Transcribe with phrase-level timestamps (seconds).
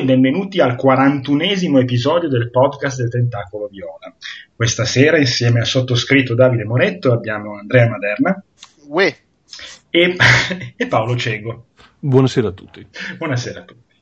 [0.00, 4.14] e benvenuti al 41esimo episodio del podcast del Tentacolo Viola.
[4.56, 8.42] Questa sera insieme al sottoscritto Davide Moretto abbiamo Andrea Maderna
[8.88, 9.14] Uè.
[9.90, 10.16] e,
[10.74, 11.66] e Paolo Cego.
[11.98, 12.86] Buonasera a tutti.
[13.18, 13.94] Buonasera a tutti.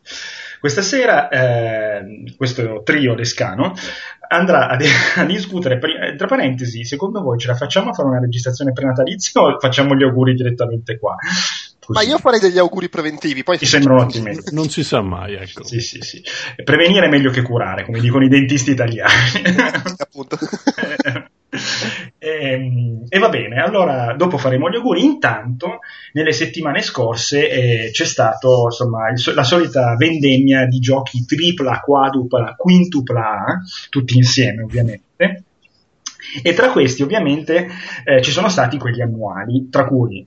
[0.60, 3.74] Questa sera eh, questo trio lescano
[4.28, 4.78] andrà a,
[5.16, 5.80] a discutere,
[6.16, 10.04] tra parentesi, secondo voi ce la facciamo a fare una registrazione prenatalizia o facciamo gli
[10.04, 11.16] auguri direttamente qua?
[11.88, 12.04] Così.
[12.04, 13.42] Ma io farei degli auguri preventivi.
[13.42, 14.38] Poi Mi sembrano ottimi.
[14.50, 15.64] Non si sa mai, ecco.
[15.64, 16.22] Sì, sì, sì.
[16.62, 19.54] Prevenire è meglio che curare, come dicono i dentisti italiani.
[19.96, 20.36] Appunto.
[22.18, 25.02] e, e, va bene, allora dopo faremo gli auguri.
[25.02, 25.78] Intanto,
[26.12, 28.48] nelle settimane scorse eh, c'è stata
[29.32, 35.44] la solita vendemmia di giochi tripla, quadrupla, quintupla, tutti insieme ovviamente.
[36.42, 37.66] E tra questi, ovviamente,
[38.04, 40.26] eh, ci sono stati quelli annuali, tra cui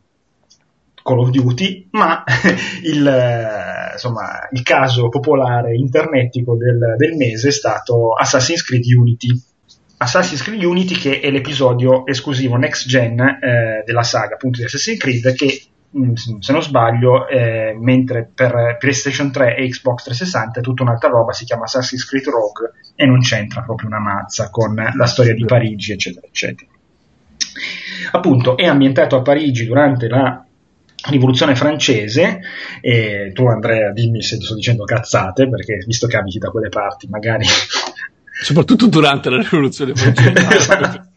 [1.03, 2.23] Call of Duty, ma
[2.83, 9.29] il, eh, insomma, il caso popolare internetico del, del, mese è stato Assassin's Creed Unity.
[9.97, 14.97] Assassin's Creed Unity che è l'episodio esclusivo next gen eh, della saga appunto di Assassin's
[14.99, 15.63] Creed che
[15.95, 21.09] mm, se non sbaglio, eh, mentre per PlayStation 3 e Xbox 360 è tutta un'altra
[21.09, 25.33] roba, si chiama Assassin's Creed Rogue e non c'entra proprio una mazza con la storia
[25.33, 26.69] di Parigi, eccetera, eccetera.
[28.11, 30.43] Appunto, è ambientato a Parigi durante la
[31.09, 32.41] rivoluzione francese
[32.79, 37.07] e tu Andrea dimmi se sto dicendo cazzate perché visto che abiti da quelle parti
[37.07, 37.45] magari
[38.43, 41.09] soprattutto durante la rivoluzione francese esatto.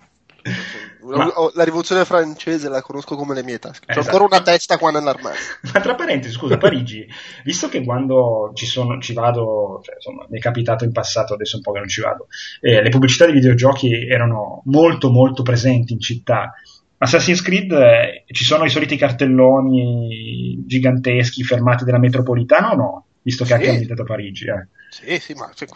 [1.05, 1.30] Ma...
[1.55, 3.84] La rivoluzione francese la conosco come le mie tasche.
[3.86, 4.16] C'ho esatto.
[4.16, 5.38] ancora una testa qua nell'armadio.
[5.72, 7.06] Ma tra parentesi, scusa, Parigi,
[7.44, 11.56] visto che quando ci, sono, ci vado, cioè, insomma, mi è capitato in passato, adesso
[11.56, 12.28] un po' che non ci vado,
[12.61, 16.55] eh, le pubblicità di videogiochi erano molto molto presenti in città
[17.04, 23.06] Assassin's Creed eh, ci sono i soliti cartelloni giganteschi fermati della metropolitana o no?
[23.22, 23.54] Visto che sì.
[23.54, 24.46] anche abitato a Parigi.
[24.46, 24.66] Eh.
[24.88, 25.68] Sì, sì, ma cioè,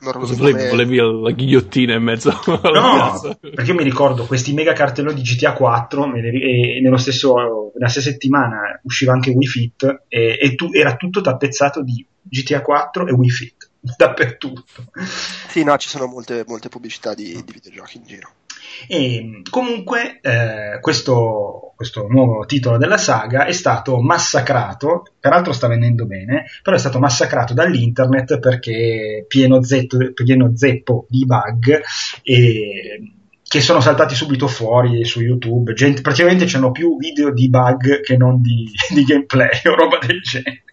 [0.00, 2.30] volevi, volevi, la ghigliottina in mezzo
[2.62, 7.72] alla no, perché io mi ricordo questi mega cartelloni di GTA 4 e nello stesso,
[7.74, 12.62] nella stessa settimana usciva anche Wii Fit e, e tu, era tutto tappezzato di GTA
[12.62, 14.64] 4 e Wii Fit dappertutto.
[15.48, 18.30] Sì, no, ci sono molte, molte pubblicità di, di videogiochi in giro.
[18.88, 26.06] E comunque eh, questo, questo, nuovo titolo della saga è stato massacrato, peraltro sta vendendo
[26.06, 31.80] bene, però è stato massacrato dall'internet perché pieno, zetto, pieno zeppo di bug
[32.22, 33.00] e
[33.48, 35.72] che sono saltati subito fuori su YouTube.
[35.72, 40.20] Gente, praticamente c'erano più video di bug che non di, di gameplay o roba del
[40.20, 40.64] genere.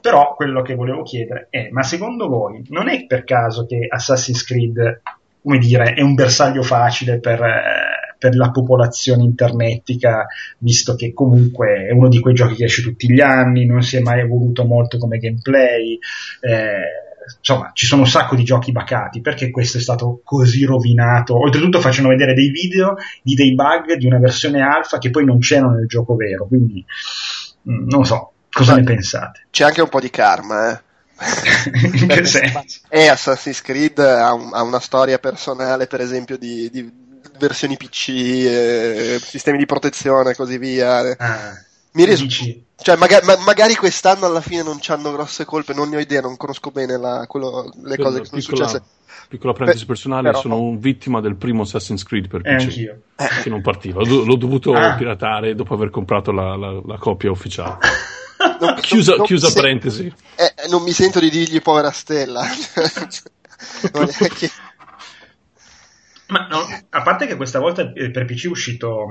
[0.00, 4.44] Però quello che volevo chiedere è: ma secondo voi non è per caso che Assassin's
[4.44, 5.00] Creed
[5.48, 10.26] come dire, è un bersaglio facile per, eh, per, la popolazione internetica,
[10.58, 13.96] visto che comunque è uno di quei giochi che esce tutti gli anni, non si
[13.96, 15.98] è mai evoluto molto come gameplay.
[16.42, 21.40] Eh, insomma, ci sono un sacco di giochi bacati, perché questo è stato così rovinato?
[21.40, 25.38] Oltretutto facciano vedere dei video di dei bug di una versione alfa che poi non
[25.38, 26.84] c'erano nel gioco vero, quindi
[27.70, 29.46] mm, non so, cosa Ma ne pensate?
[29.48, 30.86] C'è anche un po' di karma, eh?
[31.92, 32.80] In che senso?
[32.88, 36.90] E Assassin's Creed ha, un, ha, una storia personale, per esempio, di, di
[37.38, 41.16] versioni PC, eh, sistemi di protezione e così via.
[41.18, 41.60] Ah,
[41.92, 45.88] Mi ries- cioè, magari, ma, magari, quest'anno alla fine non ci hanno grosse colpe, non
[45.88, 48.88] ne ho idea, non conosco bene la, quello, le per cose che sono piccola, successe.
[49.28, 52.98] Piccola parentesi personale, però, sono un vittima del primo Assassin's Creed per PC, eh,
[53.42, 54.02] che non partiva.
[54.04, 54.94] L'ho, l'ho dovuto ah.
[54.94, 57.78] piratare dopo aver comprato la, la, la copia ufficiale.
[58.60, 60.12] non, chiusa, non chiusa parentesi.
[60.36, 62.42] Eh, non mi sento di dirgli povera Stella.
[66.28, 66.58] Ma no,
[66.90, 69.06] a parte che questa volta per PC è uscito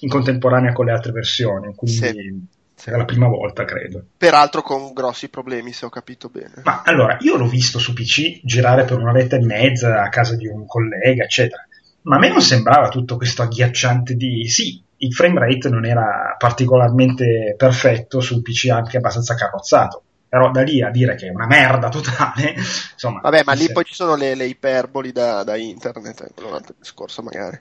[0.00, 2.40] in contemporanea con le altre versioni, quindi sì.
[2.74, 4.04] sarà la prima volta, credo.
[4.16, 6.62] Peraltro con grossi problemi, se ho capito bene.
[6.62, 10.46] Ma allora, io l'ho visto su PC girare per un'oretta e mezza a casa di
[10.46, 11.66] un collega, eccetera.
[12.02, 16.34] Ma a me non sembrava tutto questo agghiacciante di sì, il frame rate non era
[16.38, 20.02] particolarmente perfetto su un PC anche abbastanza carrozzato.
[20.28, 22.54] Però da lì a dire che è una merda totale,
[22.92, 23.20] insomma.
[23.20, 26.56] Vabbè, ma lì poi ci sono le, le iperboli da, da internet, quello è un
[26.56, 27.58] altro discorso magari.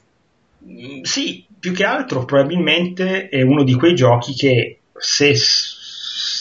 [0.65, 5.35] Mm, sì, più che altro probabilmente è uno di quei giochi che se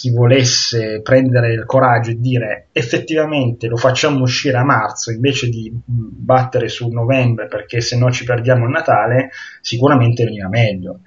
[0.00, 5.70] si volesse prendere il coraggio e dire effettivamente lo facciamo uscire a marzo invece di
[5.84, 9.28] battere su novembre perché se no ci perdiamo il Natale,
[9.60, 11.00] sicuramente veniva meglio.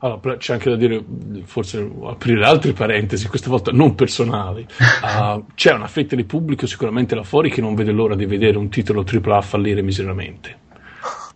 [0.00, 1.02] Allora, c'è anche da dire,
[1.44, 4.66] forse aprire altre parentesi, questa volta non personali.
[5.02, 8.58] Uh, c'è una fetta di pubblico sicuramente là fuori che non vede l'ora di vedere
[8.58, 10.68] un titolo AAA fallire miseramente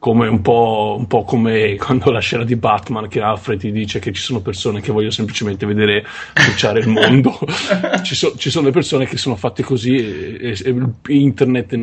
[0.04, 4.00] come un po', un po', come quando la scena di Batman che Alfred ti dice
[4.00, 6.04] che ci sono persone che vogliono semplicemente vedere
[6.34, 7.38] bruciare il mondo
[8.04, 11.74] ci, so, ci, sono le persone che sono fatte così e, e, e internet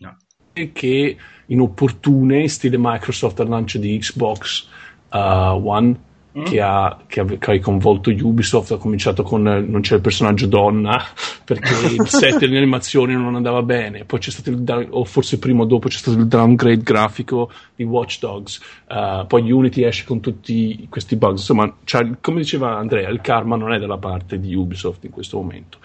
[0.00, 0.16] no.
[0.52, 1.16] e che
[1.46, 4.68] inopportune stile Microsoft al lancio di Xbox
[5.12, 5.98] uh, One
[6.38, 6.44] Mm.
[6.44, 10.46] Che, ha, che, ha, che, ha, coinvolto Ubisoft, ha cominciato con non c'è il personaggio
[10.46, 10.98] donna
[11.44, 15.62] perché il set delle animazioni non andava bene, poi c'è stato il, o forse prima
[15.62, 20.20] o dopo c'è stato il downgrade grafico di Watch Dogs, uh, poi Unity esce con
[20.20, 21.70] tutti questi bugs, insomma,
[22.22, 25.78] come diceva Andrea, il karma non è dalla parte di Ubisoft in questo momento.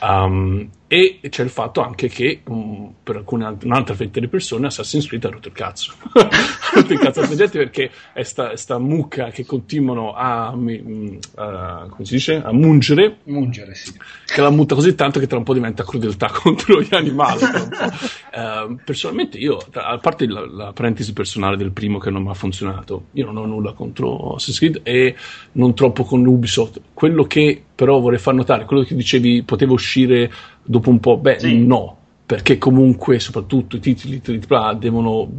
[0.00, 5.06] Um, e c'è il fatto anche che um, per alcune, un'altra fetta di persone Assassin's
[5.06, 5.94] Creed ha rotto il cazzo.
[6.12, 6.28] ha
[6.74, 12.04] rotto il cazzo a gente perché è sta, sta, mucca che continuano a, a, come
[12.04, 12.42] si dice?
[12.44, 13.20] a mungere.
[13.24, 13.94] Mungere, sì.
[14.26, 17.42] Che la mutta così tanto che tra un po' diventa crudeltà contro gli animali.
[17.42, 22.34] uh, personalmente io, a parte la, la, parentesi personale del primo che non mi ha
[22.34, 25.16] funzionato, io non ho nulla contro Assassin's Creed e
[25.52, 26.82] non troppo con Ubisoft.
[26.92, 30.30] Quello che però vorrei far notare, quello che dicevi poteva uscire
[30.62, 31.64] dopo un po', beh sì.
[31.64, 35.30] no, perché comunque soprattutto i titoli AAA devono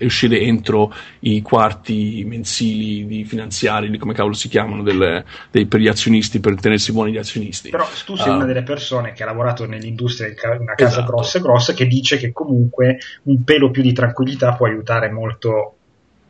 [0.00, 5.88] uscire entro i quarti mensili di finanziari, come cavolo si chiamano, delle, dei, per gli
[5.88, 7.70] azionisti, per tenersi buoni gli azionisti.
[7.70, 11.10] Però tu sei uh, una delle persone che ha lavorato nell'industria di una casa esatto.
[11.10, 15.74] grossa e grossa che dice che comunque un pelo più di tranquillità può aiutare molto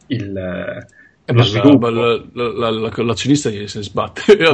[0.06, 0.86] il,
[1.26, 1.88] eh, lo sviluppo.
[1.88, 4.22] La, la, la, l'azionista se ne sbatte.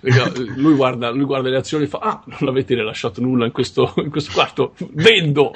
[0.56, 3.92] Lui guarda, lui guarda, le azioni e fa: Ah, non avete rilasciato nulla in questo,
[4.02, 5.52] in questo quarto, vendo!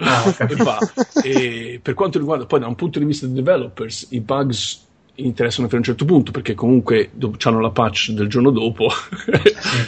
[0.00, 0.78] Ah, e va.
[1.22, 5.68] E per quanto riguarda poi da un punto di vista dei developers, i bugs interessano
[5.68, 7.10] fino a un certo punto perché comunque
[7.42, 8.88] hanno la patch del giorno dopo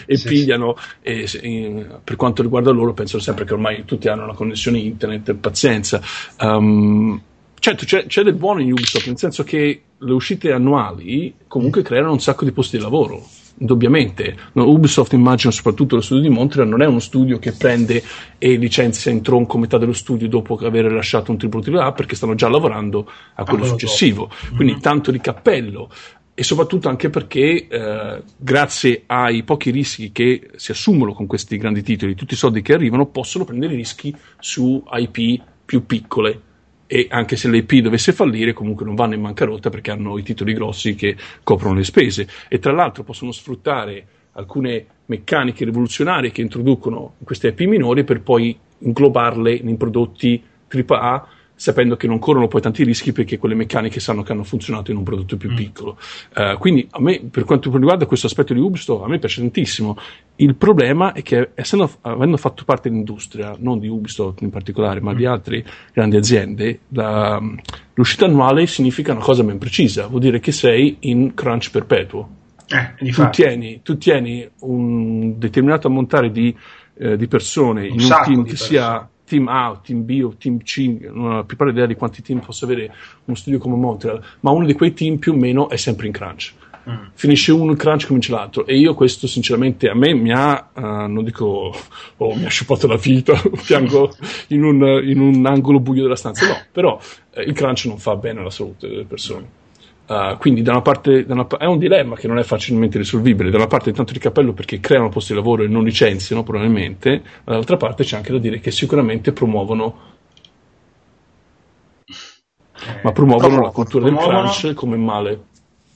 [0.04, 4.24] e sì, pigliano e, e, per quanto riguarda loro penso sempre che ormai tutti hanno
[4.24, 5.98] una connessione internet pazienza
[6.40, 7.18] um,
[7.64, 12.12] Certo, c'è, c'è, del buono in Ubisoft, nel senso che le uscite annuali comunque creano
[12.12, 13.26] un sacco di posti di lavoro,
[13.56, 14.36] indubbiamente.
[14.52, 18.02] No, Ubisoft, immagino, soprattutto lo studio di Montreal, non è uno studio che prende
[18.36, 22.34] e licenzia in tronco metà dello studio dopo aver lasciato un triplo A perché stanno
[22.34, 24.24] già lavorando a quello ah, successivo.
[24.24, 24.56] Dopo.
[24.56, 24.82] Quindi mm-hmm.
[24.82, 25.90] tanto di cappello
[26.34, 31.82] e soprattutto anche perché eh, grazie ai pochi rischi che si assumono con questi grandi
[31.82, 36.52] titoli, tutti i soldi che arrivano, possono prendere rischi su IP più piccole
[36.94, 40.52] e anche se l'IP dovesse fallire comunque non vanno in bancarotta perché hanno i titoli
[40.52, 42.28] grossi che coprono le spese.
[42.46, 48.56] E tra l'altro possono sfruttare alcune meccaniche rivoluzionarie che introducono queste IP minori per poi
[48.78, 54.22] inglobarle in prodotti AAA sapendo che non corrono poi tanti rischi perché quelle meccaniche sanno
[54.22, 55.54] che hanno funzionato in un prodotto più mm.
[55.54, 55.98] piccolo.
[56.34, 59.96] Uh, quindi a me, per quanto riguarda questo aspetto di Ubisoft, a me piace tantissimo.
[60.36, 65.12] Il problema è che essendo, avendo fatto parte dell'industria, non di Ubisoft in particolare, ma
[65.12, 65.16] mm.
[65.16, 67.40] di altre grandi aziende, la,
[67.94, 72.42] l'uscita annuale significa una cosa ben precisa, vuol dire che sei in crunch perpetuo.
[72.66, 76.54] Eh, tu, tieni, tu, tieni, un determinato ammontare di,
[76.96, 78.56] eh, di persone un in un team che persone.
[78.56, 81.94] sia team A o team B o team C, non ho più pari idea di
[81.94, 82.92] quanti team possa avere
[83.24, 86.12] uno studio come Montreal, ma uno di quei team più o meno è sempre in
[86.12, 86.52] crunch.
[86.88, 87.06] Mm.
[87.14, 88.66] Finisce uno in crunch, comincia l'altro.
[88.66, 91.74] E io questo, sinceramente, a me mi ha, uh, non dico,
[92.16, 93.32] oh, mi ha sciupato la vita,
[93.64, 94.14] piango
[94.48, 96.46] in un, in un, angolo buio della stanza.
[96.46, 97.00] No, però
[97.32, 99.62] eh, il crunch non fa bene alla salute delle persone.
[100.06, 103.48] Uh, quindi da una parte da una, è un dilemma che non è facilmente risolvibile,
[103.50, 107.22] da una parte tanto di cappello perché creano posti di lavoro e non licenziano probabilmente,
[107.22, 110.12] ma dall'altra parte c'è anche da dire che sicuramente promuovono
[112.86, 114.42] eh, ma promuovono la cultura promuovono...
[114.42, 115.44] del crunch come male.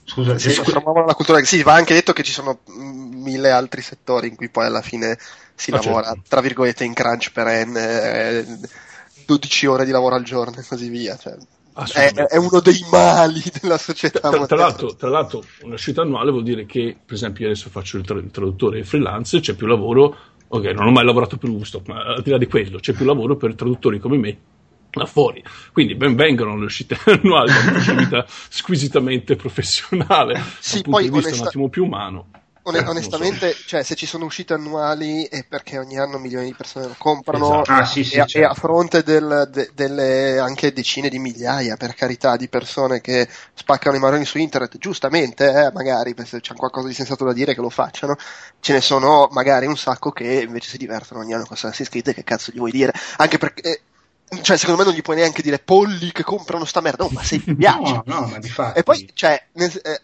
[0.05, 4.29] Scusa, sì, promuovono la cultura sì, va anche detto che ci sono mille altri settori
[4.29, 5.19] in cui poi alla fine
[5.55, 6.23] si ah, lavora certo.
[6.29, 8.47] tra virgolette in crunch perenne, eh,
[9.27, 11.17] 12 ore di lavoro al giorno e così via.
[11.17, 11.37] Cioè
[11.93, 14.31] è, è, uno dei mali della società.
[14.31, 17.97] Tra, tra, l'altro, tra l'altro, un'uscita annuale vuol dire che, per esempio, io adesso faccio
[17.97, 20.17] il, tra- il traduttore freelance, c'è più lavoro.
[20.49, 23.05] Ok, non ho mai lavorato per Woodstock, ma al di là di quello, c'è più
[23.05, 24.39] lavoro per traduttori come me
[24.93, 25.43] là fuori.
[25.73, 31.11] Quindi ben vengano le uscite annuali da una vita squisitamente professionale, sì, dal punto di
[31.11, 31.43] vista onesta...
[31.43, 32.31] un attimo più umano.
[32.69, 36.95] Onestamente, cioè, se ci sono uscite annuali è perché ogni anno milioni di persone lo
[36.99, 37.73] comprano esatto.
[37.73, 38.39] ah, sì, sì, e, certo.
[38.39, 43.29] e, a fronte del, de, delle anche decine di migliaia, per carità, di persone che
[43.55, 47.55] spaccano i maroni su internet, giustamente, eh, magari se c'è qualcosa di sensato da dire
[47.55, 48.17] che lo facciano,
[48.61, 52.13] ce ne sono magari un sacco che invece si divertono ogni anno con Assassin's Creed,
[52.13, 52.93] che cazzo gli vuoi dire?
[53.17, 53.63] Anche perché...
[53.63, 53.81] Eh,
[54.43, 57.23] cioè, secondo me non gli puoi neanche dire polli che comprano sta merda, no, ma
[57.23, 57.93] se ti piace.
[57.93, 58.79] no, no, ma di fatto.
[58.79, 60.01] E poi, cioè, eh,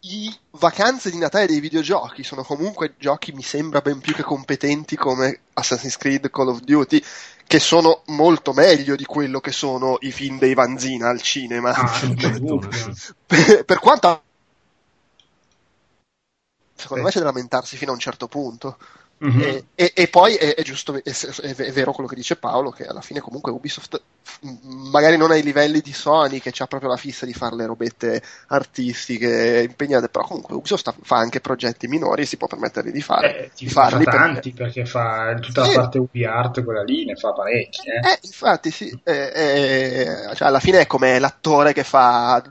[0.00, 4.96] i vacanze di Natale dei videogiochi sono comunque giochi, mi sembra, ben più che competenti
[4.96, 7.02] come Assassin's Creed, Call of Duty,
[7.46, 11.72] che sono molto meglio di quello che sono i film dei Vanzina al cinema.
[11.72, 12.00] Ah,
[13.26, 14.22] per, per quanto
[16.74, 18.78] secondo me c'è da lamentarsi fino a un certo punto.
[19.24, 19.40] Mm-hmm.
[19.40, 22.84] E, e, e, poi è, è giusto, è, è, vero quello che dice Paolo, che
[22.84, 23.98] alla fine comunque Ubisoft
[24.90, 28.22] magari non ai livelli di Sony che ha proprio la fissa di fare le robette
[28.48, 33.44] artistiche impegnate, però comunque Ubisoft fa anche progetti minori e si può permettere di, fare,
[33.44, 34.04] eh, di farli.
[34.04, 35.74] Fa tanti perché, perché fa tutta sì.
[35.74, 37.88] la parte Ubi Art, quella lì ne fa parecchi.
[37.88, 42.42] Eh, eh infatti sì, eh, eh, cioè alla fine è come l'attore che fa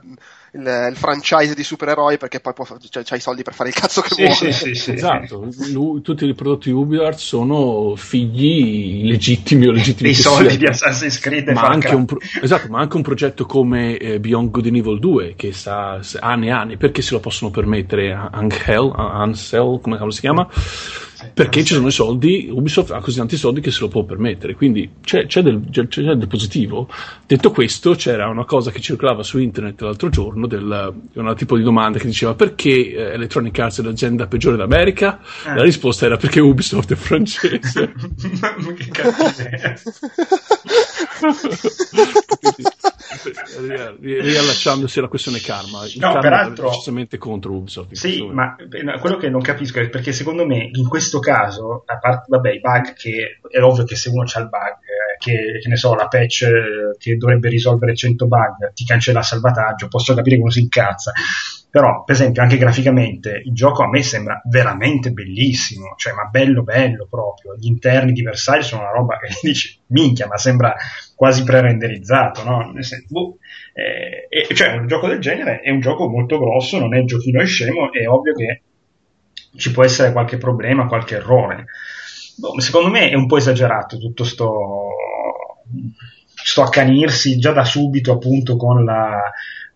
[0.56, 3.74] il, il, franchise di supereroi perché poi può, cioè, c'ha i soldi per fare il
[3.74, 4.34] cazzo che sì, vuole.
[4.34, 10.10] Sì, sì, sì, esatto, Lui, tutti i prodotti UbiArt sono figli legittimi o legittimi.
[10.10, 10.58] I soldi sia.
[10.58, 12.06] di Assassin's Creed ma anche, un,
[12.42, 16.48] esatto, ma anche un progetto come eh, Beyond Good and Evil 2 che sta anni
[16.48, 20.48] e anni, perché se lo possono permettere Angel, Ansel, come si chiama?
[21.32, 24.54] Perché ci sono i soldi, Ubisoft ha così tanti soldi che se lo può permettere,
[24.54, 26.88] quindi c'è, c'è, del, c'è, c'è del, positivo.
[27.26, 31.62] Detto questo, c'era una cosa che circolava su internet l'altro giorno, del, una tipo di
[31.62, 35.20] domanda che diceva perché eh, Electronic Arts è l'azienda peggiore d'America?
[35.46, 35.54] Eh.
[35.54, 37.92] La risposta era perché Ubisoft è francese.
[38.76, 39.74] che cazzo è?
[44.00, 45.84] riallacciandosi alla questione karma.
[45.84, 47.94] Il no, karma peraltro, è decisamente contro Ubisoft.
[47.94, 48.56] Sì, ma
[49.00, 52.60] quello che non capisco è perché secondo me in questo caso, a parte vabbè, i
[52.60, 55.94] bug che è ovvio che se uno c'ha il bug, eh, che, che, ne so,
[55.94, 60.42] la patch eh, che dovrebbe risolvere 100 bug ti cancella il salvataggio, posso capire che
[60.42, 61.12] uno si incazza.
[61.76, 66.62] Però, per esempio, anche graficamente il gioco a me sembra veramente bellissimo, cioè, ma bello,
[66.62, 67.54] bello proprio.
[67.54, 70.74] Gli interni di Versailles sono una roba che dici, minchia, ma sembra
[71.16, 72.72] quasi pre-renderizzato, no?
[73.08, 73.38] Boh,
[73.72, 77.46] eh, cioè, un gioco del genere è un gioco molto grosso, non è giochino è
[77.46, 78.62] scemo, è ovvio che
[79.56, 81.64] ci può essere qualche problema, qualche errore.
[82.36, 84.90] Boh, secondo me è un po' esagerato tutto sto,
[86.34, 89.18] sto accanirsi già da subito appunto con la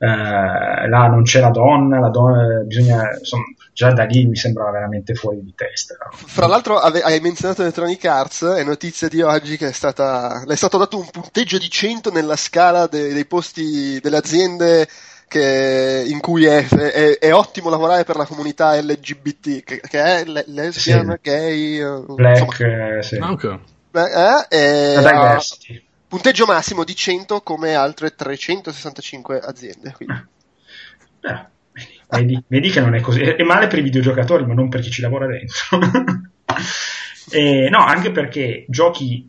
[0.02, 4.70] eh, là non c'è la donna, la donna bisogna, insomma, già da lì mi sembrava
[4.70, 5.96] veramente fuori di testa.
[6.10, 10.54] Fra l'altro ave- hai menzionato Electronic Arts, è notizia di oggi che è, stata, le
[10.54, 14.88] è stato dato un punteggio di 100 nella scala de- dei posti delle aziende
[15.28, 20.24] che, in cui è, è, è, ottimo lavorare per la comunità LGBT, che, che è
[20.24, 21.30] le- lesbian, sì.
[21.30, 23.16] gay, uh, black, insomma, eh, sì.
[23.16, 23.58] okay.
[23.92, 29.94] eh, eh, diversity punteggio massimo di 100 come altre 365 aziende.
[31.20, 31.46] Eh,
[32.10, 33.20] vedi, vedi, che non è così.
[33.20, 35.78] È male per i videogiocatori, ma non per chi ci lavora dentro.
[37.30, 39.28] e, no, anche perché giochi.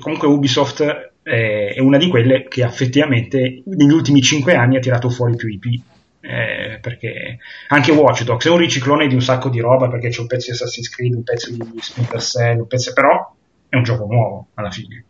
[0.00, 0.82] Comunque Ubisoft
[1.22, 5.48] è, è una di quelle che effettivamente negli ultimi 5 anni ha tirato fuori più
[5.48, 5.82] IP.
[6.20, 10.20] Eh, perché anche Watch Dogs è un riciclone di un sacco di roba perché c'è
[10.20, 13.34] un pezzo di Assassin's Creed, un pezzo di Splinter Cell, un pezzo, però
[13.68, 15.04] è un gioco nuovo alla fine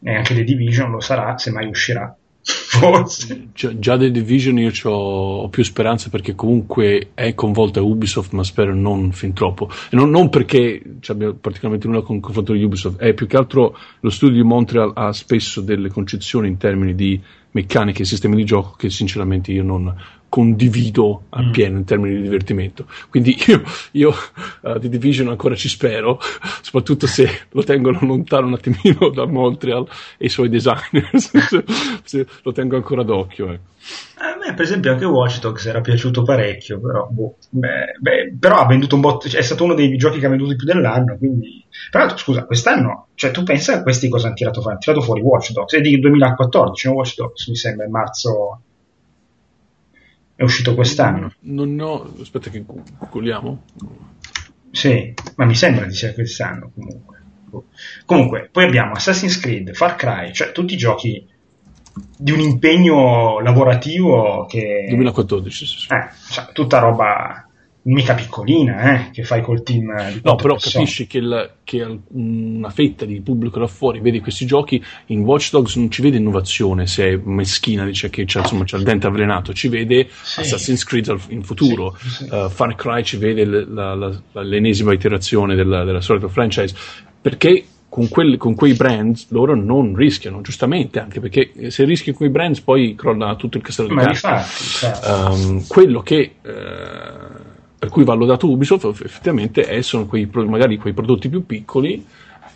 [0.00, 2.14] e anche The Division lo sarà se mai uscirà.
[2.68, 3.48] Forse.
[3.52, 8.74] Già, già The Division io ho più speranze perché comunque è coinvolta Ubisoft, ma spero
[8.74, 9.68] non fin troppo.
[9.90, 14.10] Non, non perché abbia particolarmente nulla con confronto di Ubisoft, è più che altro lo
[14.10, 17.20] studio di Montreal ha spesso delle concezioni in termini di
[17.52, 19.94] meccaniche e sistemi di gioco che sinceramente io non,
[20.28, 21.78] condivido appieno mm.
[21.78, 22.86] in termini di divertimento.
[23.08, 23.62] Quindi io,
[23.92, 24.14] io
[24.62, 26.20] uh, di Division ancora ci spero,
[26.60, 31.30] soprattutto se lo tengono lontano un attimino da Montreal e i suoi designers,
[32.04, 33.52] se lo tengo ancora d'occhio.
[33.52, 33.60] Eh.
[34.20, 38.56] A me, per esempio, anche Watch Dogs era piaciuto parecchio, però, boh, beh, beh, però
[38.56, 40.66] ha venduto un botto, cioè, è stato uno dei giochi che ha venduto di più
[40.66, 41.64] dell'anno, quindi...
[41.92, 44.72] L'altro, scusa, quest'anno, cioè, tu pensa a questi cosa hanno tirato fuori?
[44.72, 46.94] Hanno tirato fuori Watch Dogs, è di 2014, no?
[46.94, 48.62] Watch Dogs, mi sembra, in marzo
[50.38, 51.32] è uscito quest'anno.
[51.40, 52.14] Non ho.
[52.20, 53.62] Aspetta, che googoliamo.
[54.70, 57.16] Sì, ma mi sembra di sia quest'anno comunque.
[58.04, 61.26] Comunque, poi abbiamo Assassin's Creed, Far Cry, cioè tutti i giochi
[62.16, 64.86] di un impegno lavorativo che.
[64.88, 65.86] 2014, sì, sì.
[65.92, 67.48] Eh, cioè, tutta roba
[67.88, 70.84] mica piccolina, eh, che fai col team di No, però persone.
[70.84, 75.50] capisci che, il, che, una fetta di pubblico da fuori vede questi giochi, in Watch
[75.50, 79.06] Dogs non ci vede innovazione, se è meschina, dice che c'è, insomma, c'è il dente
[79.06, 80.40] avvelenato, ci vede sì.
[80.40, 82.28] Assassin's Creed in futuro, sì, sì.
[82.30, 86.74] Uh, Far Cry ci vede la, la, la, l'ennesima iterazione della, della solita franchise,
[87.20, 92.18] perché con, quelli, con, quei brand loro non rischiano, giustamente, anche perché se rischi con
[92.18, 94.44] quei brand poi crolla tutto il castello di carta.
[95.30, 96.34] Um, quello che...
[96.42, 97.46] Uh,
[97.78, 102.04] per cui va lodato Ubisoft effettivamente è, sono quei, magari quei prodotti più piccoli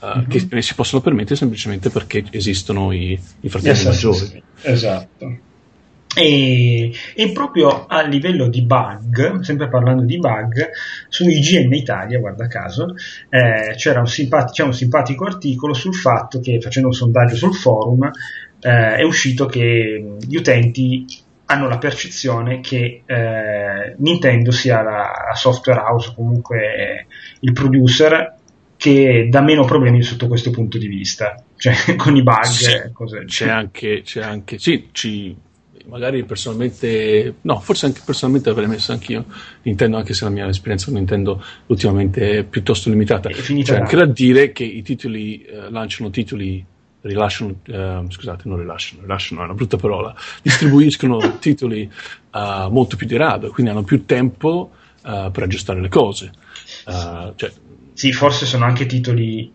[0.00, 0.28] uh, mm-hmm.
[0.28, 4.42] che ne si possono permettere semplicemente perché esistono i, i fratelli yes, maggiori.
[4.62, 5.38] Esatto.
[6.14, 10.70] E, e, proprio a livello di bug, sempre parlando di bug,
[11.08, 12.94] su IGN Italia, guarda caso,
[13.30, 17.54] eh, c'era un, simpatico, c'è un simpatico articolo sul fatto che, facendo un sondaggio sul
[17.54, 18.10] forum,
[18.60, 21.06] eh, è uscito che gli utenti
[21.46, 27.06] hanno la percezione che eh, Nintendo sia la, la software house, comunque
[27.40, 28.36] il producer
[28.76, 32.42] che dà meno problemi sotto questo punto di vista, cioè con i bug.
[32.42, 35.36] Sì, cose, c'è, anche, c'è anche, sì, ci,
[35.86, 39.24] magari personalmente, no, forse anche personalmente avrei messo anch'io
[39.62, 43.28] Nintendo, anche se la mia esperienza con Nintendo ultimamente è piuttosto limitata.
[43.28, 46.64] C'è anche da dire che i titoli eh, lanciano titoli
[47.02, 51.90] rilasciano, uh, scusate, non rilasciano, rilasciano è una brutta parola, distribuiscono titoli
[52.32, 54.70] uh, molto più di rado, quindi hanno più tempo
[55.02, 56.30] uh, per aggiustare le cose.
[56.84, 57.52] Cioè,
[57.92, 59.52] sì, forse sono anche titoli,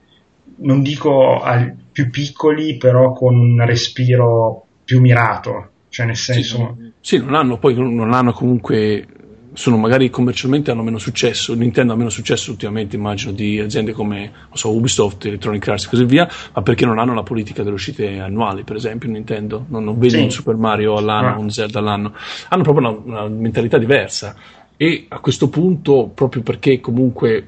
[0.57, 6.77] non dico al, più piccoli, però con un respiro più mirato, cioè nel senso...
[7.01, 9.07] Sì, sì non hanno poi non hanno comunque
[9.53, 14.31] sono magari commercialmente hanno meno successo, Nintendo ha meno successo ultimamente immagino di aziende come
[14.53, 18.19] so, Ubisoft, Electronic Arts e così via, ma perché non hanno la politica delle uscite
[18.19, 20.21] annuali, per esempio Nintendo, non, non vedi sì.
[20.21, 21.39] un Super Mario all'anno, ah.
[21.39, 22.13] un Zelda all'anno,
[22.49, 24.35] hanno proprio una, una mentalità diversa
[24.77, 27.47] e a questo punto, proprio perché comunque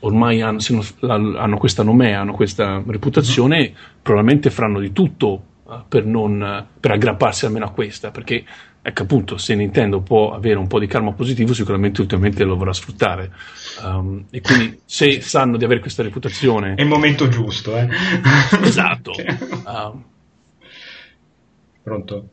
[0.00, 0.58] ormai hanno,
[1.00, 3.74] hanno questa nomea, hanno questa reputazione, mm-hmm.
[4.02, 5.44] probabilmente faranno di tutto
[5.88, 8.44] per, non, per aggrapparsi almeno a questa, perché
[8.82, 12.72] ecco appunto se Nintendo può avere un po' di karma positivo sicuramente ultimamente lo vorrà
[12.72, 13.30] sfruttare
[13.84, 17.88] um, e quindi se sanno di avere questa reputazione è il momento giusto eh?
[18.60, 19.12] esatto
[19.66, 20.04] um,
[21.80, 22.28] pronto?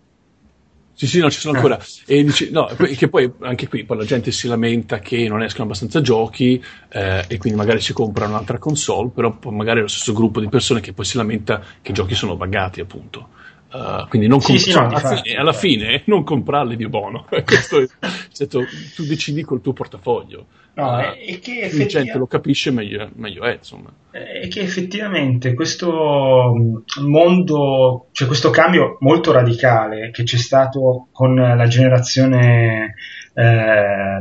[0.99, 1.79] Sì, sì, no, ci sono ancora.
[2.05, 5.63] E dice, no, che poi anche qui poi la gente si lamenta che non escono
[5.63, 10.11] abbastanza giochi eh, e quindi magari si compra un'altra console, però magari è lo stesso
[10.11, 13.29] gruppo di persone che poi si lamenta che i giochi sono buggati, appunto.
[13.71, 17.25] Uh, quindi non comp- sì, sì, no, alla, fine, alla, fine, non comprarli di buono.
[17.45, 17.87] Questo è,
[18.31, 20.47] certo, tu decidi col tuo portafoglio.
[20.73, 21.87] No, uh, e che effettivamente...
[21.87, 23.91] gente lo capisce meglio, meglio è, insomma.
[24.11, 31.35] E che effettivamente questo mm, mondo, cioè questo cambio molto radicale che c'è stato con
[31.35, 32.95] la generazione
[33.35, 34.19] eh,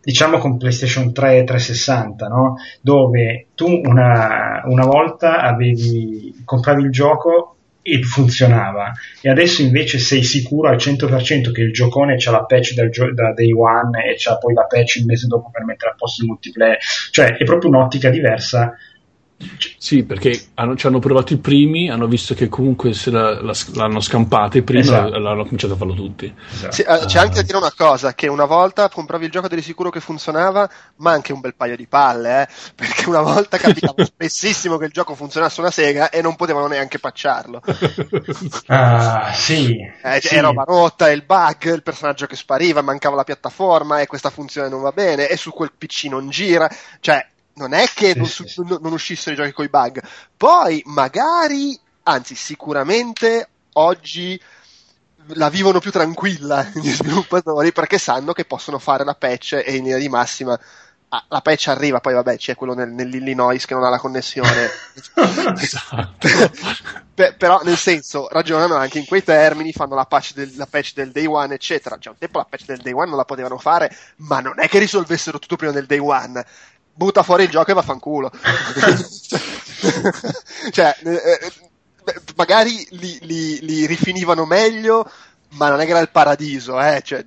[0.00, 2.56] diciamo con PlayStation 3 e 360, no?
[2.80, 8.92] dove tu una, una volta avevi, compravi il gioco e funzionava.
[9.20, 13.12] E adesso invece sei sicuro al 100% che il giocone c'ha la patch dal gio-
[13.12, 16.22] da day one e c'ha poi la patch il mese dopo per mettere a posto
[16.22, 16.78] il multiplayer.
[17.10, 18.74] Cioè è proprio un'ottica diversa
[19.78, 23.54] sì, perché hanno, ci hanno provato i primi, hanno visto che comunque se la, la,
[23.74, 25.18] l'hanno scampata i primi, esatto.
[25.18, 26.32] l'hanno cominciato a farlo tutti.
[26.52, 26.72] Esatto.
[26.72, 29.60] Sì, uh, c'è anche da dire una cosa, che una volta compravi il gioco eri
[29.60, 32.48] sicuro che funzionava, ma anche un bel paio di palle, eh?
[32.74, 36.98] perché una volta capitava spessissimo che il gioco funzionasse una sega e non potevano neanche
[36.98, 37.60] patcharlo.
[38.66, 40.34] Ah, sì, eh, sì.
[40.34, 44.68] Era roba rotta, il bug, il personaggio che spariva, mancava la piattaforma e questa funzione
[44.68, 46.68] non va bene e su quel PC non gira,
[47.00, 48.62] cioè non è che sì, non, sì, sì.
[48.64, 50.02] non, uscissero i giochi con i bug.
[50.36, 54.40] Poi magari, anzi sicuramente oggi
[55.28, 59.84] la vivono più tranquilla gli sviluppatori perché sanno che possono fare la patch e in
[59.84, 60.58] linea di massima
[61.08, 64.68] ah, la patch arriva, poi vabbè c'è quello nel, nell'Illinois che non ha la connessione.
[65.60, 66.28] esatto.
[67.38, 71.12] però nel senso, ragionano anche in quei termini, fanno la patch, del, la patch del
[71.12, 71.96] day one, eccetera.
[71.98, 74.68] Cioè un tempo la patch del day one non la potevano fare, ma non è
[74.68, 76.44] che risolvessero tutto prima del day one
[76.94, 78.30] butta fuori il gioco e vaffanculo.
[80.70, 81.52] cioè, eh, eh,
[82.36, 85.10] magari li, li, li, rifinivano meglio,
[85.50, 87.02] ma non è che era il paradiso, eh.
[87.04, 87.24] Cioè,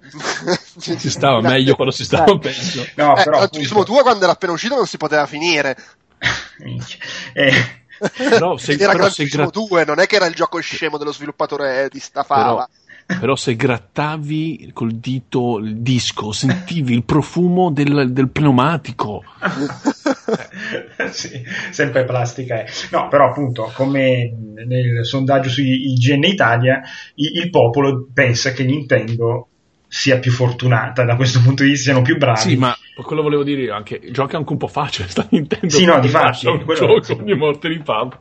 [0.78, 2.40] si stava meglio quando si stava eh.
[2.40, 2.86] peggio.
[2.96, 5.78] No, eh, però, Turismo 2 quando era appena uscito non si poteva finire.
[7.34, 7.86] eh.
[8.16, 10.98] Però se, era però Gran Turismo gra- 2, non è che era il gioco scemo
[10.98, 12.68] dello sviluppatore di sta fava.
[12.68, 12.68] Però
[13.08, 19.24] però se grattavi col dito il disco sentivi il profumo del, del pneumatico
[21.12, 21.42] sì,
[21.72, 22.66] sempre plastica è.
[22.92, 24.30] no però appunto come
[24.66, 26.82] nel sondaggio su IGN Italia
[27.16, 29.48] il, popolo pensa che Nintendo
[29.88, 32.40] sia più fortunata da questo punto di vista, siano più bravi.
[32.40, 35.70] Sì, ma quello volevo dire io anche, gioca anche un po' facile, sta Nintendo.
[35.70, 36.52] Sì, no, di fatto.
[36.52, 37.00] Un quello...
[37.00, 38.20] gioco di morte di pub.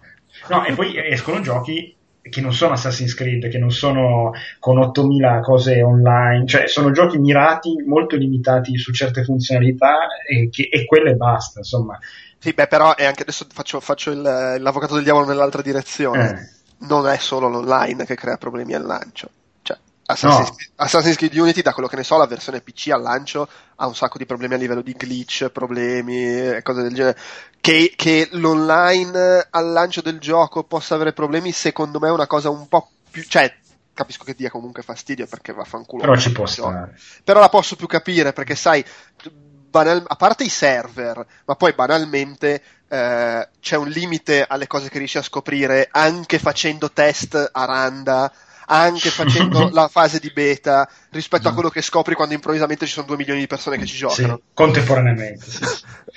[0.49, 1.93] No, e poi escono giochi
[2.31, 7.19] che non sono Assassin's Creed, che non sono con 8000 cose online, cioè sono giochi
[7.19, 11.99] mirati, molto limitati su certe funzionalità e, che, e quelle basta, insomma.
[12.39, 16.31] Sì, beh, però e anche adesso faccio, faccio il, l'avvocato del diavolo nell'altra direzione.
[16.31, 16.55] Eh.
[16.87, 19.31] Non è solo l'online che crea problemi al lancio.
[20.07, 20.57] Assassin's, no.
[20.77, 23.95] Assassin's, Creed Unity, da quello che ne so, la versione PC al lancio ha un
[23.95, 27.19] sacco di problemi a livello di glitch, problemi e cose del genere.
[27.67, 32.49] Che, che l'online al lancio del gioco possa avere problemi, secondo me è una cosa
[32.49, 33.25] un po' più.
[33.25, 33.53] cioè,
[33.93, 36.03] capisco che dia comunque fastidio perché vaffanculo.
[36.03, 36.97] Però ci può stare.
[37.25, 38.85] Però la posso più capire perché sai,
[39.69, 44.99] banal, a parte i server, ma poi banalmente eh, c'è un limite alle cose che
[44.99, 48.33] riesci a scoprire anche facendo test a randa
[48.67, 53.07] anche facendo la fase di beta rispetto a quello che scopri quando improvvisamente ci sono
[53.07, 54.37] due milioni di persone che ci giocano.
[54.37, 55.45] Sì, contemporaneamente.
[55.47, 55.65] Sì.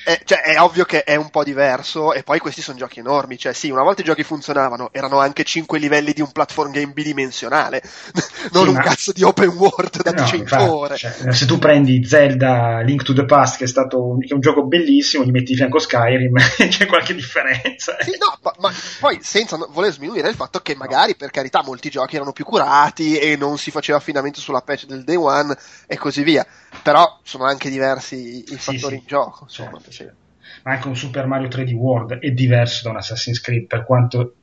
[0.03, 3.37] è, cioè, è ovvio che è un po' diverso e poi questi sono giochi enormi.
[3.37, 6.91] Cioè, sì, una volta i giochi funzionavano, erano anche 5 livelli di un platform game
[6.91, 7.81] bidimensionale,
[8.51, 8.81] non sì, un ma...
[8.81, 10.97] cazzo di open world da no, 100 infatti, ore.
[10.97, 14.41] Cioè, se tu prendi Zelda Link to the Past, che è stato un, è un
[14.41, 16.35] gioco bellissimo, gli metti di fianco Skyrim,
[16.67, 17.95] c'è qualche differenza.
[18.01, 21.89] Sì, no, ma, ma poi senza voler sminuire il fatto che magari, per carità, molti
[21.89, 25.53] giochi erano più curati e non si faceva affidamento sulla patch del day one
[25.85, 26.45] e così via.
[26.81, 29.45] Però sono anche diversi i fattori sì, in gioco.
[29.49, 30.15] Certo, certo.
[30.63, 34.35] Ma anche un Super Mario 3D World è diverso da un Assassin's Creed, per quanto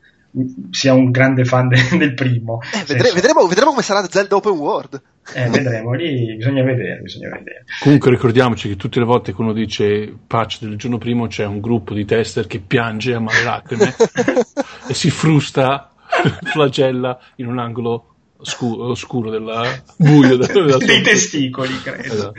[0.71, 2.61] sia un grande fan de- del primo.
[2.75, 5.03] Eh, vedre- vedremo, vedremo, come sarà Zelda Open World.
[5.33, 7.65] Eh, vedremo, lì bisogna vedere, bisogna vedere.
[7.81, 11.61] Comunque ricordiamoci che tutte le volte che uno dice patch del giorno primo c'è un
[11.61, 13.95] gruppo di tester che piange a male lacrime
[14.87, 15.93] e si frusta,
[16.45, 22.03] flagella in un angolo oscuro, oscuro della buio della dei testicoli, credo.
[22.03, 22.35] Esatto.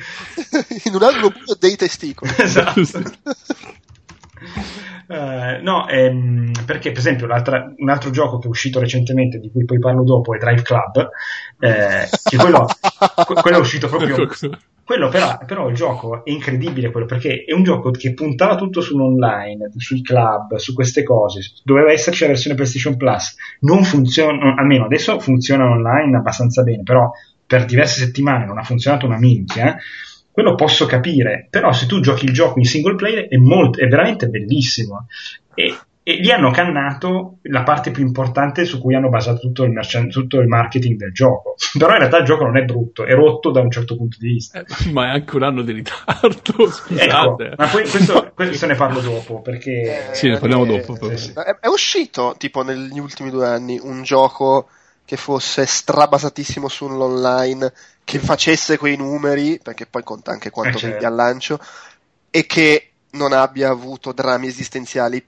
[0.85, 2.33] In un angolo buio dei testicoli.
[2.37, 2.81] Esatto.
[5.07, 9.63] Uh, no, ehm, perché per esempio un altro gioco che è uscito recentemente, di cui
[9.63, 11.09] poi parlo dopo, è Drive Club,
[11.59, 12.67] eh, che quello,
[13.41, 14.27] quello, è uscito proprio
[14.87, 18.79] quello però, però, il gioco è incredibile quello perché è un gioco che puntava tutto
[18.79, 21.41] sull'online, sui club, su queste cose.
[21.63, 23.35] Doveva esserci la versione PlayStation Plus.
[23.61, 27.11] Non funziona, almeno adesso funziona online abbastanza bene, però
[27.45, 29.77] per diverse settimane non ha funzionato una minchia.
[30.37, 33.87] Quello posso capire, però se tu giochi il gioco in single player è, molto, è
[33.87, 35.07] veramente bellissimo.
[35.55, 35.75] E
[36.07, 40.07] e lì hanno cannato la parte più importante su cui hanno basato tutto il, merchan-
[40.09, 41.55] tutto il, marketing del gioco.
[41.77, 44.27] Però in realtà il gioco non è brutto, è rotto da un certo punto di
[44.27, 44.61] vista.
[44.61, 47.43] Eh, ma è anche un anno di ritardo, scusate.
[47.43, 50.11] Ecco, ma questo, questo ne parlo dopo, perché...
[50.11, 51.09] Eh, sì, ne parliamo dopo.
[51.09, 51.33] Eh, sì.
[51.33, 54.69] È, è uscito, tipo, negli ultimi due anni, un gioco
[55.07, 57.71] che fosse strabasatissimo sull'online,
[58.03, 61.05] che facesse quei numeri, perché poi conta anche quanto eh, certo.
[61.05, 61.59] al lancio,
[62.29, 65.25] e che non abbia avuto drammi esistenziali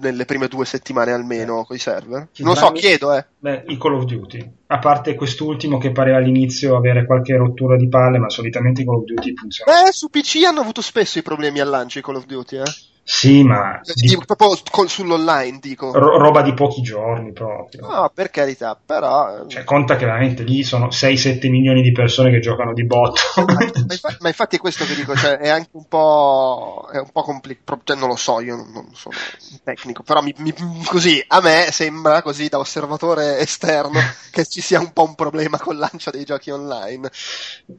[0.00, 1.66] nelle prime due settimane almeno eh.
[1.66, 2.30] con i server?
[2.32, 3.24] Chi non so, chiedo, eh.
[3.38, 4.50] Beh, i Call of Duty.
[4.66, 8.96] A parte quest'ultimo che pareva all'inizio avere qualche rottura di palle, ma solitamente i Call
[8.96, 9.84] of Duty funzionano.
[9.84, 12.62] Beh, su PC hanno avuto spesso i problemi al lancio i Call of Duty, eh.
[13.04, 13.80] Sì, ma.
[13.82, 14.16] Di...
[14.24, 15.90] proprio col, sull'online, dico.
[15.92, 17.88] Ro- roba di pochi giorni proprio.
[17.88, 19.42] No, per carità, però.
[19.42, 23.20] Eh, cioè, conta che veramente lì sono 6-7 milioni di persone che giocano di botto.
[23.44, 26.88] ma, infatti, ma, infatti è questo che dico, cioè, è anche un po'.
[26.92, 27.80] È un po' complicato.
[27.82, 29.16] Cioè, non lo so, io non, non sono
[29.50, 33.98] un tecnico, però mi, mi, così a me sembra, così da osservatore esterno,
[34.30, 37.10] che ci sia un po' un problema con il lancio dei giochi online.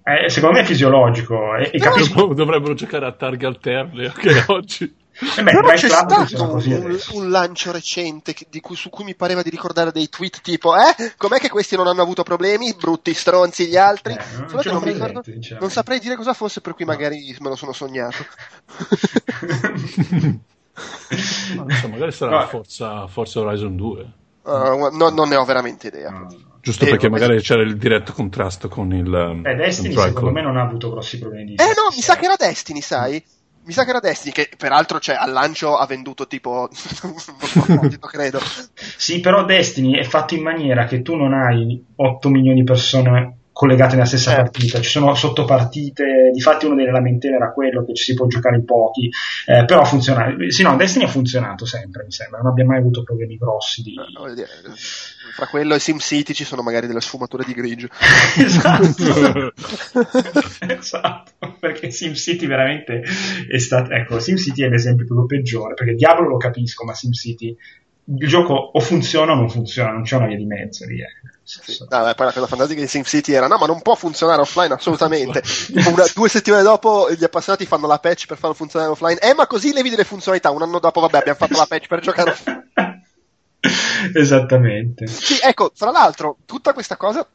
[0.04, 1.56] Eh, secondo me è fisiologico.
[1.56, 2.34] E, e capisco...
[2.34, 5.02] Dovrebbero giocare a targhe alterne anche oggi.
[5.38, 9.52] Eh beh, Però c'è stato un, un, lancio recente cui, su cui mi pareva di
[9.52, 13.78] ricordare dei tweet tipo eh, com'è che questi non hanno avuto problemi, brutti stronzi gli
[13.78, 14.14] altri?
[14.14, 15.62] Eh, non, non, presente, ricordo, diciamo.
[15.62, 16.92] non, saprei dire cosa fosse, per cui no.
[16.94, 18.26] magari me lo sono sognato.
[20.74, 22.48] so, magari sarà no.
[22.48, 24.12] Forza, Forza Horizon 2.
[24.44, 26.10] Uh, no, non ne ho veramente idea.
[26.10, 26.28] No.
[26.60, 29.42] Giusto perché magari c'era il diretto contrasto con il.
[29.46, 31.54] Eh, Destiny secondo me non ha avuto grossi problemi di.
[31.56, 33.24] Eh no, mi sa che era Destiny, sai?
[33.66, 36.70] Mi sa che era Destiny, che peraltro cioè, al lancio ha venduto tipo
[38.02, 38.40] credo.
[38.98, 43.38] Sì, però Destiny è fatto in maniera che tu non hai 8 milioni di persone
[43.54, 44.36] collegate nella stessa eh.
[44.38, 48.56] partita, ci sono sottopartite, difatti uno delle lamentele era quello che ci si può giocare
[48.58, 49.10] in pochi,
[49.46, 53.04] eh, però funziona, sì no, Destiny ha funzionato sempre mi sembra, non abbia mai avuto
[53.04, 53.94] problemi grossi di...
[53.94, 54.34] No, no,
[55.32, 57.88] fra quello e SimCity ci sono magari delle sfumature di grigio.
[58.38, 59.54] esatto.
[60.68, 63.04] esatto, perché SimCity veramente
[63.50, 67.56] è stato, ecco, SimCity è l'esempio proprio peggiore, perché Diablo lo capisco, ma SimCity
[68.06, 71.00] il gioco o funziona o non funziona, non c'è una via di mezzo lì.
[71.00, 71.32] Eh.
[71.44, 71.86] Sì.
[71.90, 75.42] No, poi la cosa fantastica di SimCity era no, ma non può funzionare offline assolutamente.
[75.88, 79.20] Una, due settimane dopo gli appassionati fanno la patch per farlo funzionare offline.
[79.20, 80.52] Eh, ma così levi delle funzionalità.
[80.52, 82.93] Un anno dopo, vabbè, abbiamo fatto la patch per giocare offline.
[84.14, 85.08] Esattamente.
[85.08, 87.26] Sì, ecco, tra l'altro, tutta questa cosa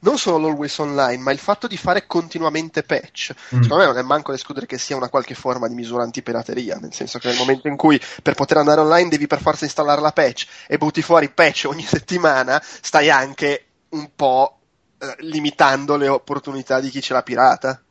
[0.00, 3.34] non solo l'always online, ma il fatto di fare continuamente patch.
[3.54, 3.62] Mm.
[3.62, 6.76] Secondo me non è manco da escludere che sia una qualche forma di misura antipirateria,
[6.76, 10.00] nel senso che nel momento in cui per poter andare online devi per forza installare
[10.00, 14.58] la patch e butti fuori patch ogni settimana, stai anche un po'
[14.98, 17.82] eh, limitando le opportunità di chi ce l'ha pirata.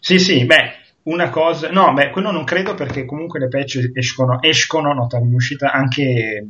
[0.00, 0.72] Sì, sì, beh,
[1.04, 5.32] una cosa, no, beh, quello non credo perché comunque le patch escono, escono nota in
[5.32, 6.46] uscita anche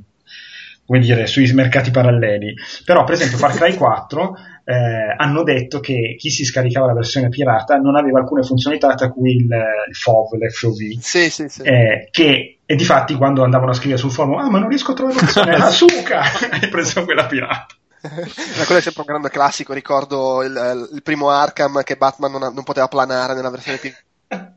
[0.86, 2.54] come dire, sui mercati paralleli.
[2.84, 7.28] Però, per esempio, Far Cry 4 eh, hanno detto che chi si scaricava la versione
[7.28, 10.98] pirata non aveva alcune funzionalità, tra cui il, il FOV, l'FOV.
[11.00, 11.62] Sì, sì, sì.
[11.62, 14.94] Eh, che, e difatti quando andavano a scrivere sul forum, ah, ma non riesco a
[14.94, 16.22] trovare l'opzione, ah, suca!
[16.50, 17.66] Hai preso quella pirata.
[18.02, 22.42] Ma quello è sempre un grande classico, ricordo il, il primo Arkham che Batman non,
[22.44, 24.54] ha, non poteva planare nella versione pirata.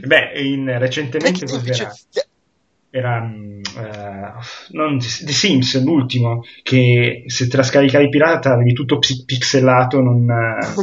[0.00, 1.92] Beh, in, recentemente cos'era?
[2.90, 10.00] Era uh, non, The Sims l'ultimo che se te la scaricavi pirata avevi tutto pixelato
[10.00, 10.82] non, uh,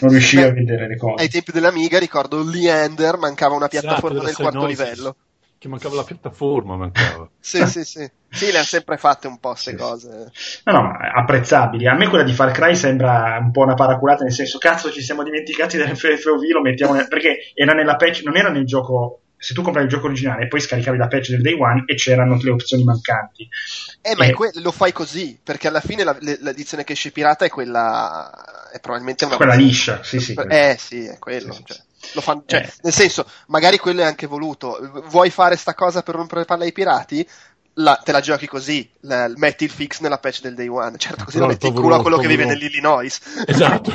[0.00, 1.22] non riuscivi Beh, a vedere le cose.
[1.22, 5.16] ai tempi dell'Amiga ricordo Leander mancava una esatto, piattaforma esatto, del quarto livello.
[5.56, 7.28] che mancava la piattaforma mancava.
[7.40, 8.10] Sì sì sì.
[8.32, 10.30] Sì le hanno sempre fatte un po' queste sì, cose.
[10.64, 11.88] No no apprezzabili.
[11.88, 15.00] A me quella di Far Cry sembra un po' una paraculata nel senso cazzo ci
[15.00, 17.08] siamo dimenticati dell'FFOV lo mettiamo nel...
[17.08, 20.48] perché era nella patch non era nel gioco se tu compravi il gioco originale e
[20.48, 23.48] poi scaricavi la patch del day one e c'erano le opzioni mancanti.
[24.02, 24.32] Eh, ma e...
[24.32, 28.68] que- lo fai così, perché alla fine la, l'edizione che esce pirata è quella.
[28.70, 29.36] è probabilmente una.
[29.36, 30.34] Quella liscia, sì, sì.
[30.34, 31.52] Eh, sì, è quello.
[31.52, 31.72] Sì, sì.
[31.72, 31.82] Cioè,
[32.14, 32.72] lo fan- cioè, eh.
[32.82, 35.02] Nel senso, magari quello è anche voluto.
[35.06, 37.26] Vuoi fare sta cosa per rompere palle ai pirati?
[37.82, 41.24] La, te la giochi così, la, metti il fix nella patch del day one, certo
[41.24, 43.20] così lo metti in culo a quello che vive nell'Illinois.
[43.50, 43.90] Esatto,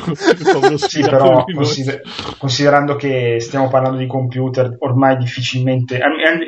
[0.78, 2.02] sì, però consider-
[2.38, 6.00] considerando che stiamo parlando di computer, ormai difficilmente...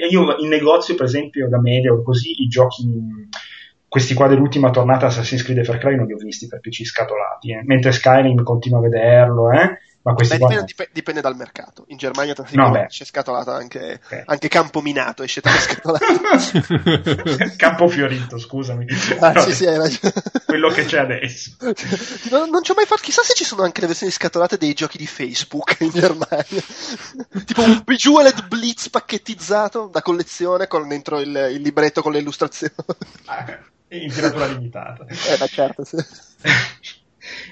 [0.09, 2.85] Io in negozio, per esempio, da media o così, i giochi
[3.87, 6.85] questi qua dell'ultima tornata Assassin's Creed e Far Cry non li ho visti per PC
[6.85, 7.61] scatolati, eh.
[7.63, 9.77] mentre Skyrim continuo a vederlo, eh.
[10.07, 11.83] Ma Beh, dipende, dipende, dal mercato.
[11.87, 14.23] In Germania no, esce scatolata anche, okay.
[14.25, 16.05] anche Campo Minato esce scatolata.
[17.57, 18.85] Campo Fiorito, scusami.
[19.19, 20.13] Ah, no, sì, sì, hai ragione.
[20.45, 21.55] Quello che c'è adesso.
[22.29, 23.01] Non, non ci ho mai fatto.
[23.01, 26.61] Chissà se ci sono anche le versioni scatolate dei giochi di Facebook in Germania.
[27.45, 32.73] tipo un Bejeweled Blitz pacchettizzato da collezione con dentro il, il libretto con le illustrazioni.
[33.25, 35.05] Ah, in tiratura limitata.
[35.05, 35.97] Eh, certo, sì.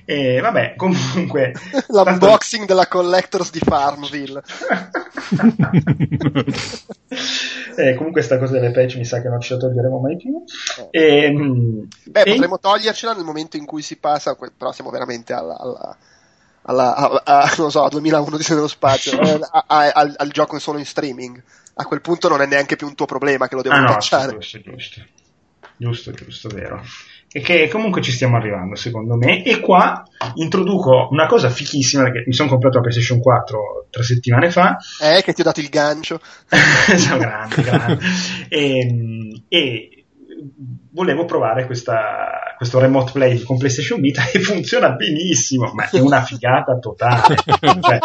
[0.06, 1.54] E vabbè, comunque.
[1.90, 2.74] L'unboxing tanto...
[2.74, 4.42] della Collectors di Farmville.
[7.76, 10.44] eh, comunque, questa cosa delle patch mi sa che non ce la toglieremo mai più.
[10.92, 11.00] Eh.
[11.00, 12.32] E, ehm, Beh, e...
[12.32, 15.58] potremmo togliercela nel momento in cui si passa, però siamo veramente alla.
[15.58, 15.98] alla...
[16.68, 20.58] Alla, a, a, non so, a 2001 di nello spazio, eh, a, al, al, gioco
[20.58, 21.40] solo in streaming.
[21.76, 23.98] A quel punto non è neanche più un tuo problema che lo devo ah, no,
[24.00, 24.40] giusto.
[25.78, 26.82] Giusto, giusto, vero
[27.36, 29.43] e che comunque ci stiamo arrivando secondo me.
[29.43, 34.50] E qua introduco una cosa fichissima perché mi sono comprato la PlayStation 4 tre settimane
[34.52, 34.78] fa.
[35.02, 36.21] Eh che ti ho dato il gancio.
[36.95, 38.00] Sono grande, grande.
[38.48, 40.06] E, ehm, e,
[40.91, 46.21] volevo provare questa, questo remote play con PlayStation Vita e funziona benissimo ma è una
[46.21, 47.36] figata totale.
[47.36, 48.00] Cioè,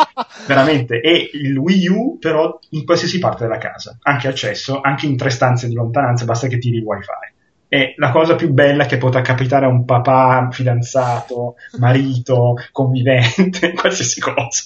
[0.48, 1.00] veramente.
[1.00, 3.96] E il Wii U però in qualsiasi parte della casa.
[4.02, 7.38] Anche accesso anche in tre stanze di lontananza basta che tiri il wifi
[7.70, 14.20] è la cosa più bella che potrà capitare a un papà, fidanzato, marito, convivente, qualsiasi
[14.20, 14.64] cosa.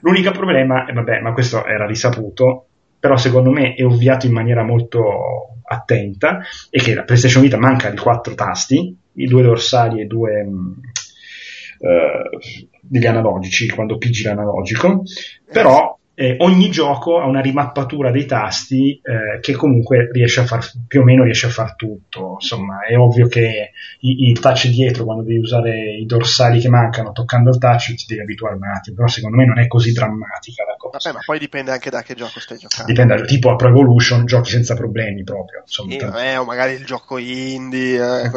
[0.00, 2.66] L'unico problema, e vabbè, ma questo era risaputo,
[2.98, 7.88] però secondo me è ovviato in maniera molto attenta, è che la PlayStation Vita manca
[7.90, 12.38] di quattro tasti, i due dorsali e due uh,
[12.80, 15.04] degli analogici, quando pigi l'analogico,
[15.52, 20.70] però eh, ogni gioco ha una rimappatura dei tasti eh, che comunque riesce a far
[20.86, 22.36] più o meno riesce a far tutto.
[22.38, 27.12] Insomma, è ovvio che i, il touch dietro, quando devi usare i dorsali che mancano
[27.12, 28.96] toccando il touch, ti devi abituare un attimo.
[28.96, 30.98] Però secondo me non è così drammatica la cosa.
[31.02, 32.92] Vabbè, ma poi dipende anche da che gioco stai giocando.
[32.92, 35.60] Dipende dal tipo a Pro Evolution, giochi senza problemi proprio.
[35.62, 38.24] Insomma, vabbè, o magari il gioco indie.
[38.24, 38.30] Eh,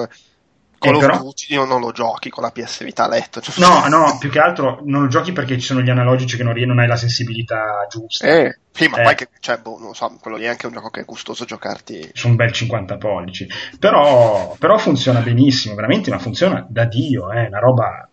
[0.84, 3.42] Call of Duty non lo giochi con la PS Vita a letto.
[3.42, 3.54] Cioè...
[3.58, 6.54] No, no, più che altro non lo giochi perché ci sono gli analogici che non,
[6.56, 8.28] non hai la sensibilità giusta.
[8.28, 9.04] Eh, sì, ma eh.
[9.04, 11.46] poi che, cioè, boh, non so, quello lì è anche un gioco che è gustoso
[11.46, 12.12] giocarti.
[12.14, 13.48] Su un bel 50 pollici.
[13.80, 18.08] Però, però funziona benissimo, veramente, ma funziona da Dio, è eh, una roba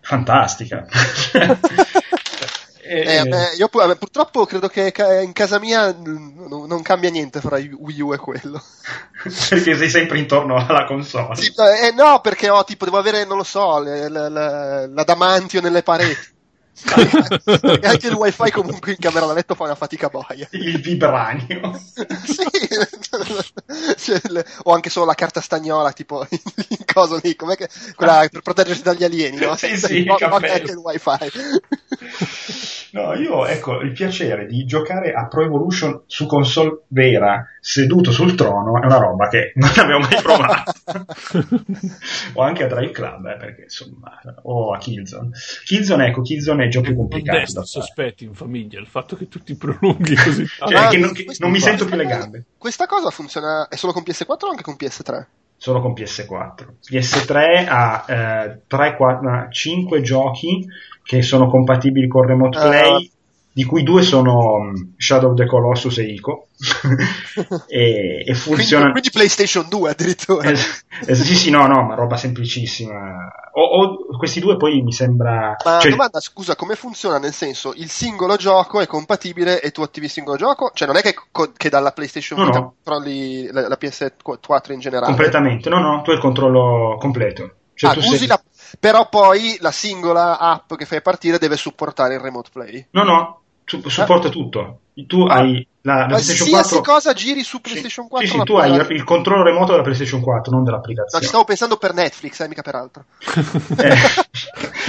[0.00, 0.86] fantastica.
[2.86, 4.92] Eh, eh, beh, io purtroppo credo che
[5.24, 8.62] in casa mia non cambia niente fra Wii U e quello.
[9.48, 11.34] perché sei sempre intorno alla console.
[11.36, 11.50] Sì,
[11.82, 15.82] eh, no, perché ho tipo, devo avere, non lo so, le, le, le, l'adamantio nelle
[15.82, 16.32] pareti.
[16.82, 20.48] E anche il wifi comunque in camera da letto fa una fatica boia.
[20.50, 21.80] Il vibranio.
[22.24, 22.44] Sì.
[23.96, 27.68] Cioè, le, o anche solo la carta stagnola tipo in, in cosa lì com'è che,
[27.94, 29.56] quella per proteggersi dagli alieni no?
[29.56, 31.10] sì, sì, no, anche il wifi
[32.94, 38.36] No, io ecco il piacere di giocare a Pro Evolution su console vera, seduto sul
[38.36, 40.72] trono, è una roba che non avevo mai provato.
[42.34, 45.30] o anche a Drive Club, eh, perché insomma, o a Killzone.
[45.64, 47.52] Killzone, ecco, Killzone è il gioco più complicato.
[47.54, 50.72] Non sospetti in famiglia, il fatto che tu ti prolunghi così tanto.
[50.74, 52.44] Cioè, ah, che non, che non mi sento più le gambe.
[52.56, 55.24] Questa cosa funziona, è solo con PS4 o anche con PS3?
[55.56, 56.74] Solo con PS4.
[56.88, 60.64] PS3 ha eh, 3, 4, 5 giochi
[61.04, 62.68] che sono compatibili con Remote ah.
[62.68, 63.10] Play, uh,
[63.52, 66.48] di cui due sono um, Shadow of the Colossus e Ico.
[67.68, 68.90] e, e funziona...
[68.90, 70.50] Quindi, quindi, PlayStation 2 addirittura.
[70.50, 73.32] Eh, sì, sì, no, no, ma roba semplicissima.
[73.52, 75.54] O, o questi due poi mi sembra...
[75.64, 75.90] Ma cioè...
[75.90, 77.18] domanda, scusa, come funziona?
[77.18, 80.72] Nel senso, il singolo gioco è compatibile e tu attivi il singolo gioco?
[80.74, 81.14] Cioè non è che,
[81.56, 82.50] che dalla PlayStation no, no.
[82.50, 85.06] controlli la, la PS4 in generale?
[85.06, 87.52] Completamente, no, no, tu hai il controllo completo.
[87.74, 88.26] Cioè, ah, usi sei...
[88.26, 88.40] la
[88.78, 92.86] però poi la singola app che fai partire deve supportare il remote play.
[92.90, 94.30] No, no, su- supporta ah.
[94.30, 94.78] tutto.
[95.06, 98.74] Tu hai la, la PlayStation 4 cosa giri su PlayStation 4 sì, sì, tu hai
[98.94, 102.48] il controllo remoto della PlayStation 4 non dell'applicazione no, ci stavo pensando per Netflix eh,
[102.48, 103.04] mica per altro
[103.76, 103.96] eh.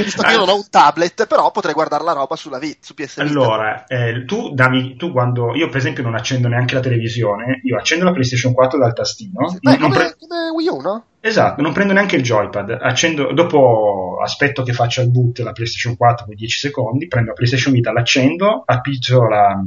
[0.04, 2.94] visto che io non ho un tablet però potrei guardare la roba sulla v- su
[2.94, 7.62] PS allora eh, tu, dammi, tu quando io per esempio non accendo neanche la televisione
[7.64, 11.06] io accendo la PlayStation 4 dal tastino sì, non, come, pre- come Wii U no?
[11.26, 15.98] Esatto, non prendo neanche il joypad, accendo, dopo aspetto che faccia il boot la PlayStation
[15.98, 19.60] 4 per 10 secondi, prendo la PlayStation Vita, l'accendo, appiccio la,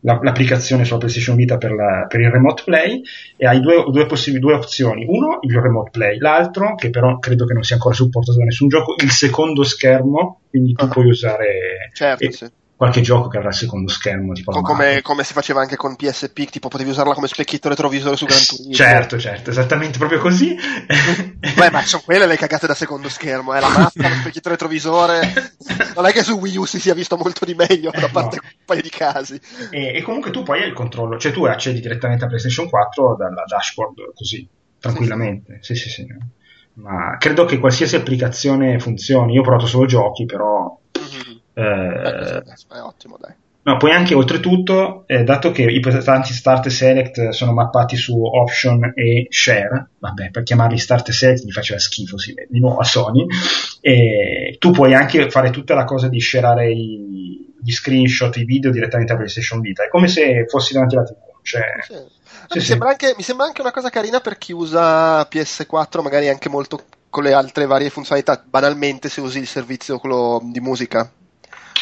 [0.00, 3.02] la, l'applicazione sulla PlayStation Vita per, la, per, il remote play
[3.36, 5.04] e hai due, due, possibili, due opzioni.
[5.08, 8.68] Uno, il remote play, l'altro, che però credo che non sia ancora supportato da nessun
[8.68, 10.90] gioco, il secondo schermo, quindi tu uh-huh.
[10.90, 11.90] puoi usare...
[11.92, 14.34] Certo, e, sì qualche gioco che avrà il secondo schermo.
[14.34, 18.26] Tipo come, come, si faceva anche con PSP, tipo potevi usarla come specchietto retrovisore su
[18.26, 18.74] Gran Turismo.
[18.74, 20.54] Certo, certo, esattamente proprio così.
[21.56, 23.60] Beh, ma sono quelle le cagate da secondo schermo, è eh?
[23.60, 25.32] la mappa, lo specchietto retrovisore.
[25.94, 28.42] Non è che su Wii U si sia visto molto di meglio, da parte no.
[28.44, 29.40] un paio di casi.
[29.70, 33.16] E, e, comunque tu poi hai il controllo, cioè tu accedi direttamente a PlayStation 4
[33.16, 34.46] dalla dashboard così,
[34.78, 35.58] tranquillamente.
[35.62, 36.02] Sì, sì, sì.
[36.02, 36.06] sì.
[36.76, 39.32] Ma credo che qualsiasi applicazione funzioni.
[39.32, 40.78] Io ho provato solo giochi, però
[41.58, 43.32] eh, è ottimo, dai.
[43.62, 48.22] No, poi anche oltretutto, eh, dato che i prestanti Start e Select sono mappati su
[48.22, 52.60] Option e Share, vabbè, per chiamarli Start e Select mi faceva schifo, si vede, di
[52.60, 53.26] nuovo a Sony,
[53.80, 58.70] e tu puoi anche fare tutta la cosa di shareare i, gli screenshot, i video
[58.70, 61.16] direttamente a PlayStation Vita, è come se fossi davanti alla TV.
[61.42, 61.94] Cioè, sì.
[61.94, 62.66] Sì, mi, sì.
[62.66, 66.84] Sembra anche, mi, Sembra anche, una cosa carina per chi usa PS4, magari anche molto
[67.10, 71.10] con le altre varie funzionalità, banalmente se usi il servizio quello di musica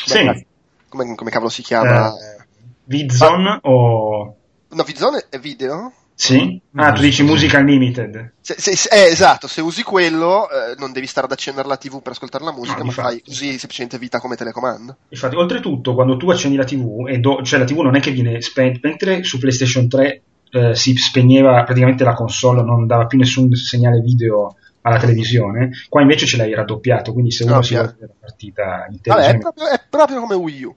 [0.04, 0.46] sì.
[0.88, 2.08] Come, come, cavolo si chiama?
[2.08, 2.44] Eh,
[2.84, 3.58] Vidzone ah.
[3.62, 4.36] o...
[4.68, 5.92] No, Vidzone è video?
[6.16, 6.60] Sì?
[6.76, 8.34] Ah, tu dici Music Unlimited.
[8.40, 11.76] Se, se, se, eh, esatto, se usi quello eh, non devi stare ad accendere la
[11.76, 14.96] TV per ascoltare la musica, no, ma fai così semplicemente vita come telecomando.
[15.08, 18.12] Infatti, oltretutto, quando tu accendi la TV, e do, cioè la TV non è che
[18.12, 23.18] viene spenta, mentre su PlayStation 3 eh, si spegneva praticamente la console, non dava più
[23.18, 24.54] nessun segnale video
[24.86, 28.86] alla televisione, qua invece ce l'hai raddoppiato, quindi se uno no, si vede la partita
[28.90, 30.74] in Vabbè, è, proprio, è proprio come Wii U.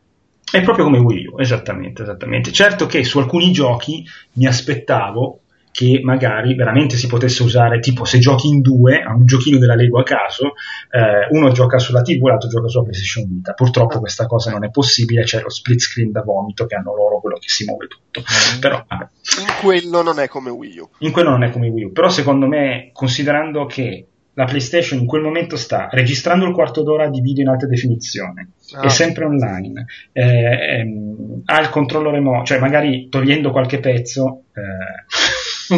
[0.50, 2.54] È proprio come Wii U, esattamente, esattamente.
[2.54, 5.42] Certo che su alcuni giochi mi aspettavo
[5.78, 9.76] che magari veramente si potesse usare, tipo se giochi in due a un giochino della
[9.76, 10.54] Lego a caso,
[10.90, 13.54] eh, uno gioca sulla TV l'altro gioca sulla PlayStation Vita.
[13.54, 17.20] Purtroppo questa cosa non è possibile, c'è lo split screen da vomito che hanno loro
[17.20, 18.22] quello che si muove tutto.
[18.22, 18.60] Mm.
[18.60, 19.08] Però, vabbè.
[19.40, 20.90] In quello non è come Wii U.
[20.98, 25.06] In quello non è come Wii U, però secondo me, considerando che la PlayStation in
[25.06, 28.82] quel momento sta registrando il quarto d'ora di video in alta definizione, ah.
[28.82, 35.06] è sempre online, eh, ehm, ha il controllo remoto, cioè magari togliendo qualche pezzo, eh,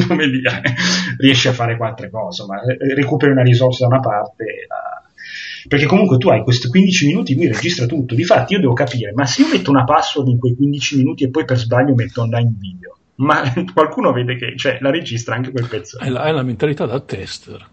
[0.07, 0.61] come dire,
[1.17, 2.61] riesce a fare quattro cose, ma
[2.95, 4.67] recuperi una risorsa da una parte.
[5.67, 8.15] Perché comunque tu hai questi 15 minuti, lui registra tutto.
[8.15, 11.29] Difatti, io devo capire, ma se io metto una password in quei 15 minuti e
[11.29, 13.41] poi per sbaglio metto online video, ma
[13.73, 15.99] qualcuno vede che cioè, la registra anche quel pezzo.
[15.99, 17.67] È la, è la mentalità da tester.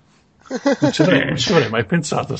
[0.80, 2.38] Non ci avrei, non ci avrei mai pensato.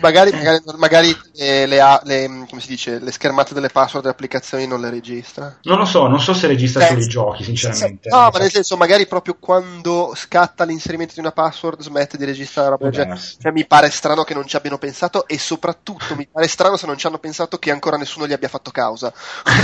[0.00, 4.66] Magari, magari, magari le, le, le, come si dice, le schermate delle password delle applicazioni
[4.66, 5.56] non le registra.
[5.62, 8.08] Non lo so, non so se registra Beh, solo i giochi, sinceramente.
[8.08, 8.38] No, ma so.
[8.38, 12.90] nel senso, magari proprio quando scatta l'inserimento di una password smette di registrare la roba.
[12.90, 16.76] Cioè, cioè, mi pare strano che non ci abbiano pensato e soprattutto mi pare strano
[16.76, 19.12] se non ci hanno pensato che ancora nessuno gli abbia fatto causa.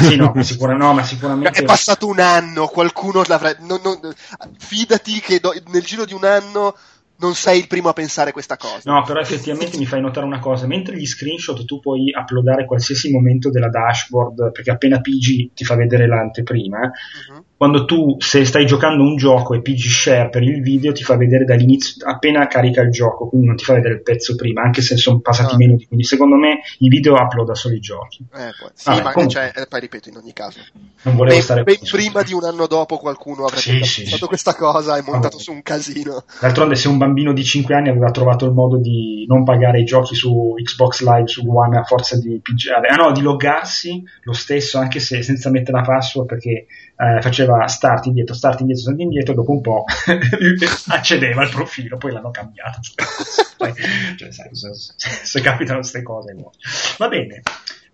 [0.01, 1.61] Sì, no, ma, sicura, no, ma sicuramente...
[1.61, 3.65] È passato un anno, qualcuno l'avrebbe...
[3.65, 4.15] Non, non,
[4.59, 6.77] fidati che do, nel giro di un anno
[7.23, 8.93] non sei il primo a pensare questa cosa.
[8.93, 13.11] No, però effettivamente mi fai notare una cosa, mentre gli screenshot tu puoi uploadare qualsiasi
[13.11, 18.67] momento della dashboard, perché appena pigi ti fa vedere l'anteprima, uh-huh quando tu se stai
[18.67, 22.81] giocando un gioco e pigi share per il video ti fa vedere dall'inizio appena carica
[22.81, 25.55] il gioco quindi non ti fa vedere il pezzo prima anche se sono passati.
[25.55, 25.57] Ah.
[25.59, 29.41] minuti quindi secondo me i video uploada solo i giochi eh, sì Vabbè, ma comunque,
[29.41, 30.59] cioè, eh, poi ripeto in ogni caso
[31.03, 34.17] non volevo ben, stare ben prima di un anno dopo qualcuno avrebbe sì, sì, fatto
[34.17, 34.27] sì.
[34.27, 38.11] questa cosa e montato su un casino d'altronde se un bambino di 5 anni aveva
[38.11, 42.19] trovato il modo di non pagare i giochi su Xbox Live su One a forza
[42.19, 46.67] di pigiare ah no di loggarsi lo stesso anche se senza mettere la password perché
[47.03, 49.85] eh, faceva start indietro, start indietro, start indietro, dopo un po'
[50.89, 52.81] accedeva al profilo, poi l'hanno cambiato.
[53.59, 53.73] poi,
[54.17, 56.33] cioè, sai, se, se capitano queste cose.
[56.33, 56.53] No.
[56.99, 57.43] Va bene.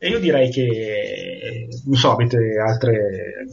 [0.01, 3.47] E io direi che, non so, avete altre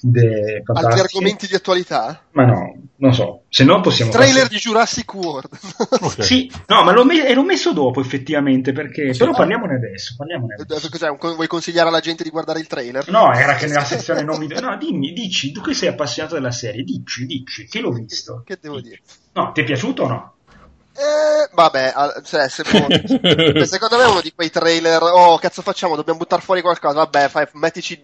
[0.00, 0.86] idee fantastiche?
[0.86, 2.24] Altri argomenti di attualità?
[2.30, 3.42] Ma no, non so.
[3.50, 4.10] Se no possiamo...
[4.10, 4.54] Trailer passare...
[4.54, 5.50] di Jurassic World.
[6.00, 6.24] okay.
[6.24, 9.12] Sì, no, ma l'ho, me- l'ho, messo dopo effettivamente, perché...
[9.12, 10.88] Sì, Però parliamone adesso, parliamone adesso.
[10.88, 11.10] Cos'è?
[11.14, 13.10] Vuoi consigliare alla gente di guardare il trailer?
[13.10, 14.46] No, era che nella sezione non mi...
[14.46, 18.42] No, dimmi, dici, tu che sei appassionato della serie, dici, dici, che l'ho visto.
[18.46, 19.00] Che, che devo dire?
[19.34, 20.34] No, ti è piaciuto o no?
[20.94, 22.64] Eh, vabbè, cioè, se
[23.64, 25.02] secondo me è uno di quei trailer.
[25.02, 25.96] Oh, cazzo, facciamo?
[25.96, 26.98] Dobbiamo buttare fuori qualcosa.
[26.98, 28.02] Vabbè, fai, mettici.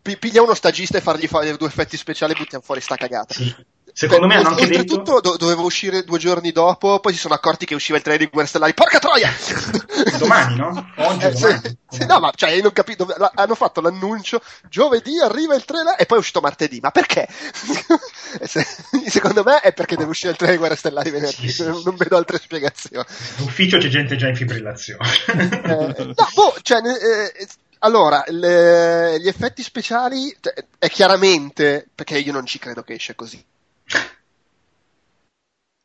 [0.00, 3.34] Piglia uno stagista e fargli fare due effetti speciali e buttiamo fuori sta cagata.
[3.34, 3.54] Sì.
[3.98, 5.02] Secondo me hanno anche detto...
[5.02, 8.30] do- doveva uscire due giorni dopo, poi si sono accorti che usciva il trailer di
[8.30, 8.72] Guerre Stellari.
[8.72, 9.28] Porca troia!
[10.18, 10.92] domani, no?
[10.98, 11.60] Oggi, eh, domani.
[11.60, 13.12] Sì, sì, no, ma cioè, non capito.
[13.16, 16.78] La, hanno fatto l'annuncio giovedì arriva il trailer e poi è uscito martedì.
[16.80, 17.26] Ma perché?
[18.46, 18.64] se,
[19.08, 21.48] secondo me è perché deve uscire il trailer di Guerre Stellari venerdì.
[21.48, 23.04] Sì, non vedo altre spiegazioni.
[23.38, 25.08] Ufficio c'è gente già in fibrillazione.
[25.26, 26.78] eh, no, boh, cioè.
[26.78, 27.48] Eh,
[27.80, 33.16] allora, le, gli effetti speciali cioè, è chiaramente perché io non ci credo che esce
[33.16, 33.44] così.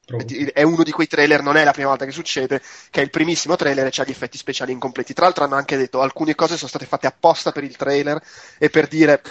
[0.05, 3.09] È uno di quei trailer, non è la prima volta che succede, che è il
[3.09, 5.13] primissimo trailer e c'ha gli effetti speciali incompleti.
[5.13, 8.21] Tra l'altro hanno anche detto alcune cose sono state fatte apposta per il trailer
[8.57, 9.21] e per dire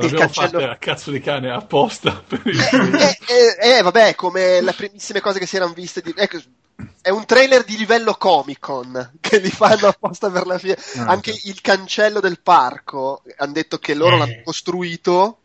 [0.00, 4.72] il cancello a cazzo di cane apposta per il eh, eh, eh, vabbè come le
[4.72, 6.12] primissime cose che si erano viste di...
[6.16, 6.38] ecco,
[7.00, 11.06] è un trailer di livello Comic Con che li fanno apposta per la fine ah,
[11.06, 11.48] anche sì.
[11.48, 14.18] il cancello del parco hanno detto che loro eh.
[14.18, 15.38] l'hanno costruito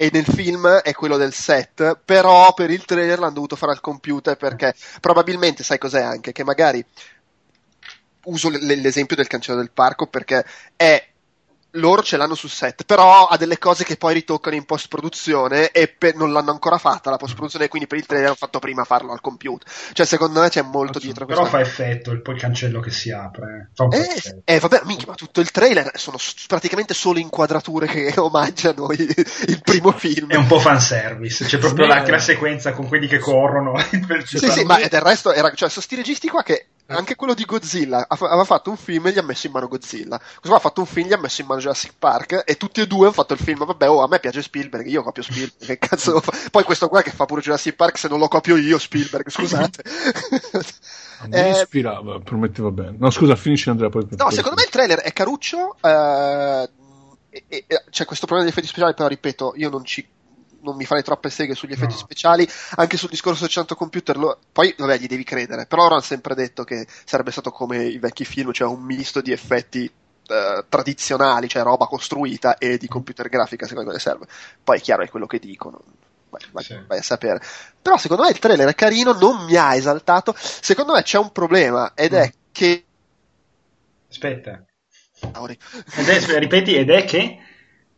[0.00, 3.80] e nel film è quello del set, però per il trailer l'hanno dovuto fare al
[3.80, 6.30] computer perché probabilmente sai cos'è anche?
[6.30, 6.84] Che magari
[8.26, 10.44] uso l- l'esempio del cancello del parco perché
[10.76, 11.04] è
[11.72, 15.70] loro ce l'hanno sul set, però ha delle cose che poi ritoccano in post produzione
[15.70, 18.58] e per, non l'hanno ancora fatta la post produzione, quindi per il trailer hanno fatto
[18.58, 19.70] prima farlo al computer.
[19.92, 21.26] Cioè, secondo me c'è molto dietro.
[21.26, 23.70] Però fa effetto il, poi il cancello che si apre.
[23.90, 26.16] Eh, eh, vabbè, minchia, ma tutto il trailer sono
[26.46, 29.14] praticamente solo inquadrature che omaggiano il,
[29.46, 30.30] il primo film.
[30.30, 33.74] È un po' fanservice, c'è proprio sì, anche la sequenza con quelli che corrono.
[34.24, 37.44] sì, sì, ma del resto era, cioè, sono sti registi qua che anche quello di
[37.44, 40.16] Godzilla aveva fatto un film e gli ha messo in mano Godzilla.
[40.16, 42.42] Questo qua ha fatto un film e gli ha messo in mano Jurassic Park.
[42.46, 43.64] E tutti e due hanno fatto il film.
[43.64, 45.66] Vabbè, oh, a me piace Spielberg, io copio Spielberg.
[45.66, 46.48] Che cazzo fare?
[46.50, 49.82] Poi questo qua che fa pure Jurassic Park, se non lo copio io, Spielberg, scusate.
[51.28, 52.96] Me eh, ispirava, prometteva bene.
[52.98, 53.90] No, scusa, finisci Andrea.
[53.90, 55.76] Poi no, secondo me il trailer è caruccio.
[55.82, 56.70] Eh,
[57.90, 60.06] c'è questo problema di effetti speciali, però ripeto, io non ci
[60.68, 61.98] non mi farei troppe seghe sugli effetti no.
[61.98, 66.00] speciali, anche sul discorso del 100 computer, lo, poi vabbè gli devi credere, però hanno
[66.00, 69.90] sempre detto che sarebbe stato come i vecchi film, cioè un misto di effetti
[70.28, 74.26] eh, tradizionali, cioè roba costruita e di computer grafica secondo me serve.
[74.62, 75.80] Poi è chiaro è quello che dicono.
[76.30, 76.78] Vai, vai, sì.
[76.86, 77.40] vai, a sapere.
[77.80, 80.34] Però secondo me il trailer è carino, non mi ha esaltato.
[80.36, 82.40] Secondo me c'è un problema ed è mm.
[82.52, 82.84] che.
[84.10, 84.62] Aspetta.
[85.20, 87.38] È, ripeti, ed è che?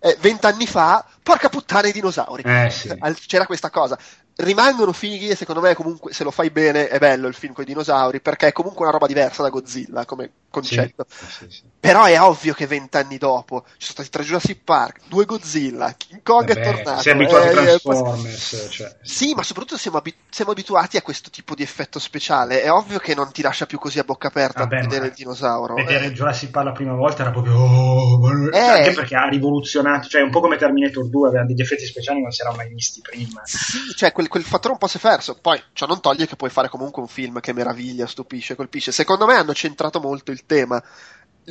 [0.03, 2.43] Eh, vent'anni fa, porca puttana i dinosauri.
[2.43, 2.89] Eh, sì.
[3.27, 3.99] C'era questa cosa
[4.41, 7.65] rimangono fighi e secondo me comunque se lo fai bene è bello il film con
[7.65, 11.63] i dinosauri perché è comunque una roba diversa da Godzilla come concetto sì, sì, sì.
[11.79, 16.23] però è ovvio che vent'anni dopo ci sono stati tre Jurassic Park due Godzilla King
[16.23, 18.97] Kong Vabbè, è tornato siamo abituati eh, a Transformers cioè.
[19.03, 22.99] sì ma soprattutto siamo, abi- siamo, abituati a questo tipo di effetto speciale è ovvio
[22.99, 26.13] che non ti lascia più così a bocca aperta Vabbè, vedere il dinosauro vedere eh.
[26.13, 28.59] Jurassic Park la prima volta era proprio oh, eh.
[28.59, 32.23] anche perché ha rivoluzionato cioè un po' come Terminator 2 aveva degli effetti speciali che
[32.25, 35.01] non si erano mai visti prima sì, cioè quel, quel fattore un po' si è
[35.01, 35.37] perso.
[35.41, 38.93] Poi ciò non toglie che puoi fare comunque un film che meraviglia, stupisce, colpisce.
[38.93, 40.83] Secondo me hanno centrato molto il tema.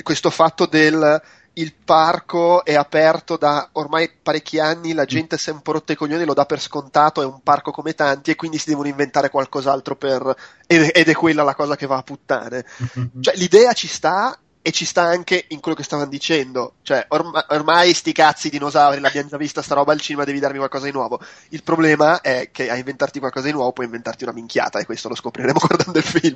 [0.02, 1.22] Questo fatto del
[1.54, 5.92] il parco è aperto da ormai parecchi anni, la gente si è un po' rotta
[5.92, 8.88] i coglioni, lo dà per scontato, è un parco come tanti e quindi si devono
[8.88, 10.36] inventare qualcos'altro per...
[10.66, 12.66] ed, è quella la cosa che va a puttane.
[13.20, 16.74] Cioè l'idea ci sta, e ci sta anche in quello che stavano dicendo.
[16.82, 20.58] Cioè, ormai, ormai sti cazzi dinosauri l'abbiamo già vista sta roba al cinema, devi darmi
[20.58, 21.20] qualcosa di nuovo.
[21.50, 25.08] Il problema è che a inventarti qualcosa di nuovo puoi inventarti una minchiata e questo
[25.08, 26.36] lo scopriremo guardando il film.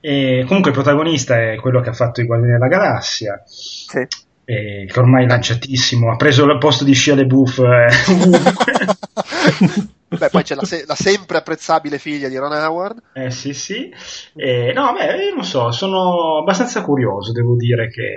[0.00, 3.42] E comunque il protagonista è quello che ha fatto i Guardiani della Galassia.
[3.46, 4.06] Sì.
[4.44, 7.88] che ormai è lanciatissimo, ha preso il posto di Shia LeBouf eh,
[10.18, 13.02] Beh, poi c'è la, se- la, sempre apprezzabile figlia di Ron Howard.
[13.12, 13.92] Eh sì, sì.
[14.34, 18.14] Eh, no, beh, io non so, sono abbastanza curioso, devo dire che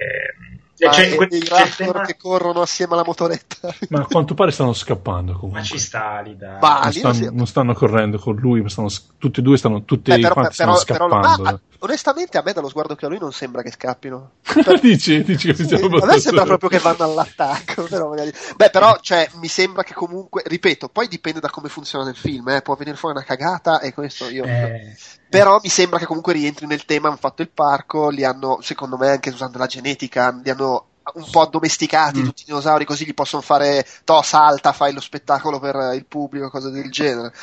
[0.80, 2.06] ma c'è, que- i Raptor tema...
[2.06, 3.74] che corrono assieme alla motoretta.
[3.90, 5.60] Ma a quanto pare stanno scappando comunque.
[5.60, 6.60] Ma ci sta lì, dai.
[6.60, 10.20] non, stanno, non stanno correndo con lui, ma stanno, tutti e due stanno, tutti Beh,
[10.20, 11.44] però, però, stanno scappando.
[11.44, 14.32] Però, ah, onestamente a me dallo sguardo che ha lui non sembra che scappino.
[14.82, 17.84] Dici, dici che sì, A me sembra proprio che vanno all'attacco.
[17.90, 18.34] Però magari...
[18.56, 22.50] Beh, però cioè, mi sembra che comunque, ripeto, poi dipende da come funziona nel film,
[22.50, 22.62] eh.
[22.62, 24.44] può venire fuori una cagata e questo io...
[24.44, 24.96] Eh
[25.36, 28.98] però mi sembra che comunque rientri nel tema, hanno fatto il parco, li hanno, secondo
[28.98, 32.24] me, anche usando la genetica, li hanno un po' addomesticati mm.
[32.24, 36.50] tutti i dinosauri, così gli possono fare, to, salta, fai lo spettacolo per il pubblico,
[36.50, 37.34] cose del genere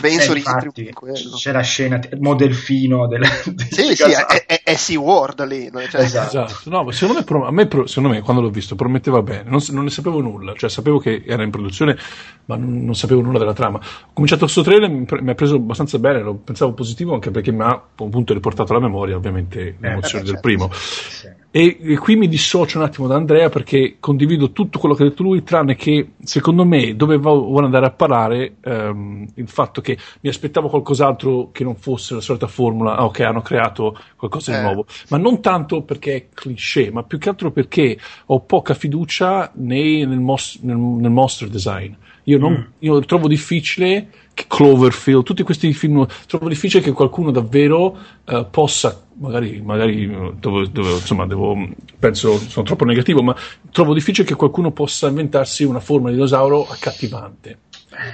[0.00, 1.14] penso eh, infatti, in quello.
[1.36, 5.70] C'è la scena modelfino del, del Sì, sì, è, è, è SeaWorld lì.
[5.88, 6.44] Cioè, esatto.
[6.44, 6.70] esatto.
[6.70, 9.90] No, secondo me, a me, secondo me, quando l'ho visto prometteva bene, non, non, ne
[9.90, 11.96] sapevo nulla, cioè sapevo che era in produzione,
[12.44, 13.78] ma non, non sapevo nulla della trama.
[13.78, 17.50] Ho cominciato questo trailer, mi, mi, ha preso abbastanza bene, lo pensavo positivo anche perché
[17.50, 20.40] mi ha appunto riportato alla memoria ovviamente l'emozione eh, del certo.
[20.40, 20.70] primo.
[20.72, 21.44] Sì.
[21.56, 25.08] E, e, qui mi dissocio un attimo da Andrea perché condivido tutto quello che ha
[25.08, 29.96] detto lui, tranne che secondo me dove vuole andare a parare ehm, il fatto che
[30.20, 34.58] mi aspettavo qualcos'altro che non fosse la solita formula, ah, ok, hanno creato qualcosa di
[34.58, 34.60] eh.
[34.60, 39.50] nuovo, ma non tanto perché è cliché, ma più che altro perché ho poca fiducia
[39.54, 41.90] nei, nel, mos- nel, nel monster design.
[42.24, 42.72] Io, non, mm.
[42.80, 49.05] io trovo difficile che Cloverfield, tutti questi film, trovo difficile che qualcuno davvero uh, possa,
[49.18, 51.56] magari, magari devo, devo, insomma, devo,
[51.98, 53.34] penso, sono troppo negativo, ma
[53.70, 57.58] trovo difficile che qualcuno possa inventarsi una forma di dinosauro accattivante.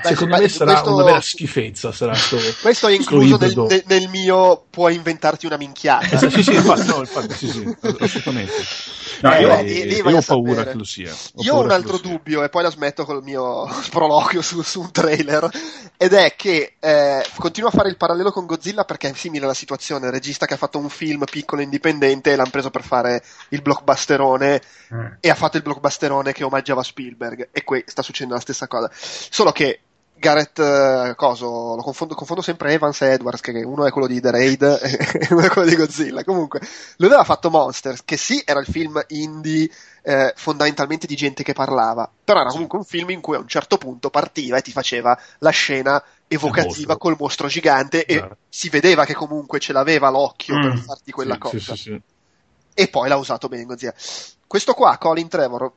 [0.02, 1.92] Secondo me sarà questo, una vera schifezza.
[1.92, 6.18] Sarà sto, questo è incluso nel, nel, mio puoi inventarti una minchiata.
[6.30, 8.52] sì, sì, infatti, no, infatti, sì, sì, assolutamente.
[9.22, 11.12] No, io, eh, lì, lì io ho paura che lo sia.
[11.12, 14.80] Ho io ho un altro dubbio, e poi la smetto col mio sproloquio su, su,
[14.80, 15.48] un trailer,
[15.96, 19.54] ed è che eh, continuo a fare il parallelo con Godzilla perché è simile alla
[19.54, 20.06] situazione.
[20.06, 23.62] Il regista che ha fatto un film piccolo e indipendente l'hanno preso per fare il
[23.62, 24.60] blockbusterone
[24.94, 25.06] mm.
[25.20, 27.48] e ha fatto il blockbusterone che omaggiava Spielberg.
[27.52, 28.90] E qui sta succedendo la stessa cosa.
[28.92, 29.71] Solo che
[30.22, 34.20] Gareth uh, Coso, lo confondo, confondo, sempre Evans e Edwards, che uno è quello di
[34.20, 34.62] The Raid
[35.18, 36.22] e uno è quello di Godzilla.
[36.22, 36.60] Comunque,
[36.98, 39.68] lui aveva fatto Monsters, che sì, era il film indie
[40.02, 43.48] eh, fondamentalmente di gente che parlava, però era comunque un film in cui a un
[43.48, 48.36] certo punto partiva e ti faceva la scena evocativa col mostro gigante e yeah.
[48.48, 50.62] si vedeva che comunque ce l'aveva l'occhio mm.
[50.62, 51.74] per farti quella sì, cosa.
[51.74, 52.00] Sì, sì,
[52.74, 53.94] e poi l'ha usato bene Godzilla.
[54.46, 55.72] Questo qua, Colin Trevor,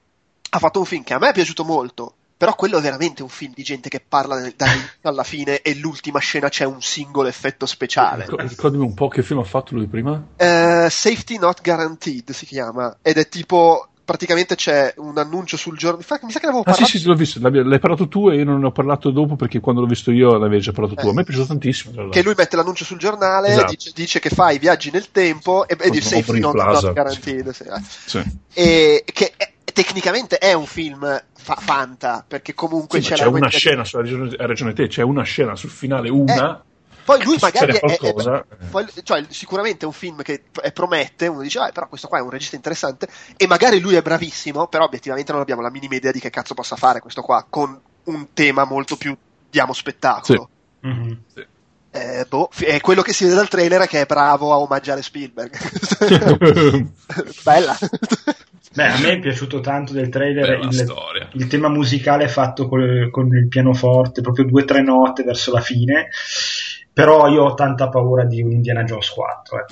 [0.49, 2.13] ha fatto un film che a me è piaciuto molto,
[2.45, 6.19] però quello è veramente un film di gente che parla dall'inizio alla fine e l'ultima
[6.19, 8.27] scena c'è un singolo effetto speciale.
[8.29, 10.11] Ricordami un po' che film ha fatto lui prima?
[10.11, 15.97] Uh, Safety Not Guaranteed si chiama ed è tipo praticamente c'è un annuncio sul giorno.
[15.97, 16.83] Mi sa che l'avevo parlato.
[16.83, 17.39] Ah, sì, sì, l'ho visto.
[17.41, 20.37] L'hai parlato tu e io non ne ho parlato dopo perché quando l'ho visto io
[20.37, 21.07] l'avevi già parlato tu.
[21.07, 21.25] A me è eh.
[21.25, 22.09] piaciuto tantissimo.
[22.09, 23.71] Che lui mette l'annuncio sul giornale, esatto.
[23.71, 27.49] dice, dice, che fa i viaggi nel tempo e, e dice Safety Not, not Guaranteed.
[27.49, 27.63] Sì.
[28.05, 28.23] Sì.
[28.53, 33.81] E che è, tecnicamente è un film fa- fanta perché comunque sì, c'è una scena
[33.81, 33.87] di...
[33.89, 36.73] sulla regione, regione te c'è una scena sul finale una eh,
[37.03, 41.41] poi lui magari è, è, è, poi, cioè, sicuramente è un film che promette uno
[41.41, 44.85] dice ah, però questo qua è un regista interessante e magari lui è bravissimo però
[44.85, 48.27] obiettivamente non abbiamo la minima idea di che cazzo possa fare questo qua con un
[48.31, 49.15] tema molto più
[49.49, 50.49] diamo spettacolo
[50.79, 50.87] sì.
[50.87, 51.13] Mm-hmm.
[51.33, 51.45] Sì.
[51.91, 55.01] Eh, boh, è quello che si vede dal trailer è che è bravo a omaggiare
[55.01, 55.57] Spielberg
[57.43, 57.77] bella
[58.75, 60.93] Beh, a me è piaciuto tanto del trailer il,
[61.31, 65.61] il, tema musicale fatto col, con il pianoforte, proprio due o tre note verso la
[65.61, 66.09] fine.
[66.91, 69.65] Però io ho tanta paura di un Indiana Jones 4, eh,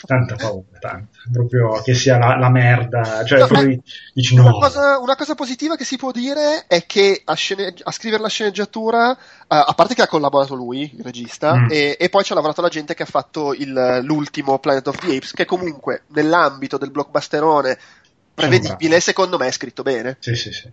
[0.06, 1.08] tanta paura, tanta.
[1.30, 3.22] proprio che sia la, la merda.
[3.24, 3.82] Cioè, no, poi
[4.14, 4.44] dici no.
[4.44, 8.22] Una cosa, una cosa, positiva che si può dire è che a, scene, a scrivere
[8.22, 9.16] la sceneggiatura, uh,
[9.46, 11.66] a parte che ha collaborato lui, il regista, mm.
[11.68, 14.96] e, e, poi ci ha lavorato la gente che ha fatto il, l'ultimo Planet of
[14.96, 17.78] the Apes, che comunque nell'ambito del blockbusterone
[18.36, 20.16] prevedibile, secondo me è scritto bene.
[20.20, 20.70] Sì, sì, sì.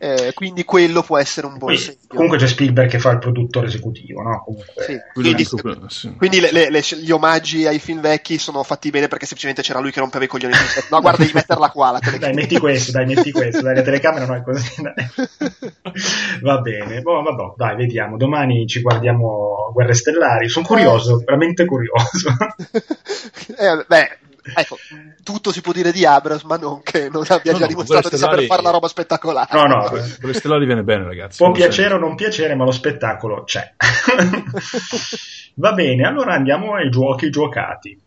[0.00, 1.96] Eh, quindi quello può essere un buon segno.
[2.06, 4.44] Comunque c'è Spielberg che fa il produttore esecutivo, no?
[4.44, 4.96] Comunque, sì.
[5.12, 5.44] Quindi,
[5.88, 6.14] sì.
[6.16, 9.80] quindi le, le, le, gli omaggi ai film vecchi sono fatti bene perché semplicemente c'era
[9.80, 10.54] lui che rompeva i coglioni.
[10.90, 11.90] no, guarda, devi metterla qua.
[11.90, 13.60] La dai, metti questo, dai, metti questo.
[13.60, 14.82] Dai, la telecamera non è così.
[16.42, 18.16] Va bene, boh, vabbè, dai, vediamo.
[18.16, 20.48] Domani ci guardiamo Guerre Stellari.
[20.48, 22.28] Sono curioso, veramente curioso.
[23.58, 24.18] eh, beh,
[24.54, 24.78] ecco,
[25.22, 28.08] tutto si può dire di Abrams, ma non che non abbia no, già no, dimostrato
[28.08, 29.48] di saper fare la roba spettacolare.
[29.52, 29.88] No, no,
[30.18, 31.36] quello stellari viene bene, ragazzi.
[31.38, 33.74] Può piacere o non piacere, ma lo spettacolo c'è.
[35.54, 38.00] Va bene, allora andiamo ai giochi giocati.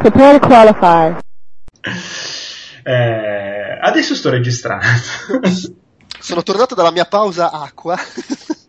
[0.00, 1.16] Prepare to qualify.
[2.82, 4.84] Eh, adesso sto registrando.
[6.20, 7.96] Sono tornato dalla mia pausa acqua.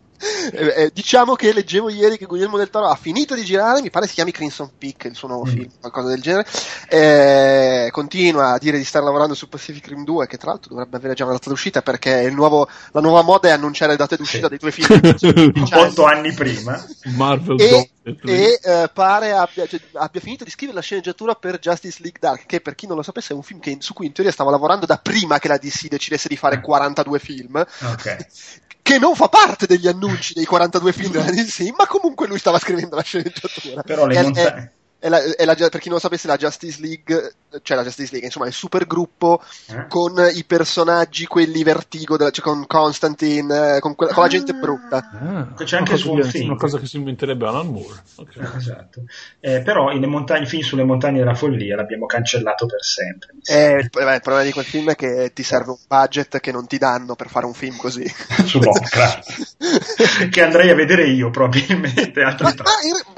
[0.52, 3.90] Eh, eh, diciamo che leggevo ieri che Guglielmo del Toro ha finito di girare, mi
[3.90, 5.54] pare si chiami Crimson Peak, il suo nuovo mm.
[5.54, 6.48] film, qualcosa del genere.
[6.88, 10.98] Eh, continua a dire di stare lavorando su Pacific Rim 2, che tra l'altro dovrebbe
[10.98, 14.48] avere già una data d'uscita perché nuovo, la nuova moda è annunciare le date d'uscita
[14.48, 14.50] sì.
[14.50, 15.64] dei tuoi film.
[15.74, 16.84] Otto anni prima.
[17.16, 17.92] Marvel e,
[18.24, 22.46] e eh, pare abbia, cioè, abbia, finito di scrivere la sceneggiatura per Justice League Dark,
[22.46, 24.52] che per chi non lo sapesse è un film che, su cui in teoria stava
[24.52, 27.66] lavorando da prima che la DC decidesse di fare 42 film.
[27.94, 28.18] Okay.
[28.86, 32.60] che non fa parte degli annunci dei 42 film della DC, ma comunque lui stava
[32.60, 33.82] scrivendo la sceneggiatura.
[33.82, 34.72] Però le montagne è
[35.10, 38.28] la, è la, per chi non lo sapesse, la Justice League, cioè la Justice League,
[38.28, 39.86] insomma, il super gruppo eh?
[39.88, 45.10] con i personaggi, quelli vertigo, cioè con Constantine, eh, con, que- con la gente brutta.
[45.12, 46.50] Ah, c'è anche su un film.
[46.50, 48.02] Una cosa che si inventerebbe Alan Moore.
[48.16, 48.44] Okay.
[48.44, 49.04] Eh, esatto.
[49.40, 53.34] Eh, però i montagne, film sulle montagne della follia l'abbiamo cancellato per sempre.
[53.46, 56.52] Eh, il, beh, il, problema di quel film è che ti serve un budget che
[56.52, 58.06] non ti danno per fare un film così.
[58.46, 60.30] su Lovecraft.
[60.30, 62.24] che andrei a vedere io probabilmente.
[62.26, 62.54] Ma, ma,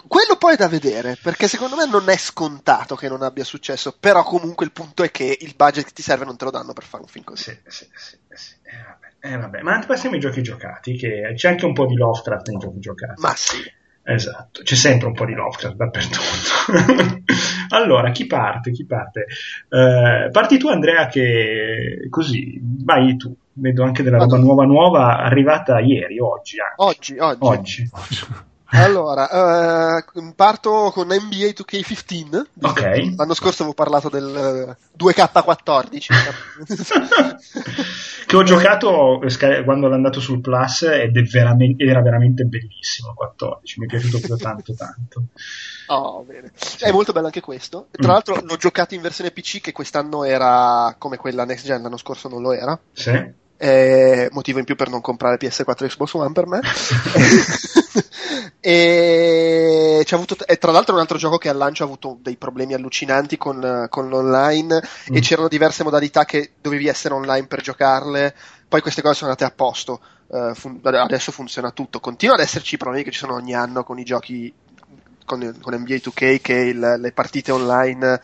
[0.07, 3.95] quello poi è da vedere, perché secondo me non è scontato che non abbia successo,
[3.97, 6.73] però comunque il punto è che il budget che ti serve non te lo danno
[6.73, 7.43] per fare un film così.
[7.43, 8.55] Sì, sì, sì, sì.
[8.63, 9.33] Eh, vabbè.
[9.33, 9.61] Eh, vabbè.
[9.61, 13.21] Ma passiamo ai giochi giocati, che c'è anche un po' di Lovecraft nei giochi giocati.
[13.21, 13.75] Ma sì.
[14.09, 17.21] Esatto, c'è sempre un po' di Lovecraft dappertutto.
[17.75, 18.71] allora, chi parte?
[18.71, 19.25] Chi parte?
[19.67, 23.35] Uh, parti tu Andrea che così, vai tu.
[23.59, 26.75] Vedo anche della roba nuova nuova arrivata ieri, oggi anche.
[26.77, 27.89] Oggi, oggi.
[27.91, 28.45] oggi.
[28.69, 32.45] Allora, uh, parto con NBA 2K15.
[32.61, 33.15] Ok.
[33.15, 36.07] L'anno scorso avevo parlato del 2K14.
[38.27, 39.21] che ho giocato
[39.63, 43.79] quando l'ho andato sul Plus ed veramente, era veramente bellissimo il 14.
[43.79, 45.23] Mi è piaciuto proprio tanto tanto.
[45.87, 46.51] Oh, bene.
[46.79, 47.87] È molto bello anche questo.
[47.91, 48.11] Tra mm.
[48.11, 52.27] l'altro l'ho giocato in versione PC che quest'anno era come quella next gen, l'anno scorso
[52.27, 52.77] non lo era.
[52.91, 53.45] Sì.
[53.59, 56.59] Eh, motivo in più per non comprare PS4 e Xbox One per me.
[58.59, 62.37] e, avuto, e, tra l'altro è un altro gioco che al lancio ha avuto dei
[62.37, 64.81] problemi allucinanti con, con l'online
[65.11, 65.15] mm.
[65.15, 68.35] e c'erano diverse modalità che dovevi essere online per giocarle.
[68.67, 70.01] Poi queste cose sono andate a posto.
[70.27, 71.99] Uh, fun- adesso funziona tutto.
[71.99, 74.53] Continua ad esserci i problemi che ci sono ogni anno con i giochi
[75.25, 78.21] con, con NBA 2K che il, le partite online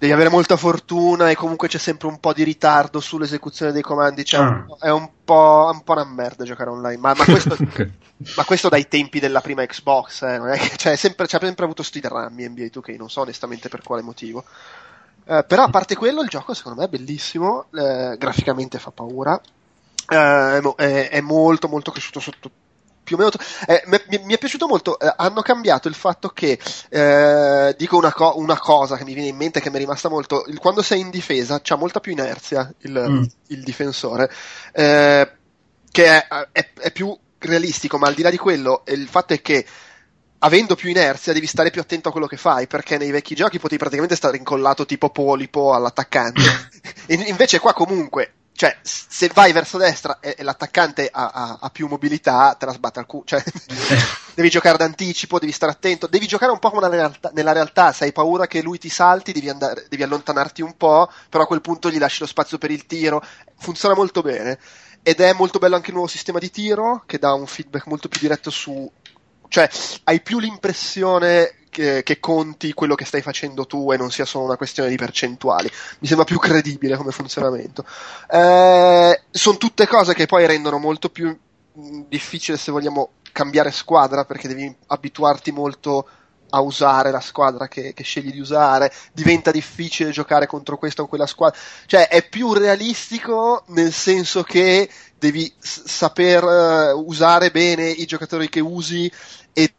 [0.00, 4.24] devi avere molta fortuna e comunque c'è sempre un po' di ritardo sull'esecuzione dei comandi.
[4.24, 4.66] Cioè, ah.
[4.80, 6.96] è un po', un po', una merda giocare online.
[6.96, 7.92] Ma, ma, questo, okay.
[8.34, 11.66] ma questo, dai tempi della prima Xbox, eh, non è che, cioè, sempre, c'ha sempre
[11.66, 14.42] avuto sti drammi NBA 2K, non so onestamente per quale motivo.
[15.26, 19.38] Eh, però a parte quello, il gioco secondo me è bellissimo, eh, graficamente fa paura.
[20.08, 22.50] Eh, è, è molto molto cresciuto sotto
[23.10, 23.30] più o meno.
[23.66, 24.98] Eh, mi, mi, è piaciuto molto.
[24.98, 26.58] Eh, hanno cambiato il fatto che
[26.88, 30.08] eh, dico una, co- una, cosa che mi viene in mente che mi è rimasta
[30.08, 30.44] molto.
[30.46, 33.22] Il, quando sei in difesa c'ha molta più inerzia il, mm.
[33.48, 34.30] il difensore,
[34.72, 35.30] eh,
[35.90, 39.40] che è, è, è, più realistico, ma al di là di quello, il fatto è
[39.40, 39.66] che.
[40.42, 43.58] Avendo più inerzia devi stare più attento a quello che fai, perché nei vecchi giochi
[43.58, 46.40] potevi praticamente stare incollato tipo polipo all'attaccante.
[47.28, 51.86] invece qua comunque cioè, se vai verso destra e, e l'attaccante ha, ha, ha, più
[51.86, 53.24] mobilità, te la sbatte al culo.
[53.24, 53.42] Cioè,
[54.36, 57.92] devi giocare d'anticipo, devi stare attento, devi giocare un po' come nella realtà, nella realtà
[57.92, 61.46] se hai paura che lui ti salti, devi, andare, devi allontanarti un po', però a
[61.46, 63.24] quel punto gli lasci lo spazio per il tiro.
[63.56, 64.58] Funziona molto bene.
[65.02, 68.08] Ed è molto bello anche il nuovo sistema di tiro, che dà un feedback molto
[68.08, 68.92] più diretto su
[69.48, 69.68] cioè
[70.04, 74.44] hai più l'impressione che, che, conti quello che stai facendo tu e non sia solo
[74.44, 75.70] una questione di percentuali.
[76.00, 77.84] Mi sembra più credibile come funzionamento.
[78.28, 81.28] Eh, sono tutte cose che poi rendono molto più
[81.78, 86.06] mm, difficile se vogliamo cambiare squadra perché devi abituarti molto
[86.50, 91.06] a usare la squadra che, che, scegli di usare, diventa difficile giocare contro questa o
[91.06, 97.88] quella squadra, cioè è più realistico nel senso che devi s- saper uh, usare bene
[97.88, 99.10] i giocatori che usi
[99.52, 99.74] e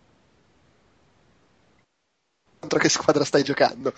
[2.62, 3.92] contro che squadra stai giocando,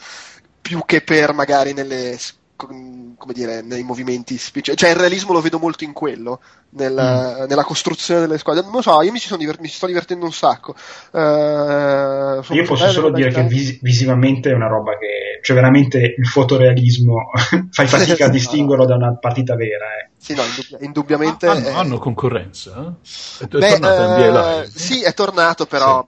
[0.62, 2.18] più che per magari nelle
[2.56, 6.40] come dire, nei movimenti, cioè il realismo lo vedo molto in quello,
[6.72, 7.48] nella, mm.
[7.48, 8.64] nella costruzione delle squadre.
[8.64, 10.76] Non lo so, io mi, ci divert- mi sto divertendo un sacco.
[11.12, 16.28] Uh, io posso solo dire che vis- visivamente è una roba che, cioè veramente il
[16.28, 17.32] fotorealismo
[17.72, 19.86] fai fatica a distinguerlo da una partita vera.
[19.86, 20.10] Eh.
[20.18, 21.48] Sì, no, indubb- indubbiamente.
[21.48, 21.74] Ah, hanno, è...
[21.74, 22.96] hanno, concorrenza?
[23.02, 23.44] Eh?
[23.44, 26.06] È, Beh, tornato uh, Sì, è tornato, però.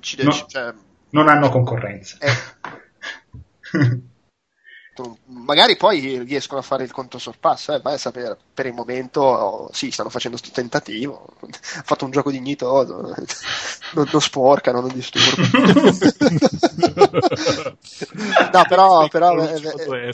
[0.00, 0.16] Sì.
[0.16, 0.72] Ci, no, cioè...
[1.10, 2.16] Non hanno concorrenza.
[2.20, 4.06] Eh.
[5.26, 8.36] magari poi riescono a fare il conto sorpasso, eh, vai a sapere.
[8.52, 11.26] Per il momento, oh, sì, stanno facendo questo tentativo.
[11.40, 13.00] Ha fatto un gioco dignitoso,
[13.94, 15.90] non, non sporcano, non disturbano.
[18.52, 19.08] no, però.
[19.08, 20.12] però eh, eh,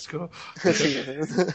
[0.72, 1.52] sì.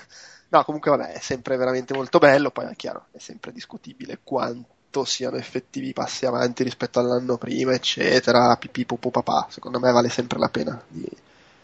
[0.52, 2.52] No, comunque, vabbè, è sempre veramente molto bello.
[2.52, 7.74] Poi è chiaro, è sempre discutibile quanto siano effettivi i passi avanti rispetto all'anno prima,
[7.74, 8.56] eccetera.
[8.58, 9.48] Pipì, popò, papà.
[9.50, 11.08] Secondo me vale sempre la pena di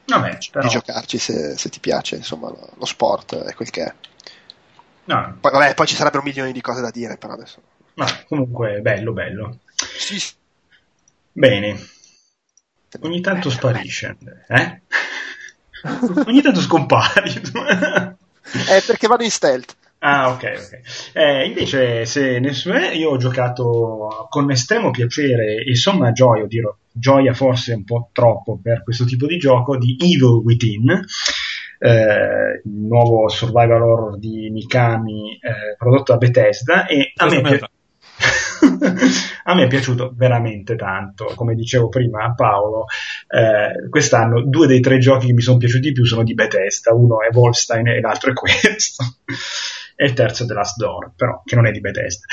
[0.05, 0.65] Vabbè, però...
[0.65, 3.93] di giocarci se, se, ti piace, insomma, lo, lo, sport è quel che è.
[5.05, 5.38] No.
[5.39, 7.61] Poi, vabbè, poi ci sarebbero milioni di cose da dire, però adesso.
[7.95, 9.59] No, comunque, bello, bello.
[9.97, 10.21] Sì.
[11.32, 11.80] Bene.
[13.01, 14.15] Ogni tanto sparisce,
[14.47, 14.82] eh?
[16.26, 17.34] Ogni tanto scompari.
[18.67, 19.76] è perché vado in stealth.
[20.08, 21.14] Ah, ok, ok.
[21.14, 26.72] Eh, invece, se nessuno è, io ho giocato con estremo piacere e somma gioia, dirò
[26.91, 30.91] gioia forse un po' troppo per questo tipo di gioco, di Evil Within,
[31.80, 37.60] eh, il nuovo survival horror di Mikami eh, prodotto da Bethesda e a me, pi-
[39.45, 42.86] a me, è piaciuto veramente tanto, come dicevo prima a Paolo,
[43.28, 46.93] eh, quest'anno due dei tre giochi che mi sono piaciuti di più sono di Bethesda,
[46.93, 49.03] uno è Wolfstein e l'altro è questo
[49.96, 52.26] e il terzo The Last Door, però che non è di Bethesda.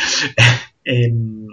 [0.82, 1.46] e, ehm,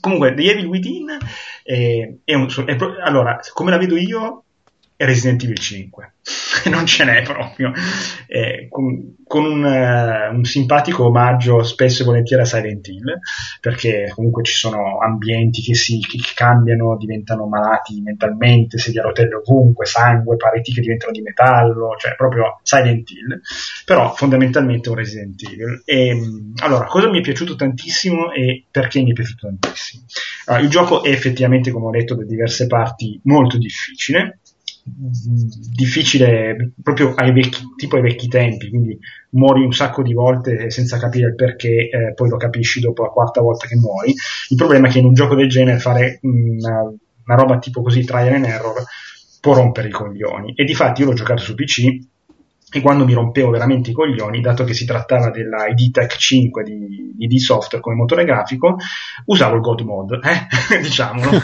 [0.00, 1.18] comunque, The Evil Within
[1.62, 4.44] è, è un, è, allora, come la vedo io,
[4.96, 6.12] Resident Evil 5.
[6.70, 7.72] non ce n'è proprio.
[8.26, 13.18] Eh, con, con un, uh, un, simpatico omaggio spesso e volentieri a Silent Hill,
[13.60, 19.34] perché comunque ci sono ambienti che si che cambiano, diventano malati mentalmente, sedia a rotelle
[19.34, 23.40] ovunque, sangue, pareti che diventano di metallo, cioè proprio Silent Hill,
[23.84, 25.82] però fondamentalmente un Resident Evil.
[25.84, 30.04] E, ehm, allora, cosa mi è piaciuto tantissimo e perché mi è piaciuto tantissimo?
[30.46, 34.40] Allora, il gioco è effettivamente, come ho detto, da diverse parti molto difficile,
[34.88, 38.96] difficile proprio ai vecchi, tipo ai vecchi tempi, quindi
[39.30, 43.08] muori un sacco di volte senza capire il perché, eh, poi lo capisci dopo la
[43.08, 44.14] quarta volta che muori.
[44.48, 48.04] Il problema è che in un gioco del genere fare una, una roba tipo così,
[48.04, 48.84] trial and error,
[49.40, 50.54] può rompere i coglioni.
[50.54, 51.98] E di fatti io l'ho giocato su PC
[52.72, 56.62] e quando mi rompevo veramente i coglioni, dato che si trattava della ID Tech 5
[56.62, 58.76] di, di D Software come motore grafico,
[59.26, 60.78] usavo il God Mode, eh?
[60.82, 61.30] diciamolo,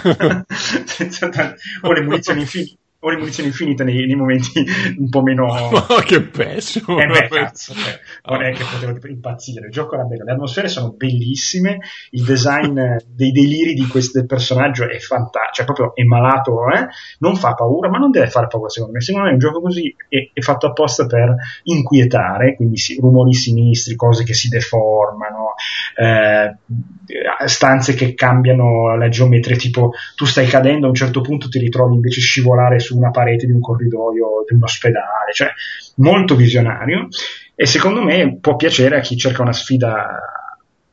[1.83, 4.65] o le munizioni infinite ho le munizioni infinite nei, nei, momenti
[4.99, 5.51] un po' meno.
[5.93, 6.99] Oh, che pessimo!
[6.99, 9.67] Eh beh, cazzo, cioè, non è che potevo impazzire.
[9.67, 11.81] Il gioco era bello, le atmosfere sono bellissime,
[12.11, 16.87] il design dei deliri di questo personaggio è fantastico, cioè proprio è malato, eh?
[17.19, 19.01] non fa paura, ma non deve fare paura secondo me.
[19.01, 21.35] Secondo me un gioco così è, è fatto apposta per
[21.65, 25.55] inquietare, quindi sì, rumori sinistri, cose che si deformano,
[25.97, 26.57] eh,
[27.47, 31.95] stanze che cambiano la geometria, tipo tu stai cadendo a un certo punto ti ritrovi
[31.95, 35.49] invece scivolare su su una parete di un corridoio di un ospedale, cioè
[35.97, 37.09] molto visionario.
[37.55, 40.19] E secondo me può piacere a chi cerca una sfida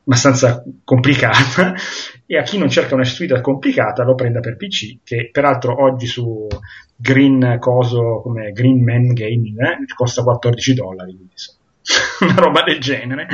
[0.02, 1.74] abbastanza complicata
[2.26, 6.06] e a chi non cerca una sfida complicata lo prenda per PC che peraltro oggi
[6.06, 6.48] su
[6.96, 11.16] Green Coso come Green Man Gaming eh, costa 14 dollari
[12.20, 13.26] una roba del genere.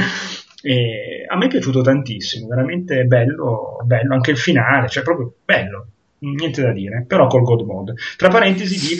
[0.62, 5.88] E a me è piaciuto tantissimo veramente bello, bello anche il finale cioè proprio bello
[6.34, 7.94] niente da dire, però col God Mode.
[8.16, 8.96] Tra parentesi,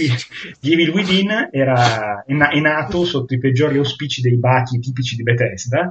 [0.60, 5.88] The Evil, Within era, è, nato sotto i peggiori auspici dei bachi tipici di Bethesda.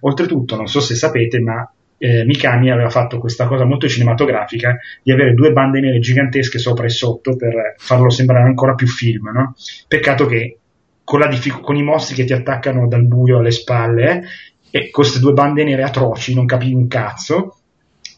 [0.00, 1.68] Oltretutto, non so se sapete, ma
[1.98, 6.84] eh, Mikami aveva fatto questa cosa molto cinematografica di avere due bande nere gigantesche sopra
[6.84, 9.30] e sotto per farlo sembrare ancora più film.
[9.32, 9.54] No?
[9.88, 10.58] Peccato che
[11.04, 14.24] con, diffic- con, i mostri che ti attaccano dal buio alle spalle
[14.70, 17.56] eh, e queste due bande nere atroci, non capivi un cazzo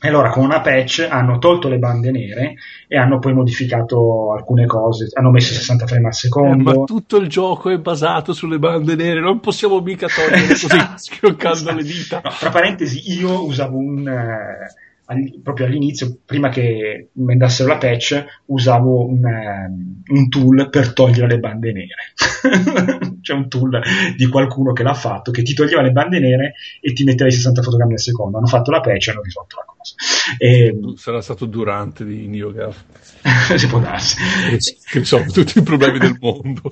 [0.01, 2.55] e allora con una patch hanno tolto le bande nere
[2.87, 6.71] e hanno poi modificato alcune cose, hanno messo 60 frame al secondo.
[6.71, 10.77] Eh, ma tutto il gioco è basato sulle bande nere, non possiamo mica togliere esatto,
[10.95, 11.77] così schioccando esatto.
[11.77, 12.21] le dita.
[12.23, 14.09] No, tra parentesi, io usavo un,
[15.43, 21.39] proprio all'inizio, prima che mandassero la patch, usavo un, um, un tool per togliere le
[21.39, 23.09] bande nere.
[23.23, 23.81] C'è un tool
[24.17, 27.33] di qualcuno che l'ha fatto, che ti toglieva le bande nere e ti metteva i
[27.33, 28.37] 60 fotogrammi al secondo.
[28.37, 29.95] Hanno fatto la patch e hanno risolto la cosa.
[30.37, 32.85] E, Sarà stato durante di NeoGAF.
[33.57, 34.17] si può darsi.
[34.91, 36.71] Che risolve tutti i problemi del mondo.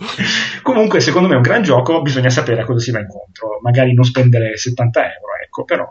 [0.63, 3.61] Comunque, secondo me è un gran gioco, bisogna sapere a cosa si va incontro.
[3.63, 5.89] Magari non spendere 70 euro, ecco, però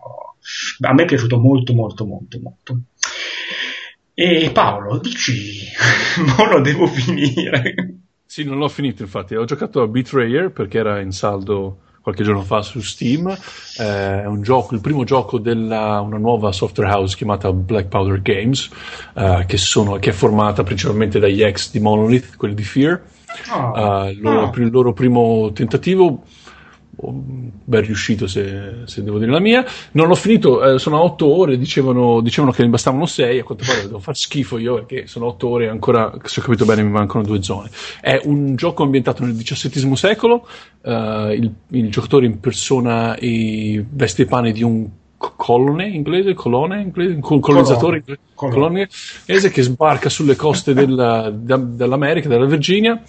[0.81, 2.79] a me è piaciuto molto, molto, molto, molto.
[4.13, 5.67] E Paolo, dici,
[6.37, 7.99] non lo devo finire.
[8.25, 12.43] Sì, non l'ho finito infatti, ho giocato a Betrayer perché era in saldo qualche giorno
[12.43, 17.15] fa su Steam, eh, è un gioco, il primo gioco della una nuova software house
[17.15, 18.69] chiamata Black Powder Games,
[19.15, 23.01] eh, che, sono, che, è formata principalmente dagli ex di Monolith, quelli di Fear.
[23.51, 24.07] Oh.
[24.07, 24.53] Il, loro, oh.
[24.55, 26.23] il loro primo tentativo
[26.97, 29.65] ben riuscito se, se, devo dire la mia.
[29.91, 33.65] Non l'ho finito, eh, sono otto ore, dicevano, dicevano, che ne bastavano sei, a quanto
[33.65, 36.83] pare devo far schifo io perché sono otto ore e ancora, se ho capito bene,
[36.83, 37.69] mi mancano due zone.
[37.99, 40.47] È un gioco ambientato nel XVII secolo,
[40.81, 44.87] eh, il, il, giocatore impersona i veste i panni di un
[45.17, 48.89] colone inglese, colone inglese, un colonizzatore colone.
[49.25, 53.01] inglese che sbarca sulle coste della, dell'America, della Virginia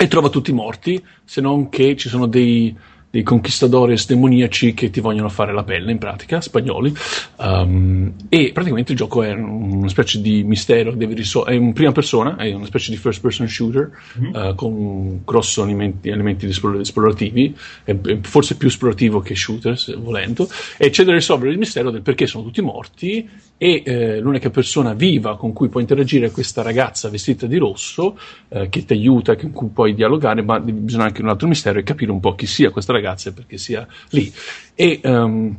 [0.00, 2.76] e trova tutti morti, se non che ci sono dei
[3.10, 6.92] dei conquistadores demoniaci che ti vogliono fare la pelle, in pratica, spagnoli.
[7.36, 12.36] Um, e praticamente il gioco è una specie di mistero, risol- è in prima persona,
[12.36, 14.34] è una specie di first person shooter mm-hmm.
[14.34, 20.48] uh, con grossi elementi, elementi esplorativi, è, è forse più esplorativo che shooter, se volendo,
[20.76, 23.28] e c'è da risolvere il mistero del perché sono tutti morti
[23.58, 28.16] e eh, l'unica persona viva con cui puoi interagire è questa ragazza vestita di rosso
[28.48, 31.82] eh, che ti aiuta, con cui puoi dialogare, ma bisogna anche un altro mistero e
[31.82, 34.32] capire un po' chi sia questa ragazza e perché sia lì.
[34.74, 35.56] E um,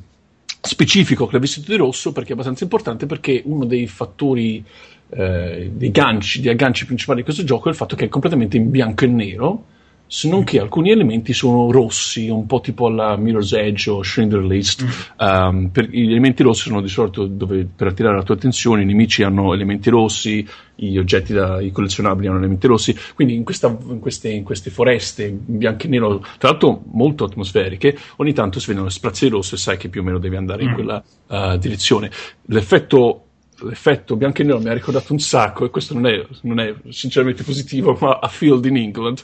[0.61, 4.63] specifico che è vestito di rosso perché è abbastanza importante perché uno dei fattori
[5.09, 8.57] eh, dei ganci, dei agganci principali di questo gioco è il fatto che è completamente
[8.57, 9.63] in bianco e nero
[10.11, 14.43] se non che alcuni elementi sono rossi, un po' tipo alla Mirror's Edge o Schindler
[14.43, 14.83] List.
[14.83, 15.27] Mm.
[15.27, 18.85] Um, per, gli elementi rossi sono di solito dove per attirare la tua attenzione i
[18.85, 20.43] nemici hanno elementi rossi,
[20.73, 24.71] gli oggetti da, i collezionabili hanno elementi rossi, quindi in, questa, in, queste, in queste,
[24.71, 29.53] foreste in bianco e nero, tra l'altro molto atmosferiche, ogni tanto si vedono sprazzi rossi
[29.53, 30.67] e sai che più o meno devi andare mm.
[30.67, 32.09] in quella uh, direzione.
[32.47, 33.25] L'effetto
[33.61, 36.73] l'effetto bianco e nero mi ha ricordato un sacco, e questo non è, non è
[36.89, 39.23] sinceramente positivo, ma A Field in England,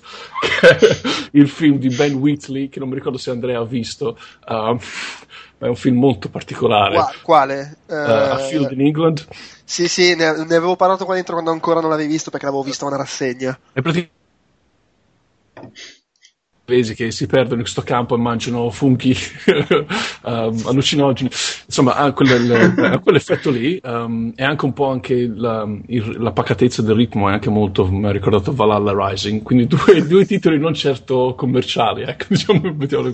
[1.31, 4.17] il film di Ben Wheatley, che non mi ricordo se Andrea ha visto,
[4.47, 4.77] uh,
[5.57, 6.95] è un film molto particolare.
[6.95, 7.77] Qua, quale?
[7.88, 9.25] Uh, A Field in England?
[9.63, 12.63] Sì, sì, ne, ne, avevo parlato qua dentro quando ancora non l'avevi visto perché l'avevo
[12.63, 13.57] visto una rassegna.
[13.73, 14.13] È praticamente
[16.66, 19.16] paesi che si perdono in questo campo e mangiano funghi
[20.24, 21.30] um, allucinogeni.
[21.66, 26.82] Insomma, ha, quel, quell'effetto lì um, e anche un po' anche la, il, la, pacatezza
[26.82, 30.74] del ritmo è anche molto, mi ha ricordato Valhalla Rising, quindi due, due titoli non
[30.74, 33.11] certo commerciali, ecco, diciamo, mettiamo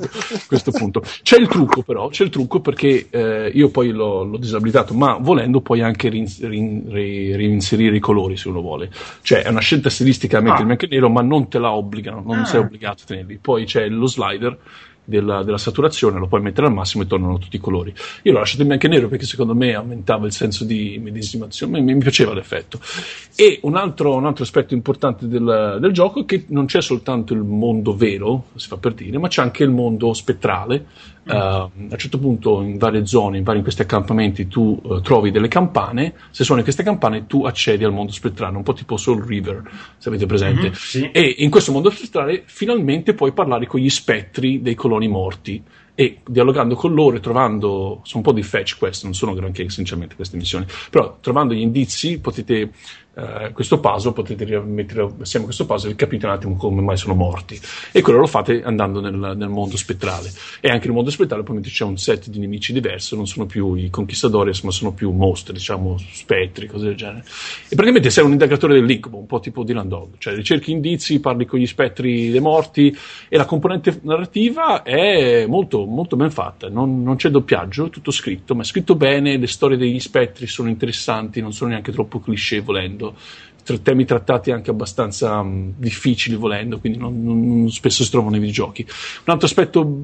[0.47, 1.04] questo punto.
[1.22, 5.18] C'è il trucco però, c'è il trucco perché eh, io poi l'ho, l'ho, disabilitato, ma
[5.20, 8.89] volendo puoi anche rin, rin, rin, reinserire i colori se uno vuole.
[9.22, 10.66] Cioè è una scelta stilistica a mettere ah.
[10.66, 12.45] bianco e nero, ma non te la obbligano, non ah.
[12.45, 14.58] sei obbligato a tenerli poi c'è lo slider
[15.04, 17.94] della, della, saturazione, lo puoi mettere al massimo e tornano tutti i colori.
[18.24, 21.82] Io l'ho lasciato in bianco e nero perché secondo me aumentava il senso di medesimazione,
[21.82, 22.80] mi, mi piaceva l'effetto.
[23.36, 27.34] E un altro, un altro aspetto importante del, del, gioco è che non c'è soltanto
[27.34, 30.86] il mondo vero, si fa per dire, ma c'è anche il mondo spettrale.
[31.24, 35.01] Uh, a un certo punto in varie zone, in, vari, in questi accampamenti tu uh,
[35.01, 38.97] trovi delle campane, se suoni queste campane tu accedi al mondo spettrale, un po' tipo
[38.97, 39.61] Soul River,
[39.97, 40.61] se avete presente.
[40.61, 41.11] Mm-hmm, sì.
[41.11, 45.63] E in questo mondo spettrale finalmente puoi parlare con gli spettri dei coloni morti
[45.93, 49.69] e dialogando con loro e trovando, sono un po' di fetch quest, non sono granché
[49.69, 52.72] sinceramente queste missioni, però trovando gli indizi potete
[53.14, 56.95] eh, questo puzzle, potete mettere assieme a questo puzzle e capite un attimo come mai
[56.95, 57.59] sono morti.
[57.91, 60.32] E quello lo fate andando nel, nel mondo spettrale.
[60.62, 63.76] E anche nel mondo spettrale poi c'è un set di nemici diverso, non sono più
[63.76, 67.26] i conquistadores, ma sono più mostri, diciamo, spettri, cose del genere.
[67.64, 71.45] E praticamente sei un indagatore dell'incubo, un po' tipo Dylan Dog, cioè ricerchi indizi, parli
[71.45, 72.95] con gli spettri dei morti
[73.28, 78.12] e la componente narrativa è molto, molto ben fatta, non, non c'è doppiaggio, è tutto
[78.12, 82.20] scritto, ma è scritto bene, le storie degli spettri sono interessanti, non sono neanche troppo
[82.20, 83.16] cliché volendo ど、
[83.64, 83.82] volendo.
[83.82, 88.82] temi trattati anche abbastanza um, difficili volendo, quindi non, non, spesso si trovano nei videogiochi.
[88.84, 90.01] Un altro aspetto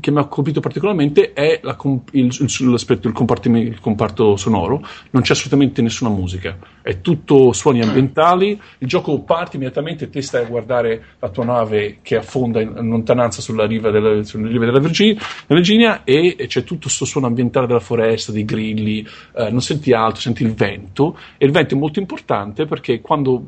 [0.00, 1.76] che mi ha colpito particolarmente è la,
[2.12, 8.60] il, il, il, il comparto sonoro, non c'è assolutamente nessuna musica, è tutto suoni ambientali,
[8.78, 13.40] il gioco parte immediatamente, te stai a guardare la tua nave che affonda in lontananza
[13.40, 17.66] sulla riva della, sulla riva della Virginia, Virginia e, e, c'è tutto questo suono ambientale
[17.66, 21.78] della foresta, dei grilli, eh, non senti altro, senti il vento e il vento è
[21.78, 23.46] molto importante perché quando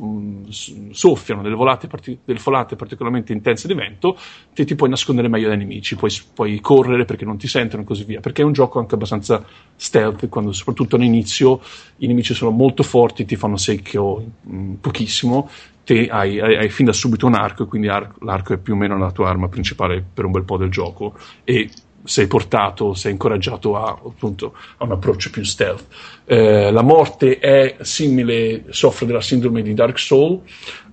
[0.00, 0.48] mm,
[0.90, 1.88] soffiano delle volate,
[2.24, 4.18] delle folate particolarmente intense di vento,
[4.52, 7.84] te ti puoi nascondere meglio dai nemici, puoi, puoi, correre perché non ti sentono e
[7.84, 8.20] così via.
[8.20, 11.60] Perché è un gioco anche abbastanza stealth, quando, soprattutto all'inizio
[11.98, 15.48] i nemici sono molto forti, ti fanno secchio mh, mm, pochissimo,
[15.86, 18.74] te hai, hai, hai, fin da subito un arco e quindi ar- l'arco è più
[18.74, 21.14] o meno la tua arma principale per un bel po' del gioco
[21.44, 21.70] e
[22.06, 25.84] sei portato, sei incoraggiato a, appunto, a un approccio più stealth.
[26.24, 30.40] Eh, la morte è simile, soffre della sindrome di Dark Soul,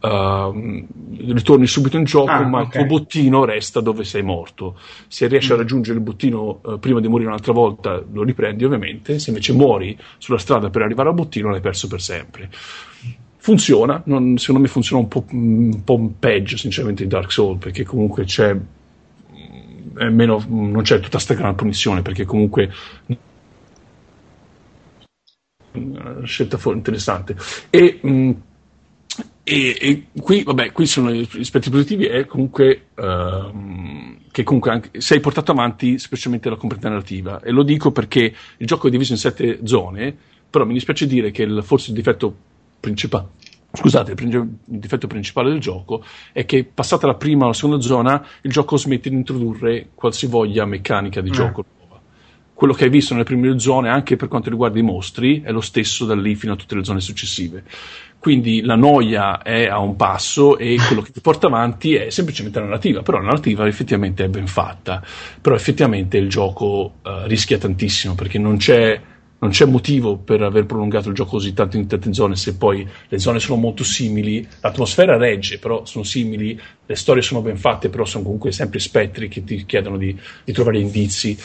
[0.02, 0.86] uh,
[1.34, 2.82] ritorni subito in gioco, ah, ma okay.
[2.82, 4.78] il tuo bottino resta dove sei morto.
[5.08, 5.56] Se riesci mm.
[5.56, 9.54] a raggiungere il bottino uh, prima di morire un'altra volta, lo riprendi ovviamente, se invece
[9.54, 12.50] muori sulla strada per arrivare al bottino, l'hai perso per sempre.
[13.38, 17.84] Funziona, non, secondo me funziona un po', un po' peggio sinceramente di Dark Soul, perché
[17.84, 18.56] comunque c'è
[19.94, 22.72] meno, non c'è tutta questa gran punizione perché comunque
[25.74, 27.36] una scelta interessante.
[27.70, 28.32] E, mh,
[29.44, 35.02] e, e, qui, vabbè, qui sono gli aspetti positivi è comunque uh, che comunque anche,
[35.02, 37.42] sei portato avanti specialmente la componente narrativa.
[37.42, 41.32] E lo dico perché il gioco è diviso in sette zone però mi dispiace dire
[41.32, 42.36] che il, forse il difetto
[42.80, 43.30] principale
[43.76, 48.24] Scusate, il, difetto principale del gioco è che passata la prima o la seconda zona
[48.42, 51.34] il gioco smette di introdurre qualsivoglia meccanica di mm.
[51.34, 52.00] gioco nuova.
[52.54, 55.60] Quello che hai visto nelle prime zone, anche per quanto riguarda i mostri, è lo
[55.60, 57.64] stesso da lì fino a tutte le zone successive.
[58.20, 62.60] Quindi la noia è a un passo e quello che ti porta avanti è semplicemente
[62.60, 65.04] la narrativa, però la narrativa effettivamente è ben fatta,
[65.42, 69.02] però effettivamente il gioco uh, rischia tantissimo perché non c'è
[69.44, 72.88] non c'è motivo per aver prolungato il gioco così tanto in tante zone se poi
[73.10, 77.90] le zone sono molto simili, l'atmosfera regge, però sono simili, le storie sono ben fatte,
[77.90, 81.38] però sono comunque sempre spettri che ti chiedono di, di trovare indizi.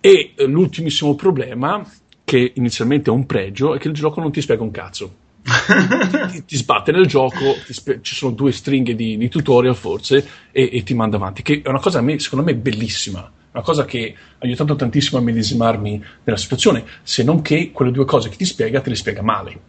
[0.00, 1.82] E eh, l'ultimissimo problema,
[2.24, 5.14] che inizialmente è un pregio, è che il gioco non ti spiega un cazzo.
[6.30, 10.68] ti, ti, sbatte nel gioco, spe- ci sono due stringhe di, di tutorial forse e,
[10.70, 14.14] e, ti manda avanti, che è una cosa me, secondo me bellissima una cosa che
[14.16, 18.44] ha aiutato tantissimo a medesimarmi nella situazione, se non che quelle due cose che ti
[18.44, 19.60] spiega te le spiega male.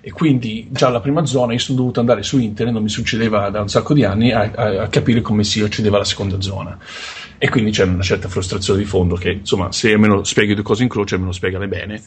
[0.00, 3.50] E quindi già la prima zona io sono dovuto andare su internet, non mi succedeva
[3.50, 6.78] da un sacco di anni, a, a, a capire come si accedeva alla seconda zona.
[7.38, 10.84] E quindi c'è una certa frustrazione di fondo che, insomma, se almeno spieghi due cose
[10.84, 12.02] in croce, almeno spiegale bene.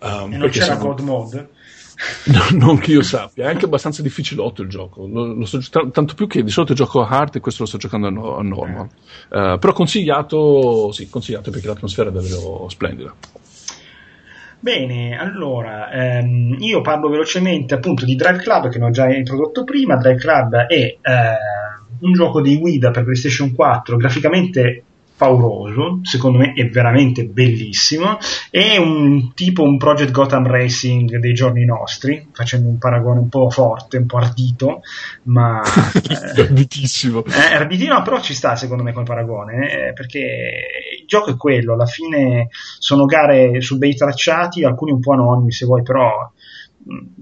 [0.00, 0.86] Um, e non c'era siamo...
[0.86, 1.48] God Mode?
[2.26, 5.06] No, non che io sappia, è anche abbastanza difficilotto il gioco.
[5.06, 7.68] Lo, lo sto, t- tanto più che di solito gioco a hard e questo lo
[7.68, 8.88] sto giocando a, no- a normal.
[9.28, 13.14] Uh, però consigliato, sì, consigliato perché l'atmosfera è davvero splendida.
[14.58, 19.96] Bene, allora ehm, io parlo velocemente appunto di Drive Club che l'ho già introdotto prima.
[19.96, 20.98] Drive Club è eh,
[22.00, 24.84] un gioco di guida per PlayStation 4 graficamente
[25.22, 28.18] pauroso, secondo me è veramente bellissimo,
[28.50, 33.48] è un tipo un Project Gotham Racing dei giorni nostri, facendo un paragone un po'
[33.48, 34.80] forte, un po' ardito,
[35.24, 35.62] ma...
[36.34, 37.22] eh, arditissimo.
[37.24, 40.18] Eh, arditino, però ci sta secondo me quel paragone, eh, perché
[40.98, 42.48] il gioco è quello, alla fine
[42.80, 46.32] sono gare su bei tracciati, alcuni un po' anonimi se vuoi, però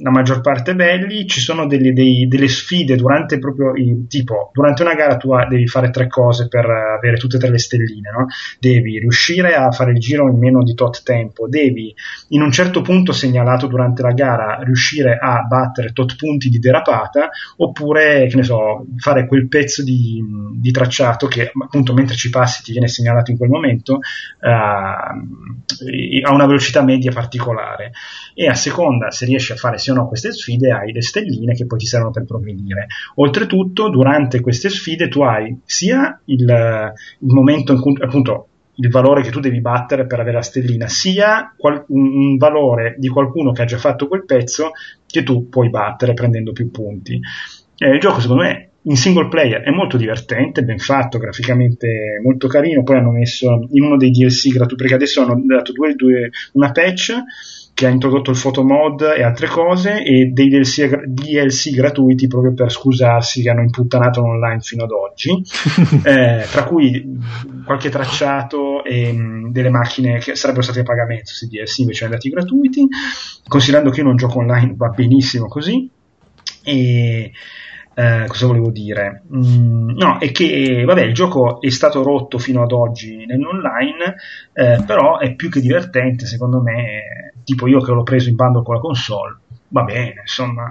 [0.02, 4.82] la maggior parte belli, ci sono delle, dei, delle sfide durante proprio il tipo, durante
[4.82, 8.26] una gara tu devi fare tre cose per avere tutte e tre le stelline, no?
[8.58, 11.94] devi riuscire a fare il giro in meno di tot tempo, devi
[12.28, 17.28] in un certo punto segnalato durante la gara riuscire a battere tot punti di derapata
[17.58, 20.22] oppure, che ne so, fare quel pezzo di,
[20.54, 26.32] di tracciato che appunto mentre ci passi ti viene segnalato in quel momento uh, a
[26.32, 27.92] una velocità media particolare
[28.34, 31.54] e a seconda se riesci a fare sì o no queste sfide hai le stelline
[31.54, 32.86] che poi ti servono per progredire.
[33.16, 39.22] Oltretutto, durante queste sfide tu hai sia il, il momento in cui appunto il valore
[39.22, 43.62] che tu devi battere per avere la stellina, sia qual- un valore di qualcuno che
[43.62, 44.70] ha già fatto quel pezzo
[45.06, 47.20] che tu puoi battere prendendo più punti.
[47.76, 52.48] Eh, il gioco secondo me in single player è molto divertente, ben fatto, graficamente molto
[52.48, 56.30] carino, poi hanno messo in uno dei DLC gratuiti, perché adesso hanno dato due, due,
[56.52, 57.12] una patch
[57.74, 62.70] che ha introdotto il photomod e altre cose e dei DLC, DLC, gratuiti proprio per
[62.70, 65.30] scusarsi che hanno imputtanato online fino ad oggi,
[66.04, 67.18] eh, tra cui
[67.64, 72.10] qualche tracciato e mh, delle macchine che sarebbero state a pagamento, se DLC invece sono
[72.10, 72.86] andati gratuiti.
[73.46, 75.88] considerando che io non gioco online va benissimo così.
[76.62, 77.32] E
[77.94, 79.22] eh, cosa volevo dire?
[79.34, 84.16] Mm, no, è che vabbè, il gioco è stato rotto fino ad oggi nell'online,
[84.52, 87.32] eh, però è più che divertente, secondo me.
[87.44, 89.38] Tipo io che l'ho preso in bundle con la console,
[89.68, 90.68] va bene, insomma,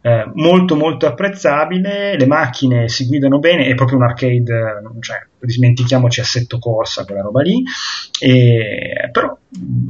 [0.00, 6.20] eh, molto molto apprezzabile, le macchine si guidano bene, è proprio un arcade, cioè, dimentichiamoci
[6.20, 7.62] assetto corsa, quella roba lì,
[8.20, 9.36] e, però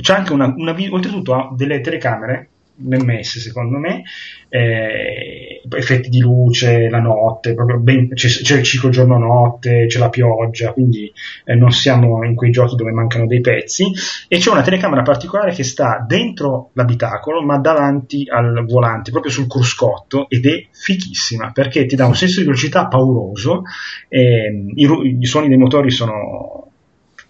[0.00, 4.02] c'è anche una, una oltretutto ha delle telecamere messe secondo me.
[4.48, 10.72] Eh, effetti di luce la notte ben, c'è, c'è, il ciclo giorno-notte c'è la pioggia
[10.72, 11.12] quindi
[11.44, 13.86] eh, non siamo in quei giochi dove mancano dei pezzi.
[14.28, 19.46] E c'è una telecamera particolare che sta dentro l'abitacolo ma davanti al volante proprio sul
[19.46, 23.62] cruscotto ed è fichissima perché ti dà un senso di velocità pauroso.
[24.08, 26.67] Eh, i, i suoni dei motori sono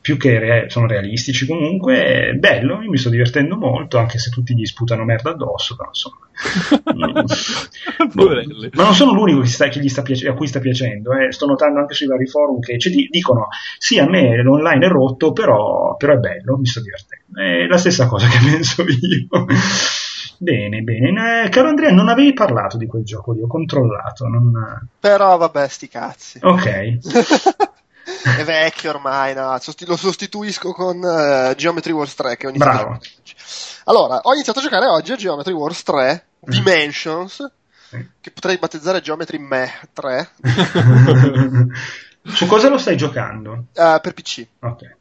[0.08, 4.30] più che re- sono realistici comunque, è bello, io mi sto divertendo molto, anche se
[4.30, 6.16] tutti gli sputano merda addosso, però insomma.
[8.72, 11.30] ma non sono l'unico che, sta, che sta piace- a cui sta piacendo, eh.
[11.30, 15.32] sto notando anche sui vari forum che cioè, dicono sì, a me l'online è rotto,
[15.32, 17.38] però, però è bello, mi sto divertendo.
[17.38, 19.44] È la stessa cosa che penso io.
[20.38, 21.44] Bene, bene.
[21.44, 24.26] Eh, caro Andrea, non avevi parlato di quel gioco lì, ho controllato.
[24.26, 24.88] Non...
[25.00, 26.38] Però vabbè, sti cazzi.
[26.40, 26.96] Ok.
[28.36, 29.58] è vecchio ormai, no?
[29.86, 33.00] lo sostituisco con uh, Geometry Wars 3 che iniziato Bravo.
[33.84, 36.50] Allora, ho iniziato a giocare oggi a Geometry Wars 3 mm.
[36.50, 37.52] Dimensions,
[37.94, 38.00] mm.
[38.20, 40.30] che potrei battezzare Geometry Me 3.
[42.24, 43.64] Su cosa lo stai giocando?
[43.74, 44.46] Uh, per PC.
[44.60, 44.96] Ok.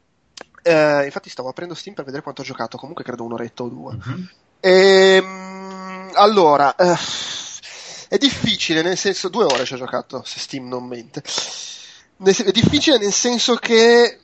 [0.64, 3.94] Uh, infatti stavo aprendo Steam per vedere quanto ho giocato, comunque credo un'oretta o due.
[3.94, 4.26] Uh-huh.
[4.60, 10.86] E, um, allora, è difficile, nel senso, due ore ci ho giocato, se Steam non
[10.86, 11.22] mente
[12.22, 14.18] è difficile nel senso che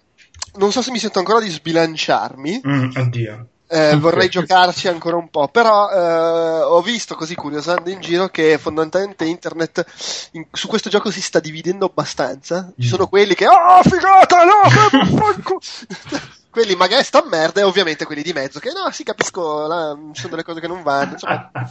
[0.57, 2.61] non so se mi sento ancora di sbilanciarmi.
[2.67, 3.47] Mm, oddio.
[3.67, 8.59] Eh, vorrei giocarci ancora un po', però eh, ho visto così curiosando in giro che
[8.59, 9.85] fondamentalmente internet
[10.33, 12.73] in, su questo gioco si sta dividendo abbastanza.
[12.79, 12.91] Ci mm.
[12.91, 14.61] sono quelli che, oh figata, no,
[16.55, 20.29] quelli magari sta merda e ovviamente quelli di mezzo che no, sì capisco, là, sono
[20.29, 21.15] delle cose che non vanno.
[21.15, 21.51] Insomma,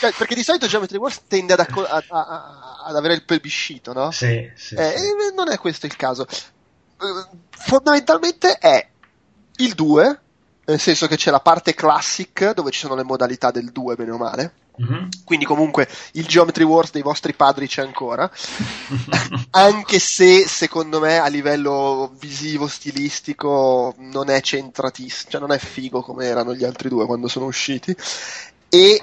[0.00, 3.24] cioè, perché di solito Geometry Wars tende ad, acco- a, a, a, ad avere il
[3.24, 4.10] plebiscito, no?
[4.10, 5.34] Sì, sì, eh, sì.
[5.36, 6.26] Non è questo il caso.
[6.26, 8.88] Eh, fondamentalmente è
[9.58, 10.20] il 2
[10.64, 14.10] nel senso che c'è la parte classic dove ci sono le modalità del 2 bene
[14.10, 14.52] o male.
[14.80, 15.08] Mm-hmm.
[15.24, 18.30] Quindi comunque il Geometry Wars dei vostri padri c'è ancora,
[19.50, 26.02] anche se secondo me a livello visivo, stilistico non è centratissimo, cioè non è figo
[26.02, 27.94] come erano gli altri due quando sono usciti.
[28.68, 29.02] E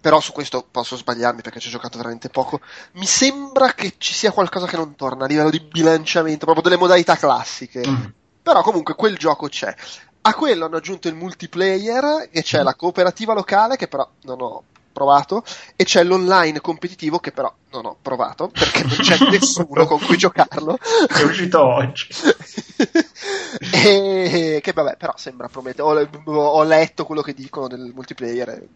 [0.00, 2.60] però su questo posso sbagliarmi perché ci ho giocato veramente poco.
[2.92, 6.76] Mi sembra che ci sia qualcosa che non torna a livello di bilanciamento, proprio delle
[6.76, 7.86] modalità classiche.
[7.86, 8.04] Mm.
[8.42, 9.74] Però comunque quel gioco c'è.
[10.22, 14.62] A quello hanno aggiunto il multiplayer, e c'è la cooperativa locale, che però non ho
[14.98, 15.44] provato,
[15.76, 20.16] e c'è l'online competitivo, che però non ho provato, perché non c'è nessuno con cui
[20.16, 20.76] giocarlo.
[21.06, 22.08] È uscito oggi.
[23.72, 25.82] e che vabbè, però sembra promettere.
[25.82, 28.66] Ho, ho, letto quello che dicono del multiplayer,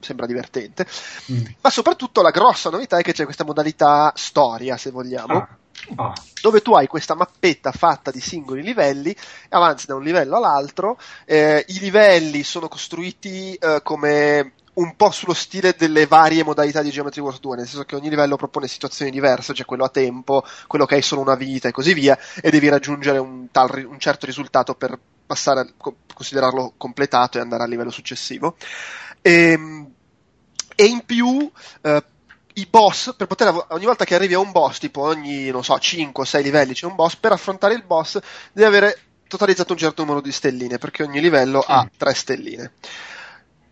[0.00, 0.86] sembra divertente.
[1.32, 1.44] Mm.
[1.62, 5.34] Ma soprattutto la grossa novità è che c'è questa modalità storia, se vogliamo.
[5.34, 5.48] Ah
[5.96, 6.12] Ah.
[6.42, 9.14] dove tu hai questa mappetta fatta di singoli livelli,
[9.48, 15.34] avanzi da un livello all'altro, eh, i livelli sono costruiti eh, come un po' sullo
[15.34, 19.10] stile delle varie modalità di Geometry Wars 2, nel senso che ogni livello propone situazioni
[19.10, 22.50] diverse, c'è quello a tempo, quello che hai solo una vita e così via, e
[22.50, 27.68] devi raggiungere un, tal, un certo risultato per passare a considerarlo completato e andare al
[27.68, 28.56] livello successivo.
[29.20, 29.92] E, ehm,
[30.74, 31.50] e in più
[31.82, 32.04] eh,
[32.54, 35.78] i boss, per poter, ogni volta che arrivi a un boss, tipo ogni, non so,
[35.78, 38.18] 5 o 6 livelli c'è un boss, per affrontare il boss
[38.52, 41.70] devi avere totalizzato un certo numero di stelline, perché ogni livello mm.
[41.70, 42.72] ha 3 stelline.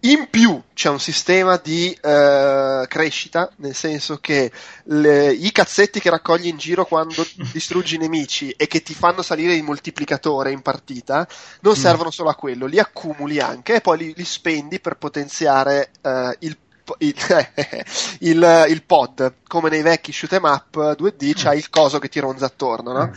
[0.00, 4.52] In più c'è un sistema di eh, crescita, nel senso che
[4.84, 9.22] le, i cazzetti che raccogli in giro quando distruggi i nemici e che ti fanno
[9.22, 11.26] salire il moltiplicatore in partita
[11.62, 11.76] non mm.
[11.76, 16.36] servono solo a quello, li accumuli anche e poi li, li spendi per potenziare eh,
[16.40, 16.56] il
[17.00, 17.14] il,
[18.20, 22.18] il, il, pod, come nei vecchi shoot em up 2D, c'ha il coso che ti
[22.18, 23.12] ronza attorno, no?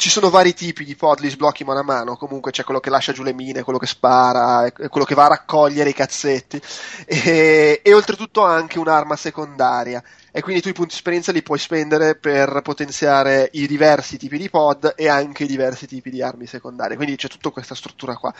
[0.00, 2.88] Ci sono vari tipi di pod, li sblocchi mano a mano, comunque c'è quello che
[2.88, 6.58] lascia giù le mine, quello che spara, quello che va a raccogliere i cazzetti
[7.04, 12.16] e, e oltretutto anche un'arma secondaria e quindi tu i punti esperienza li puoi spendere
[12.16, 16.96] per potenziare i diversi tipi di pod e anche i diversi tipi di armi secondarie,
[16.96, 18.32] quindi c'è tutta questa struttura qua.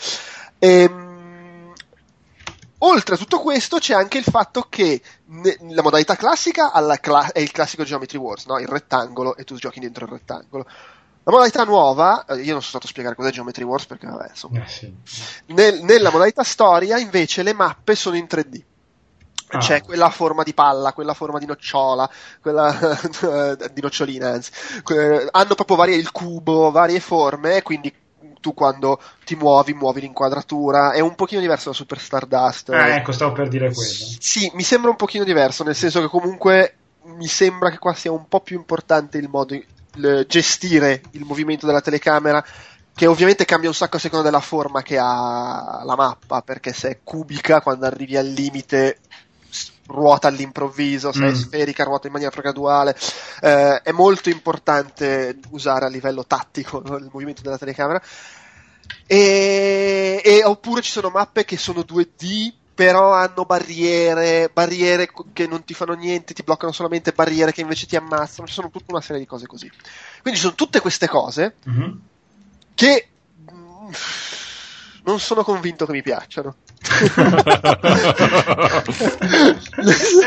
[0.59, 1.19] Ehm,
[2.83, 5.03] Oltre a tutto questo c'è anche il fatto che
[5.69, 8.59] la modalità classica cla- è il classico Geometry Wars, no?
[8.59, 10.65] il rettangolo e tu giochi dentro il rettangolo.
[11.31, 14.31] La modalità nuova, eh, io non sono stato a spiegare cos'è Geometry Wars perché vabbè,
[14.31, 14.65] insomma.
[14.65, 14.93] Eh, sì.
[15.47, 18.61] Nel, nella modalità storia invece le mappe sono in 3D.
[19.53, 19.59] Ah.
[19.59, 22.11] C'è quella forma di palla, quella forma di nocciola,
[22.41, 22.73] quella
[23.73, 24.51] di nocciolina, anzi.
[25.31, 27.95] Hanno proprio varie il cubo, varie forme, quindi
[28.41, 30.93] tu quando ti muovi, muovi l'inquadratura.
[30.93, 32.71] È un pochino diverso da Super Stardust.
[32.71, 33.93] Ah, ecco, stavo per dire quello.
[34.19, 36.75] Sì, mi sembra un pochino diverso, nel senso che comunque
[37.05, 39.55] mi sembra che qua sia un po' più importante il modo
[39.95, 42.45] il gestire il movimento della telecamera
[42.95, 46.89] che ovviamente cambia un sacco a seconda della forma che ha la mappa perché se
[46.89, 48.99] è cubica quando arrivi al limite
[49.87, 51.29] ruota all'improvviso, se mm.
[51.29, 52.97] è sferica ruota in maniera graduale.
[53.41, 58.01] Eh, è molto importante usare a livello tattico no, il movimento della telecamera.
[59.07, 65.65] E, e, oppure ci sono mappe che sono 2D però hanno barriere, barriere che non
[65.65, 69.03] ti fanno niente, ti bloccano solamente barriere che invece ti ammazzano, ci sono tutta una
[69.03, 69.71] serie di cose così.
[70.23, 71.91] Quindi ci sono tutte queste cose mm-hmm.
[72.75, 73.09] che
[73.53, 73.91] mm,
[75.05, 76.55] non sono convinto che mi piacciono.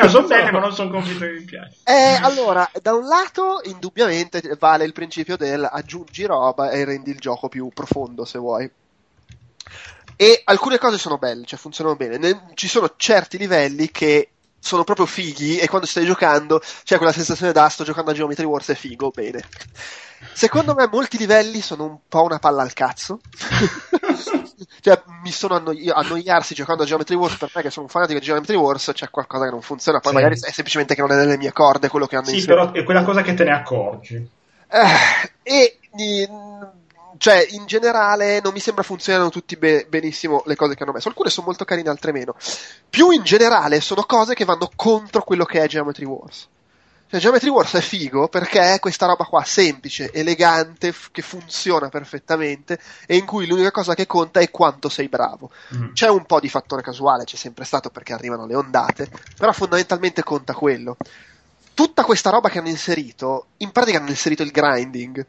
[0.03, 1.81] eh, sono belle, ma non sono convinto che mi piacciono.
[1.85, 7.17] Eh, allora, da un lato, indubbiamente vale il principio del aggiungi roba e rendi il
[7.17, 8.69] gioco più profondo se vuoi.
[10.23, 12.17] E alcune cose sono belle, cioè funzionano bene.
[12.17, 17.11] Ne, ci sono certi livelli che sono proprio fighi e quando stai giocando c'è quella
[17.11, 19.43] sensazione da sto giocando a Geometry Wars è figo, bene.
[20.33, 23.19] Secondo me molti livelli sono un po' una palla al cazzo.
[24.79, 28.19] cioè, mi sono annoi- annoiarsi giocando a Geometry Wars per me che sono un fanatico
[28.19, 30.17] di Geometry Wars, c'è qualcosa che non funziona, poi sì.
[30.17, 32.71] magari è semplicemente che non è nelle mie corde quello che hanno Sì, inserito.
[32.71, 34.29] però è quella cosa che te ne accorgi.
[34.69, 35.79] Eh, e
[37.17, 41.07] cioè, in generale non mi sembra funzionano tutti be- benissimo le cose che hanno messo.
[41.07, 42.35] Alcune sono molto carine, altre meno.
[42.89, 46.47] Più in generale sono cose che vanno contro quello che è Geometry Wars.
[47.07, 51.89] Cioè, Geometry Wars è figo perché è questa roba qua semplice, elegante, f- che funziona
[51.89, 55.51] perfettamente e in cui l'unica cosa che conta è quanto sei bravo.
[55.75, 55.93] Mm.
[55.93, 60.23] C'è un po' di fattore casuale, c'è sempre stato perché arrivano le ondate, però fondamentalmente
[60.23, 60.97] conta quello.
[61.75, 65.25] Tutta questa roba che hanno inserito, in pratica hanno inserito il grinding.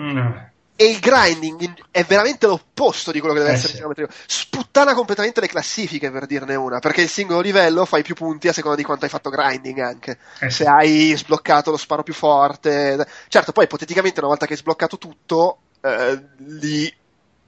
[0.00, 3.78] Mm e il grinding è veramente l'opposto di quello che deve eh essere sì.
[3.78, 4.08] geometria.
[4.26, 8.52] Sputtana completamente le classifiche per dirne una, perché il singolo livello fai più punti a
[8.52, 10.18] seconda di quanto hai fatto grinding anche.
[10.40, 10.62] Eh sì.
[10.62, 13.06] Se hai sbloccato lo sparo più forte.
[13.28, 16.92] Certo, poi ipoteticamente una volta che hai sbloccato tutto, eh, lì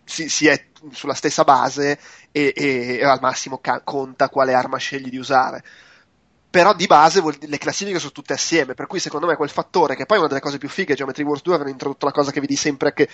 [0.05, 1.99] si, si, è sulla stessa base
[2.31, 5.65] e, e, e al massimo ca- conta quale arma scegli di usare
[6.55, 9.97] però di base vuol, le classifiche sono tutte assieme, per cui secondo me quel fattore,
[9.97, 12.31] che poi è una delle cose più fighe, Geometry Wars 2 avevano introdotto la cosa
[12.31, 13.09] che vedi sempre che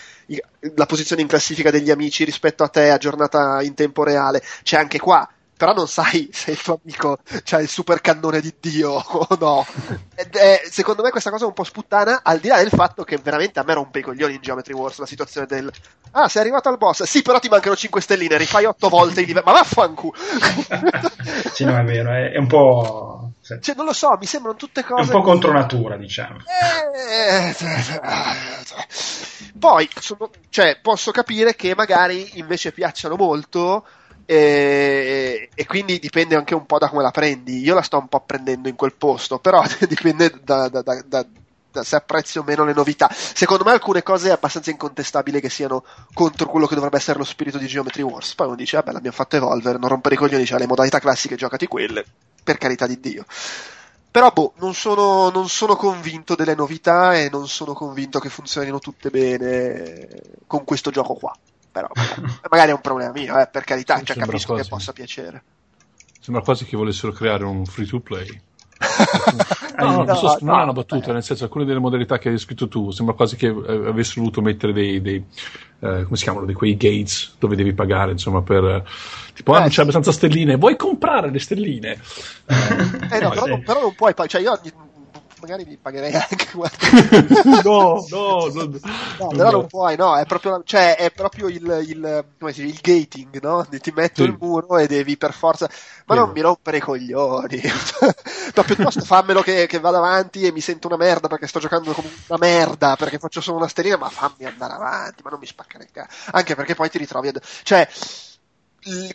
[0.74, 4.98] la posizione in classifica degli amici rispetto a te aggiornata in tempo reale, c'è anche
[4.98, 5.26] qua,
[5.56, 7.16] però non sai se il tuo amico
[7.52, 9.66] ha il super cannone di Dio o no.
[10.14, 13.04] Ed è, secondo me questa cosa è un po' sputtana, al di là del fatto
[13.04, 15.72] che veramente a me rompe i coglioni in Geometry Wars la situazione del
[16.12, 17.04] Ah, sei arrivato al boss.
[17.04, 19.46] Sì, però ti mancano 5 stelline, rifai 8 volte i livelli.
[19.46, 20.12] Ma vaffanculo!
[21.54, 23.19] sì, no, è vero, è, è un po'.
[23.42, 25.02] Cioè, non lo so, mi sembrano tutte cose.
[25.10, 26.38] È un po' contro natura, diciamo.
[26.38, 27.54] Eh,
[29.58, 33.84] poi, sono, cioè, posso capire che magari invece piacciono molto.
[34.26, 37.58] E, e, quindi dipende anche un po' da come la prendi.
[37.60, 41.26] Io la sto un po' prendendo in quel posto, però dipende da, da, da,
[41.82, 43.08] se apprezzi o meno le novità.
[43.10, 47.24] Secondo me alcune cose è abbastanza incontestabile che siano contro quello che dovrebbe essere lo
[47.24, 48.34] spirito di Geometry Wars.
[48.34, 51.36] Poi uno dice, vabbè, l'abbiamo fatto evolvere, non rompere i coglioni, c'ha le modalità classiche,
[51.36, 52.04] giocati quelle,
[52.42, 53.24] per carità di Dio.
[54.10, 58.80] Però, boh, non sono, non sono convinto delle novità e non sono convinto che funzionino
[58.80, 60.08] tutte bene
[60.48, 61.32] con questo gioco qua.
[61.70, 61.88] Però,
[62.50, 65.42] magari è un problema mio, eh, per carità, cioè, capisco quasi, che possa piacere.
[66.20, 68.42] Sembra quasi che volessero creare un free to play
[69.78, 72.68] no, no, so, non è una battuta, nel senso alcune delle modalità che hai descritto
[72.68, 75.24] tu sembra quasi che eh, avessero voluto mettere dei, dei
[75.80, 78.84] eh, come si chiamano, di quei gates dove devi pagare, insomma, per
[79.34, 81.98] tipo, ah, non c'è abbastanza stelline, vuoi comprare le stelline?
[82.46, 83.58] Eh, no, però, sì.
[83.64, 84.58] però non puoi, cioè io
[85.40, 86.48] magari mi pagherei anche
[87.64, 88.70] no, no, no,
[89.18, 92.74] no, però non puoi, no, è proprio, cioè, è proprio il, il, come si dice,
[92.74, 93.66] il gating, no?
[93.68, 94.28] Ti metto sì.
[94.28, 95.68] il muro e devi per forza,
[96.06, 96.20] ma sì.
[96.20, 97.60] non mi rompere i coglioni,
[98.54, 101.92] no, piuttosto fammelo che, che vada avanti e mi sento una merda perché sto giocando
[101.92, 105.46] come una merda, perché faccio solo una stellina, ma fammi andare avanti, ma non mi
[105.46, 107.40] spaccare il cazzo, anche perché poi ti ritrovi, ad...
[107.62, 107.88] cioè,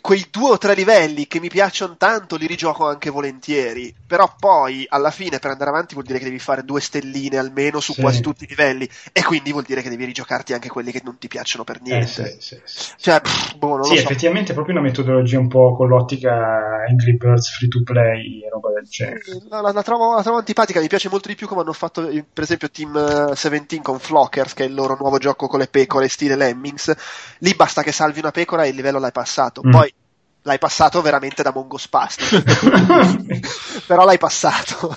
[0.00, 4.86] quei due o tre livelli che mi piacciono tanto li rigioco anche volentieri, però poi
[4.88, 8.00] alla fine per andare avanti vuol dire che devi fare due stelline almeno su sì.
[8.00, 11.18] quasi tutti i livelli e quindi vuol dire che devi rigiocarti anche quelli che non
[11.18, 12.22] ti piacciono per eh, niente.
[12.22, 14.02] Eh, sì, sì, cioè, pff, boh, sì, so.
[14.02, 18.48] effettivamente è proprio una metodologia un po' con l'ottica Angry Birds free to play e
[18.48, 19.20] roba del genere.
[19.48, 22.02] La, la, la, trovo, la, trovo, antipatica, mi piace molto di più come hanno fatto
[22.02, 26.08] per esempio Team 17 con Flockers, che è il loro nuovo gioco con le pecore
[26.08, 26.94] stile Lemmings.
[27.38, 29.55] Lì basta che salvi una pecora e il livello l'hai passato.
[29.64, 29.70] Mm.
[29.70, 29.94] Poi
[30.42, 32.24] l'hai passato veramente da mongospasti.
[33.86, 34.96] Però l'hai passato.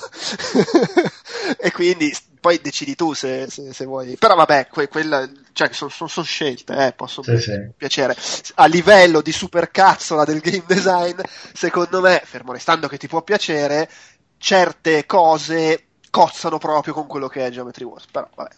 [1.60, 4.16] e quindi poi decidi tu se, se, se vuoi.
[4.16, 7.72] Però vabbè, que, quella, cioè, sono son, son scelte, eh, possono sì, sì.
[7.76, 8.16] piacere.
[8.56, 11.20] A livello di supercazzola del game design,
[11.54, 13.90] secondo me, fermo restando che ti può piacere,
[14.38, 18.06] certe cose cozzano proprio con quello che è Geometry Wars.
[18.06, 18.56] Però vabbè,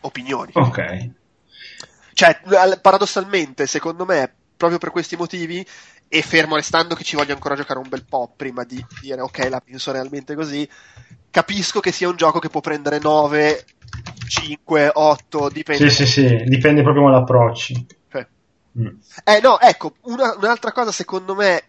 [0.00, 0.52] opinioni.
[0.54, 1.10] Ok.
[2.14, 2.40] Cioè,
[2.80, 5.64] paradossalmente, secondo me, proprio per questi motivi
[6.08, 9.48] e fermo restando che ci voglio ancora giocare un bel po' prima di dire ok
[9.48, 10.68] la penso realmente così
[11.30, 13.64] capisco che sia un gioco che può prendere 9
[14.26, 15.90] 5, 8 dipende.
[15.90, 18.26] Sì sì sì dipende proprio come l'approcci eh,
[18.78, 18.86] mm.
[19.24, 21.62] eh no ecco una, un'altra cosa secondo me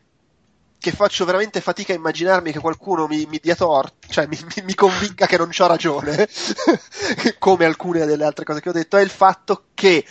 [0.77, 4.63] che faccio veramente fatica a immaginarmi che qualcuno mi, mi dia torto, cioè mi, mi,
[4.65, 6.27] mi, convinca che non c'ho ragione,
[7.39, 10.05] come alcune delle altre cose che ho detto, è il fatto che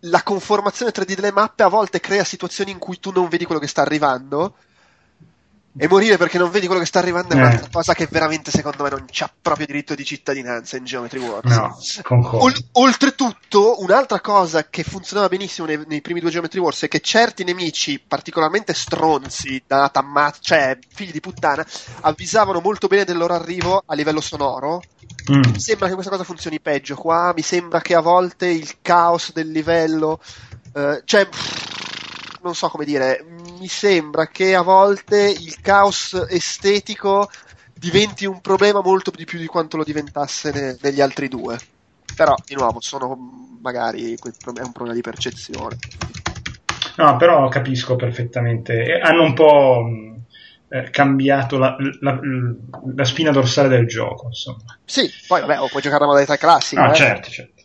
[0.00, 3.60] la conformazione 3D delle mappe a volte crea situazioni in cui tu non vedi quello
[3.60, 4.54] che sta arrivando
[5.80, 7.40] e morire perché non vedi quello che sta arrivando è eh.
[7.40, 11.54] un'altra cosa che veramente secondo me non c'ha proprio diritto di cittadinanza in Geometry Wars.
[11.54, 11.78] No.
[12.40, 16.98] Ol- oltretutto, un'altra cosa che funzionava benissimo nei, nei, primi due Geometry Wars è che
[16.98, 21.64] certi nemici, particolarmente stronzi, da tammat- cioè figli di puttana,
[22.00, 24.82] avvisavano molto bene del loro arrivo a livello sonoro.
[25.30, 25.42] Mm.
[25.52, 29.32] Mi sembra che questa cosa funzioni peggio qua, mi sembra che a volte il caos
[29.32, 30.20] del livello...
[30.72, 31.28] Uh, cioè...
[32.40, 33.24] Non so come dire,
[33.58, 37.28] mi sembra che a volte il caos estetico
[37.74, 41.58] diventi un problema molto di più di quanto lo diventasse ne, negli altri due.
[42.14, 43.16] Però, di nuovo, sono
[43.60, 44.18] magari è
[44.62, 45.78] un problema di percezione.
[46.96, 49.00] No, però capisco perfettamente.
[49.00, 49.84] Hanno un po'
[50.68, 52.18] eh, cambiato la, la,
[52.94, 54.78] la, spina dorsale del gioco, insomma.
[54.84, 56.84] Sì, poi vabbè, puoi giocare la modalità classica.
[56.84, 56.94] No, eh.
[56.94, 57.62] certo, certo.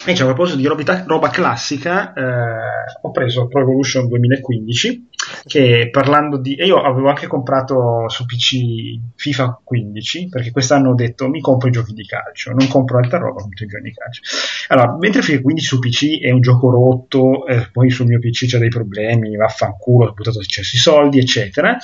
[0.00, 5.10] Invece a proposito di roba, roba classica, eh, ho preso Pro Evolution 2015
[5.44, 6.54] che parlando di...
[6.54, 11.68] e io avevo anche comprato su PC FIFA 15 perché quest'anno ho detto mi compro
[11.68, 14.22] i giochi di calcio, non compro altra roba, compro i giochi di calcio.
[14.68, 18.46] Allora, mentre FIFA 15 su PC è un gioco rotto, eh, poi sul mio PC
[18.46, 21.76] c'è dei problemi, vaffanculo, ho buttato successi soldi, eccetera.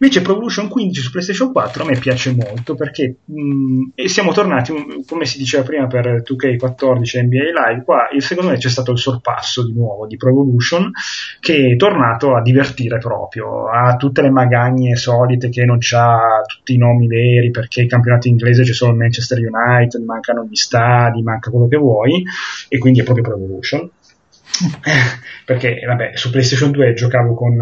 [0.00, 4.32] Invece Pro Evolution 15 su PlayStation 4 a me piace molto perché mh, e siamo
[4.32, 4.72] tornati,
[5.06, 9.66] come si diceva prima per 2K14 NBA Live, qua secondo me c'è stato il sorpasso
[9.66, 10.90] di nuovo di Pro Evolution
[11.40, 16.74] che è tornato a divertire proprio, ha tutte le magagne solite che non ha tutti
[16.74, 21.22] i nomi veri perché il campionato inglese c'è solo il Manchester United, mancano gli stadi,
[21.22, 22.22] manca quello che vuoi
[22.68, 23.90] e quindi è proprio Pro Evolution.
[25.44, 27.54] Perché vabbè, su PlayStation 2 giocavo con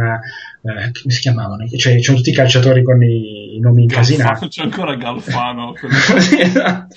[0.68, 1.66] eh, come si chiamavano?
[1.66, 4.48] Cioè, c'erano tutti i calciatori con i, i nomi incasinati.
[4.48, 5.74] C'è ancora Galfano.
[6.18, 6.94] sì, esatto.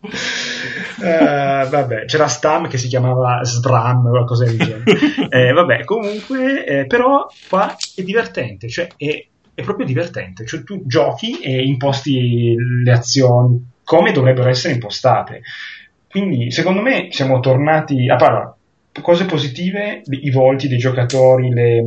[0.00, 4.84] uh, vabbè, c'era Stam che si chiamava Sbram o qualcosa del genere.
[5.28, 10.46] eh, vabbè, comunque, eh, però qua è divertente, cioè è, è proprio divertente.
[10.46, 15.42] Cioè, tu giochi e imposti le azioni come dovrebbero essere impostate.
[16.08, 18.54] Quindi, secondo me, siamo tornati a parlare
[19.00, 21.82] cose positive, i volti dei giocatori, le,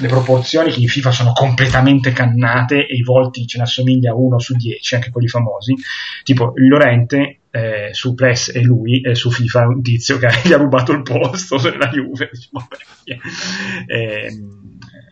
[0.00, 4.54] le, proporzioni in FIFA sono completamente cannate e i volti ce ne assomiglia uno su
[4.54, 5.74] 10, anche quelli famosi,
[6.22, 10.56] tipo Lorente eh, su PES e lui e su FIFA un tizio che gli ha
[10.56, 12.30] rubato il posto nella Juve,
[13.86, 14.42] eh,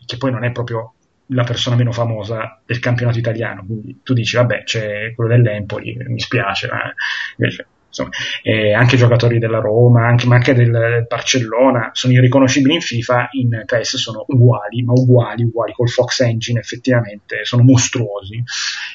[0.06, 0.94] che poi non è proprio
[1.32, 6.18] la persona meno famosa del campionato italiano, quindi tu dici vabbè c'è quello dell'Empoli, mi
[6.18, 6.92] spiace, ma
[7.36, 8.10] invece insomma,
[8.42, 13.62] eh, anche giocatori della Roma, anche, ma anche del Barcellona, sono irriconoscibili in FIFA, in
[13.66, 18.42] PES sono uguali, ma uguali, uguali, col Fox Engine effettivamente, sono mostruosi.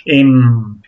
[0.03, 0.79] E, ehm,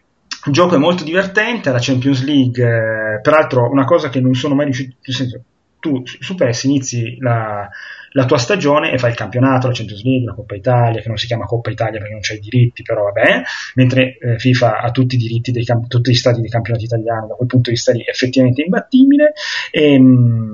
[0.45, 4.55] il gioco è molto divertente, la Champions League, eh, peraltro una cosa che non sono
[4.55, 5.43] mai riuscito, nel senso,
[5.79, 7.67] tu su PES inizi la,
[8.11, 11.17] la tua stagione e fai il campionato, la Champions League, la Coppa Italia, che non
[11.17, 13.41] si chiama Coppa Italia perché non c'è i diritti, però vabbè,
[13.75, 17.27] mentre eh, FIFA ha tutti i diritti dei camp- tutti gli stati dei campionati italiani,
[17.27, 19.33] da quel punto di vista lì è effettivamente imbattibile.
[19.71, 20.51] E, mh,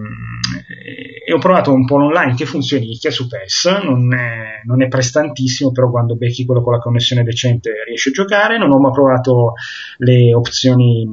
[1.25, 4.88] e ho provato un po' online che funzioni che su PES, non è, non è,
[4.88, 8.57] prestantissimo, però quando becchi quello con la connessione decente riesci a giocare.
[8.57, 9.53] Non ho mai provato
[9.97, 11.07] le opzioni,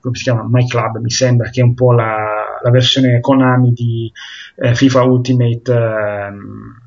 [0.00, 2.16] come si chiama, My Club, mi sembra che è un po' la,
[2.62, 4.12] la versione Konami di
[4.56, 6.80] eh, FIFA Ultimate ehm,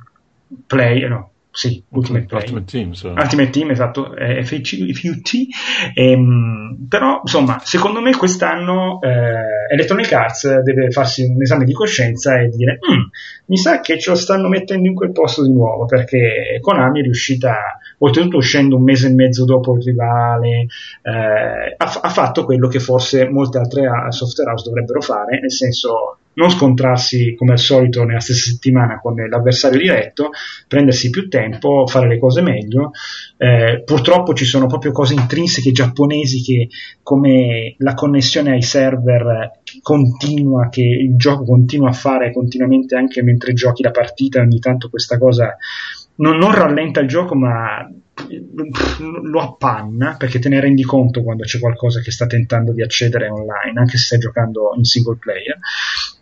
[0.65, 2.41] Play, no, sì, Ultimate, Play.
[2.41, 3.09] Ultimate Team, so.
[3.09, 5.47] Ultimate Team, esatto, eh, FUT.
[5.93, 12.39] Ehm, però, insomma, secondo me quest'anno eh, Electronic Arts deve farsi un esame di coscienza
[12.39, 13.03] e dire mm,
[13.47, 17.03] mi sa che ce lo stanno mettendo in quel posto di nuovo, perché Konami è
[17.03, 20.67] riuscita, oltretutto uscendo un mese e mezzo dopo il rivale,
[21.01, 26.19] eh, ha, ha, fatto quello che forse molte altre software house dovrebbero fare, nel senso
[26.39, 30.29] non scontrarsi come al solito nella stessa settimana con l'avversario diretto,
[30.69, 32.91] prendersi più tempo, fare le cose meglio.
[33.37, 36.69] Eh, purtroppo ci sono proprio cose intrinseche giapponesi che
[37.03, 43.51] come la connessione ai server continua, che il gioco continua a fare continuamente anche mentre
[43.51, 45.57] giochi la partita, ogni tanto questa cosa
[46.15, 47.85] non, non rallenta il gioco ma
[49.23, 53.29] lo appanna perché te ne rendi conto quando c'è qualcosa che sta tentando di accedere
[53.29, 55.57] online, anche se stai giocando in single player.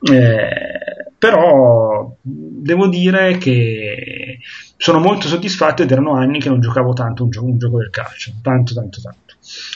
[0.02, 4.40] Eh, però devo dire che
[4.78, 7.90] sono molto soddisfatto ed erano anni che non giocavo tanto un gioco, un gioco del
[7.90, 9.27] calcio, tanto tanto tanto.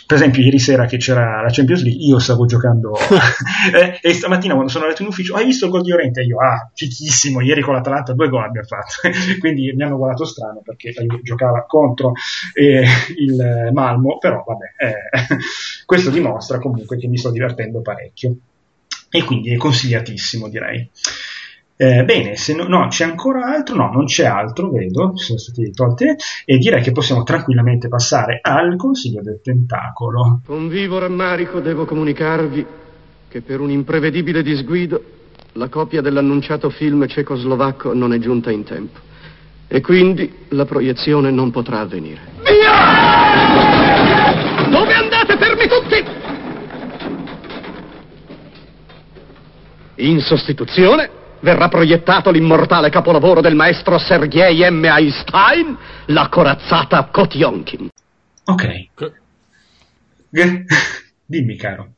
[0.06, 2.94] Per esempio, ieri sera che c'era la Champions League, io stavo giocando
[3.74, 6.22] eh, e stamattina quando sono andato in ufficio, hai visto il gol di Oriente?
[6.22, 10.62] Io, ah, fichissimo, ieri con l'Atalanta due gol abbiamo fatto, quindi mi hanno guardato strano
[10.62, 10.94] perché
[11.24, 12.14] giocava contro
[12.54, 12.84] eh,
[13.18, 15.38] il Malmo, però vabbè, eh,
[15.86, 18.36] questo dimostra comunque che mi sto divertendo parecchio
[19.10, 20.90] e quindi è consigliatissimo direi.
[21.82, 23.76] Eh, bene, se no, no, c'è ancora altro?
[23.76, 28.38] No, non c'è altro, vedo, ci sono state tolte, e direi che possiamo tranquillamente passare
[28.40, 30.42] al consiglio del tentacolo.
[30.46, 32.64] Con vivo rammarico devo comunicarvi
[33.28, 35.04] che per un imprevedibile disguido
[35.54, 39.00] la copia dell'annunciato film cecoslovacco non è giunta in tempo.
[39.68, 42.20] E quindi la proiezione non potrà avvenire.
[42.44, 43.10] Via!
[44.70, 46.06] Dove andate, fermi tutti?
[49.96, 54.84] In sostituzione verrà proiettato l'immortale capolavoro del maestro Sergei M.
[54.86, 57.90] Einstein, la corazzata Kotionkin.
[58.46, 58.88] Ok.
[61.26, 61.90] Dimmi, caro.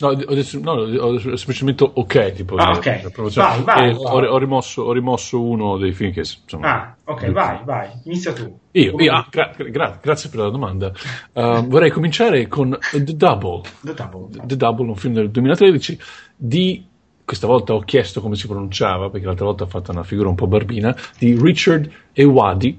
[0.00, 3.02] No, ho, detto, no, ho semplicemente ok, tipo, ah, okay.
[3.34, 7.60] vai, vai, ho, ho, rimosso, ho, rimosso, uno dei film che insomma, ah, ok, vai,
[7.64, 8.58] vai, inizia tu.
[8.70, 10.90] Io, io ah, gra- gra- grazie per la domanda.
[11.34, 13.60] Uh, vorrei cominciare con The Double.
[13.82, 14.46] The Double.
[14.46, 15.98] The Double, un film del 2013
[16.34, 16.82] di
[17.30, 20.34] questa volta ho chiesto come si pronunciava, perché l'altra volta ho fatto una figura un
[20.34, 22.76] po' barbina, di Richard Ewadi,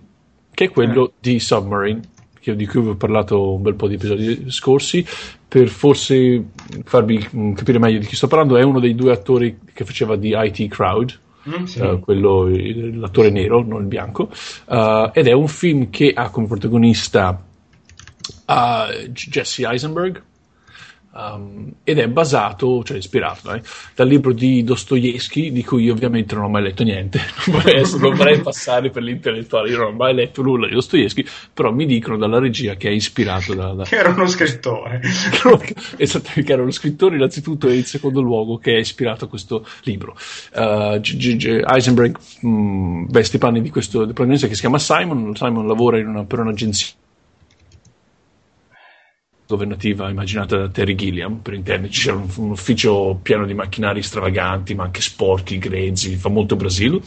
[0.53, 1.11] che è quello eh.
[1.21, 2.01] di Submarine,
[2.43, 5.05] di cui vi ho parlato un bel po' di episodi scorsi,
[5.47, 6.47] per forse
[6.83, 10.17] farvi mm, capire meglio di chi sto parlando, è uno dei due attori che faceva
[10.17, 11.19] di IT Crowd,
[11.49, 11.79] Mm, sì.
[11.79, 14.29] uh, quello, l'attore nero, non il bianco,
[14.65, 17.43] uh, ed è un film che ha come protagonista
[18.45, 20.21] uh, Jesse Eisenberg,
[21.13, 23.61] Um, ed è basato, cioè ispirato eh,
[23.95, 27.83] dal libro di Dostoevsky, di cui io ovviamente non ho mai letto niente, non vorrei,
[27.99, 31.85] non vorrei passare per l'intellettuale, io non ho mai letto nulla di Dostoevsky, però mi
[31.85, 33.73] dicono dalla regia che è ispirato da...
[33.73, 33.83] da...
[33.83, 35.01] Che era uno scrittore.
[35.97, 39.67] Esattamente, che era uno scrittore innanzitutto e in secondo luogo che è ispirato a questo
[39.83, 40.15] libro.
[40.53, 44.79] Uh, G- G- Eisenberg mh, mm, veste i panni di questo protagonista che si chiama
[44.79, 46.93] Simon, Simon lavora una, per un'agenzia
[49.55, 54.73] governativa immaginata da Terry Gilliam, per intenderci, c'era un, un, ufficio pieno di macchinari stravaganti,
[54.73, 56.99] ma anche sporchi, grezzi, fa molto Brasile.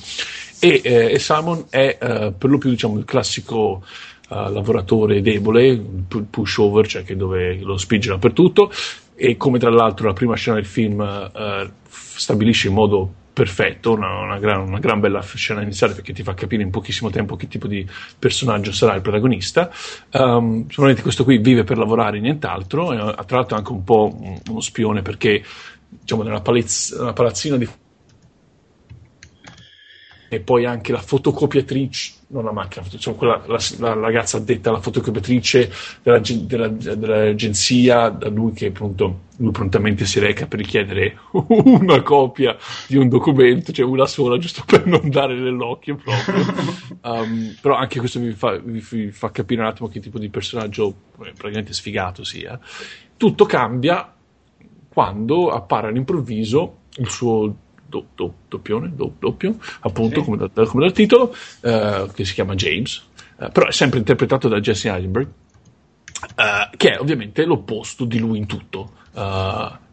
[0.60, 3.82] E, eh, e Simon è eh, per lo più diciamo, il classico
[4.28, 5.82] uh, lavoratore debole,
[6.30, 8.70] pushover, cioè che dove lo spinge dappertutto,
[9.14, 14.20] e come tra l'altro la prima scena del film uh, stabilisce in modo perfetto, una,
[14.20, 17.48] una, gran, una, gran, bella scena iniziale perché ti fa capire in pochissimo tempo che
[17.48, 17.86] tipo di
[18.16, 19.70] personaggio sarà il protagonista.
[20.12, 22.96] Um, sicuramente questo qui vive per lavorare nient'altro, e,
[23.26, 24.16] tra l'altro è anche un po'
[24.48, 25.44] uno spione perché
[25.88, 27.68] diciamo nella, nella palazzina di
[30.28, 34.80] e poi anche la fotocopiatrice, non la macchina, cioè quella, la, la, ragazza addetta alla
[34.80, 35.70] fotocopiatrice
[36.02, 42.56] della, della, dell'agenzia, da lui che appunto lui prontamente si reca per richiedere una copia
[42.88, 46.82] di un documento, cioè una sola, giusto per non dare nell'occhio proprio.
[47.04, 50.88] Um, però anche questo vi fa, vi fa, capire un attimo che tipo di personaggio
[51.22, 52.58] eh, praticamente sfigato sia.
[53.18, 54.10] Tutto cambia
[54.88, 57.56] quando appare all'improvviso il suo
[57.86, 60.24] do, do, doppione, do, doppio, appunto, sì.
[60.24, 63.06] come, da, come, dal titolo, uh, che si chiama James,
[63.36, 68.38] uh, però è sempre interpretato da Jesse Eisenberg, uh, che è ovviamente l'opposto di lui
[68.38, 68.90] in tutto.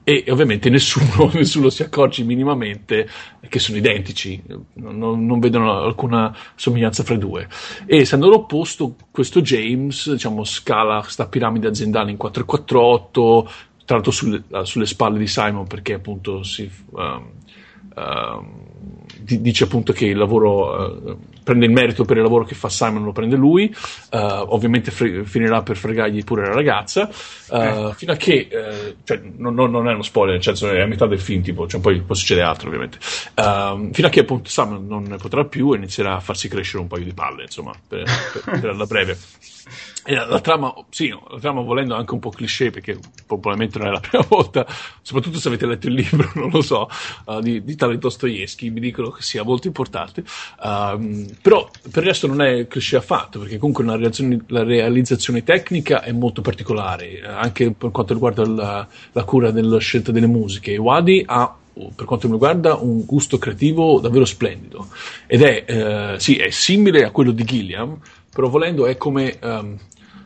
[0.04, 3.08] e ovviamente nessuno, nessuno, si accorge minimamente
[3.48, 4.42] che sono identici,
[4.74, 7.48] non, non, vedono alcuna somiglianza fra i due.
[7.86, 13.52] E essendo l'opposto, questo James diciamo, scala questa piramide aziendale in 448,
[13.86, 17.30] tra l'altro sulle, sulle, spalle di Simon perché appunto si, um,
[17.96, 18.60] um,
[19.24, 23.04] dice appunto che il lavoro uh, prende il merito per il lavoro che fa Simon
[23.04, 23.74] lo prende lui.
[24.12, 27.10] Uh, ovviamente fre- finirà per fregargli pure la ragazza.
[27.50, 27.94] Uh, eh.
[27.96, 28.48] fino a che
[29.04, 31.82] cioè, non, non, è uno spoiler nel senso è a metà del film tipo cioè,
[31.82, 32.98] poi, poi succede altro ovviamente.
[33.36, 36.82] Ehm, fino a che appunto Simon non ne potrà più e inizierà a farsi crescere
[36.82, 38.04] un paio di palle insomma per,
[38.44, 39.18] per, per la breve
[40.06, 44.00] la, trama, sì, la trama volendo anche un po' cliché perché probabilmente non è la
[44.02, 44.66] prima volta,
[45.02, 46.90] soprattutto se avete letto il libro, non lo so,
[47.26, 52.10] uh, di, di tale Dostoevsky, mi dicono che sia molto importante, uh, però per il
[52.10, 57.92] resto non è cliché affatto perché comunque la realizzazione, tecnica è molto particolare, anche per
[57.92, 60.78] quanto riguarda la, la cura della scelta delle musiche.
[60.78, 61.56] Wadi ha
[61.96, 64.88] per quanto mi riguarda, un gusto creativo davvero splendido.
[65.26, 67.98] Ed è, eh, sì, è simile a quello di Gilliam,
[68.34, 69.78] però volendo è come, um,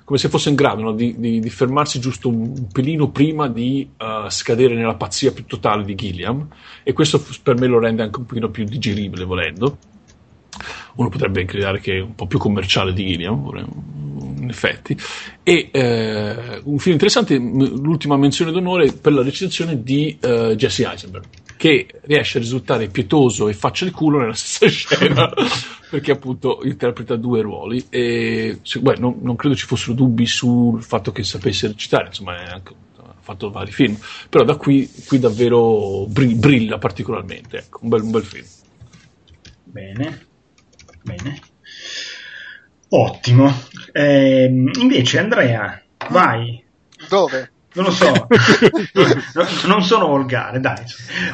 [0.04, 0.92] come se fosse in grado no?
[0.94, 5.84] di, di, di, fermarsi giusto un pelino prima di uh, scadere nella pazzia più totale
[5.84, 6.48] di Gilliam.
[6.84, 9.78] E questo per me lo rende anche un pochino più digeribile volendo.
[10.96, 13.52] Uno potrebbe credere che è un po' più commerciale di Gilliam
[14.40, 14.96] in effetti.
[15.44, 21.26] E eh, un film interessante l'ultima menzione d'onore per la recitazione di uh, Jesse Eisenberg
[21.66, 25.32] che riesce a risultare pietoso e faccia il culo nella stessa scena
[25.90, 31.12] perché appunto interpreta due ruoli e beh, non, non, credo ci fossero dubbi sul fatto
[31.12, 33.98] che sapesse recitare insomma anche, ha fatto vari film
[34.30, 38.46] però da qui, qui davvero brilla particolarmente ecco, un, bel, un bel film.
[39.64, 40.34] Bene
[41.06, 41.40] bene.
[42.90, 43.52] Ottimo.
[43.92, 46.64] Eh, invece Andrea vai.
[47.10, 47.52] Dove?
[47.76, 48.28] Non lo so,
[49.68, 50.82] non sono volgare, dai.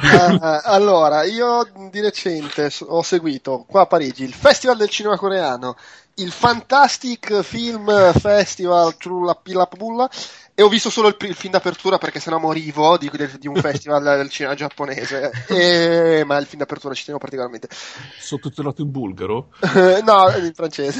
[0.01, 5.75] Uh, allora, io di recente ho seguito qua a Parigi il Festival del Cinema Coreano,
[6.15, 10.09] il Fantastic Film Festival Trulla Pilla Pulla
[10.53, 13.09] e ho visto solo il, il film d'apertura perché sennò morivo di,
[13.39, 17.69] di un festival del cinema giapponese e, ma il film d'apertura ci tenevo particolarmente
[18.19, 19.49] sottotitolato in bulgaro?
[20.03, 20.99] no, in francese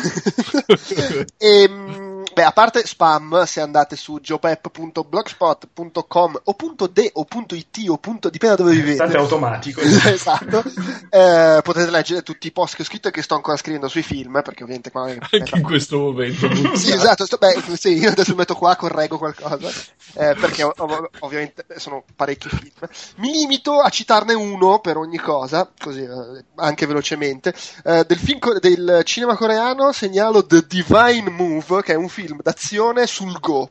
[1.38, 6.56] e, ehm, Beh, a parte spam, se andate su geopep.blogspot.com o
[6.92, 8.96] .de o .it o punto, dipende da dove vivete.
[8.96, 9.82] State automatico.
[9.82, 10.64] esatto.
[11.10, 14.04] Eh, potete leggere tutti i post che ho scritto e che sto ancora scrivendo sui
[14.04, 15.10] film, perché ovviamente qua...
[15.10, 16.48] Anche in questo momento.
[16.76, 17.26] sì, esatto.
[17.26, 19.70] Sto, beh, sì, io adesso metto qua, correggo qualcosa,
[20.14, 22.90] eh, perché ov- ovviamente sono parecchi film.
[23.16, 27.54] Mi limito a citarne uno per ogni cosa, così eh, anche velocemente.
[27.84, 32.21] Eh, del, film co- del cinema coreano segnalo The Divine Move, che è un film
[32.22, 33.70] film d'azione sul Go.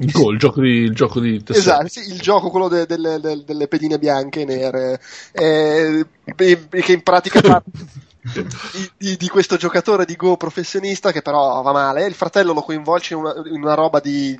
[0.00, 2.96] Il Go, il gioco di, il gioco di Esatto, sì, il gioco quello de, de,
[2.96, 5.00] de, delle pedine bianche e nere,
[5.32, 11.60] eh, che in pratica parla di, di, di, questo giocatore di Go professionista che però
[11.62, 14.36] va male, il fratello lo coinvolge in una, in una roba di,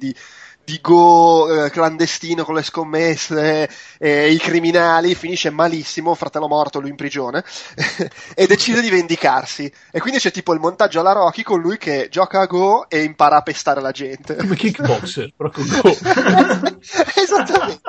[0.69, 6.91] di go eh, clandestino con le scommesse e i criminali, finisce malissimo, fratello morto, lui
[6.91, 7.43] in prigione,
[8.37, 9.73] e decide di vendicarsi.
[9.91, 13.03] E quindi c'è tipo il montaggio alla Rocky con lui che gioca a go e
[13.03, 14.37] impara a pestare la gente.
[14.37, 15.89] Come kickboxer, con go.
[17.15, 17.81] Esattamente.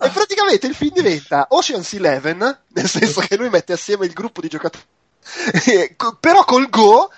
[0.00, 2.38] E praticamente il film diventa Ocean's Eleven,
[2.68, 4.84] nel senso che lui mette assieme il gruppo di giocatori,
[6.18, 7.10] però col go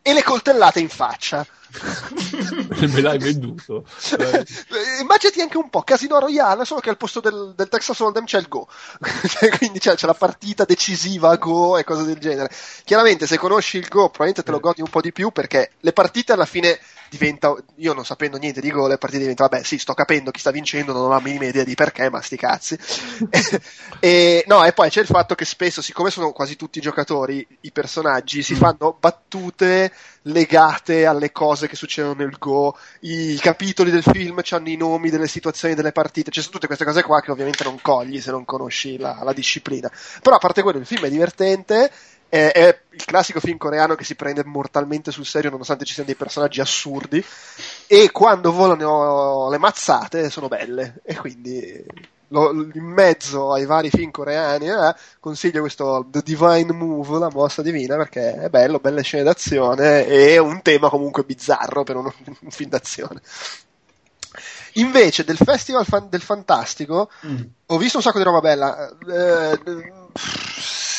[0.00, 1.46] e le coltellate in faccia.
[1.72, 3.84] Me l'hai venduto.
[5.00, 8.38] Immaginati anche un po' Casino Royale, solo che al posto del, del Texas Hold'em c'è
[8.38, 8.68] il Go.
[9.58, 12.50] Quindi c'è, c'è, la partita decisiva a Go e cose del genere.
[12.84, 15.92] Chiaramente, se conosci il Go, probabilmente te lo godi un po' di più perché le
[15.92, 16.78] partite alla fine
[17.12, 20.40] diventa, io non sapendo niente di Go, le partite diventano, vabbè, sì, sto capendo chi
[20.40, 22.78] sta vincendo, non ho la minima idea di perché, ma sti cazzi.
[24.00, 27.46] e, no, e poi c'è il fatto che spesso, siccome sono quasi tutti i giocatori,
[27.60, 28.56] i personaggi, si mm.
[28.56, 34.76] fanno battute legate alle cose che succedono nel Go, i capitoli del film hanno i
[34.76, 38.20] nomi delle situazioni delle partite, ci sono tutte queste cose qua che ovviamente non cogli
[38.20, 39.90] se non conosci la, la disciplina.
[40.22, 41.90] Però a parte quello, il film è divertente,
[42.32, 46.08] è, è, il classico film coreano che si prende mortalmente sul serio nonostante ci siano
[46.08, 47.22] dei personaggi assurdi
[47.86, 51.84] e quando volano le mazzate sono belle e quindi
[52.28, 57.60] lo, in mezzo ai vari film coreani, eh, consiglio questo The Divine Move, la mossa
[57.60, 62.10] divina, perché è bello, belle scene d'azione e un tema comunque bizzarro per un,
[62.40, 63.20] un film d'azione.
[64.76, 67.42] Invece del Festival fan, del Fantastico mm.
[67.66, 68.88] ho visto un sacco di roba bella.
[68.88, 69.60] Eh,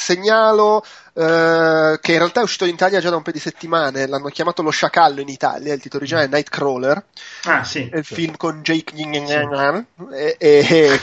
[0.04, 4.06] segnalo eh, che in realtà è uscito in Italia già da un paio di settimane,
[4.08, 7.06] l'hanno chiamato Lo Sciacallo in Italia, il titolo originale è Nightcrawler,
[7.46, 9.86] ah, sì, è il film con Jake Gyllenhaal.
[10.12, 10.36] E,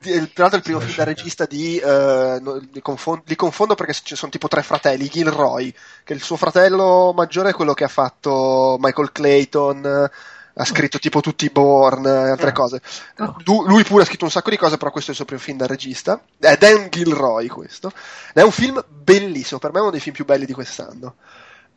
[0.00, 4.14] e tra l'altro il primo film da regista di li, confondo, li, confondo, perché ci
[4.14, 5.74] sono tipo tre fratelli, Gilroy,
[6.04, 10.10] che il suo fratello maggiore è quello che ha fatto Michael Clayton
[10.60, 12.52] ha scritto tipo tutti i Born e altre ah.
[12.52, 12.82] cose.
[13.18, 13.36] Oh.
[13.66, 15.56] lui pure ha scritto un sacco di cose, però questo è il suo primo film
[15.56, 16.20] da regista.
[16.36, 17.92] È Dan Gilroy questo.
[18.32, 21.14] È un film bellissimo, per me è uno dei film più belli di quest'anno.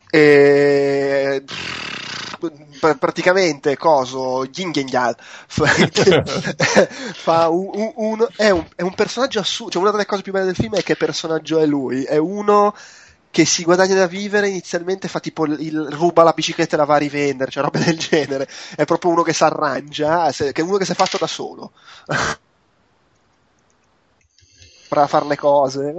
[0.09, 1.43] E
[2.97, 5.15] praticamente coso Yin Yang
[7.13, 10.31] fa un, un, un, è, un, è un personaggio assurdo cioè una delle cose più
[10.31, 12.73] belle del film è che personaggio è lui è uno
[13.31, 16.95] che si guadagna da vivere inizialmente fa tipo il, ruba la bicicletta e la va
[16.95, 18.47] a rivendere, cioè roba del genere.
[18.75, 21.71] È proprio uno che si arrangia, che è uno che si è fatto da solo.
[24.91, 25.93] per fare le cose.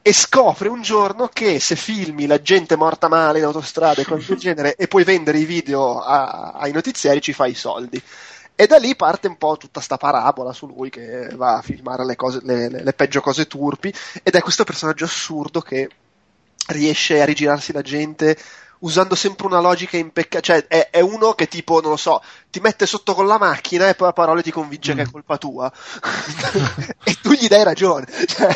[0.00, 4.26] E scopre un giorno che se filmi la gente morta male in autostrada e cose
[4.28, 8.02] del genere e puoi vendere i video a, ai notiziari ci fai i soldi.
[8.54, 12.04] E da lì parte un po' tutta sta parabola su lui che va a filmare
[12.04, 13.92] le, cose, le, le, le peggio cose turpi
[14.22, 15.88] ed è questo personaggio assurdo che
[16.68, 18.36] riesce a rigirarsi la gente
[18.82, 22.60] usando sempre una logica impeccabile, cioè è, è, uno che tipo, non lo so, ti
[22.60, 24.96] mette sotto con la macchina e poi a parole ti convince mm.
[24.96, 25.10] che è mm.
[25.10, 25.72] colpa tua
[27.04, 28.06] e tu gli dai ragione.
[28.32, 28.52] Cioè,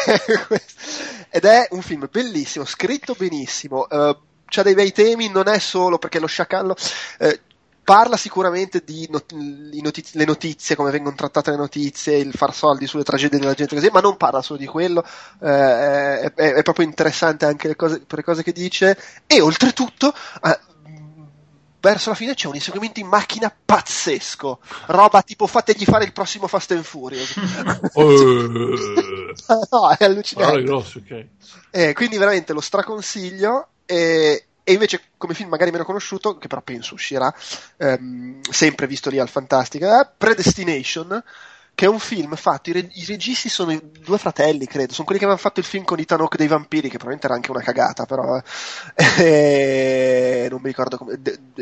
[1.30, 4.16] ed è un film bellissimo, scritto benissimo, uh,
[4.46, 6.76] c'ha dei bei temi, non è solo perché lo sciacallo...
[7.18, 7.38] Uh,
[7.86, 12.88] parla sicuramente di not- notizie, le notizie, come vengono trattate le notizie, il far soldi
[12.88, 15.04] sulle tragedie della gente così, ma non parla solo di quello,
[15.40, 18.98] eh, è, è, proprio interessante anche le cose, per le cose che dice
[19.28, 20.58] e oltretutto eh,
[21.78, 26.48] verso la fine c'è un inseguimento in macchina pazzesco, roba tipo fategli fare il prossimo
[26.48, 27.36] Fast and Furious.
[29.70, 30.62] no, è allucinante.
[30.64, 31.28] Grosso, okay.
[31.70, 36.60] eh, quindi veramente lo straconsiglio e, e invece, come film magari meno conosciuto, che però
[36.60, 37.32] penso uscirà,
[37.76, 41.22] ehm, sempre visto lì al Fantastica, è Predestination,
[41.72, 45.04] che è un film fatto, i, reg- i, registi sono i due fratelli, credo, sono
[45.04, 47.52] quelli che avevano fatto il film con Ethan Hawke dei vampiri, che probabilmente era anche
[47.52, 48.42] una cagata, però
[48.96, 51.20] eh, non mi ricordo come,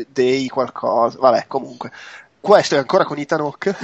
[0.09, 1.91] Dei qualcosa, vabbè, comunque.
[2.39, 3.75] Questo è ancora con Ethan Hawke,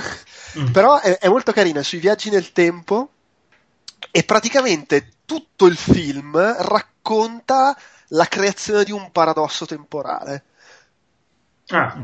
[0.57, 0.71] mm.
[0.73, 3.09] però è, è molto carino, è sui viaggi nel tempo
[4.09, 7.77] e praticamente tutto il film racconta
[8.11, 10.43] la creazione di un paradosso temporale.
[11.67, 12.03] Ah.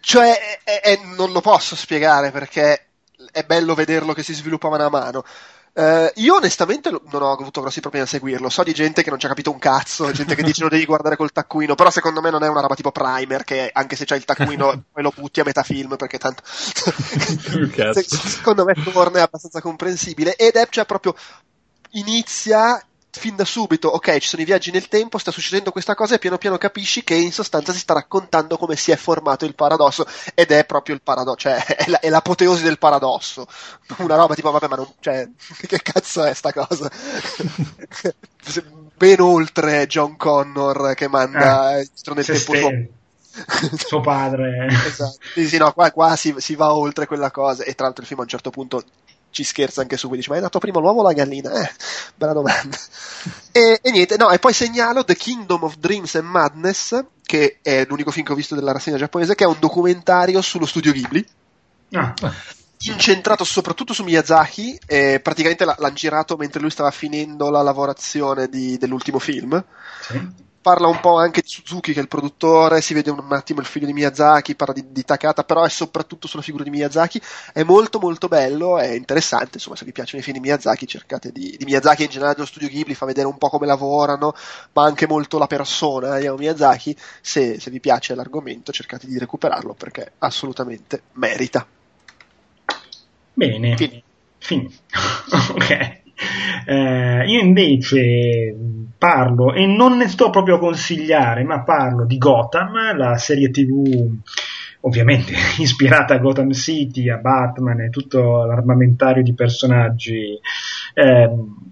[0.00, 2.86] Cioè, è, è, non lo posso spiegare perché
[3.30, 5.24] è bello vederlo che si sviluppa mano a mano.
[5.74, 8.50] Uh, io onestamente non ho avuto grossi problemi a seguirlo.
[8.50, 10.84] So di gente che non ci ha capito un cazzo, gente che dice lo devi
[10.84, 14.04] guardare col taccuino, però secondo me non è una roba tipo primer che anche se
[14.04, 16.42] c'hai il taccuino poi lo butti a metà film perché tanto
[18.04, 21.14] secondo me torna è abbastanza comprensibile ed è cioè proprio
[21.92, 22.78] inizia
[23.18, 26.18] fin da subito, ok, ci sono i viaggi nel tempo, sta succedendo questa cosa e
[26.18, 30.06] piano piano capisci che in sostanza si sta raccontando come si è formato il paradosso
[30.34, 33.46] ed è proprio il paradosso, cioè è, la, è l'apoteosi del paradosso.
[33.98, 35.28] Una roba tipo, vabbè, ma non, cioè,
[35.66, 36.90] che cazzo è sta cosa?
[38.96, 42.70] ben oltre John Connor che manda eh, nel tempo suo
[43.76, 44.66] suo padre.
[44.68, 45.16] esatto.
[45.34, 47.64] Sì, sì, no, qua, qua si, si, va oltre quella cosa.
[47.64, 48.82] E tra l'altro il film a un certo punto
[49.32, 51.50] ci scherza anche su, dice ma è nato prima l'uovo o la gallina?
[51.52, 51.72] Eh,
[52.14, 52.78] bella domanda.
[53.50, 57.84] e, e, niente, no, e poi segnalo The Kingdom of Dreams and Madness, che è
[57.88, 61.26] l'unico film che ho visto della rassegna giapponese, che è un documentario sullo studio Ghibli.
[61.92, 62.14] Ah.
[62.84, 68.76] Incentrato soprattutto su Miyazaki, eh, praticamente l'hanno girato mentre lui stava finendo la lavorazione di,
[68.76, 69.64] dell'ultimo film.
[70.00, 73.60] Sì parla un po' anche di Suzuki che è il produttore, si vede un attimo
[73.60, 77.20] il figlio di Miyazaki, parla di, di Takata, però è soprattutto sulla figura di Miyazaki,
[77.52, 81.32] è molto molto bello, è interessante, insomma se vi piacciono i film di Miyazaki cercate
[81.32, 84.34] di, di Miyazaki in generale dello studio Ghibli, fa vedere un po' come lavorano,
[84.72, 89.18] ma anche molto la persona di eh, Miyazaki, se, se vi piace l'argomento cercate di
[89.18, 91.66] recuperarlo perché assolutamente merita.
[93.34, 93.76] Bene.
[93.76, 94.02] Fine.
[94.38, 94.70] Fine.
[95.54, 96.01] ok.
[96.66, 98.54] Eh, io invece
[98.98, 104.10] parlo, e non ne sto proprio a consigliare, ma parlo di Gotham, la serie tv
[104.82, 110.38] ovviamente ispirata a Gotham City, a Batman e tutto l'armamentario di personaggi
[110.94, 111.30] eh,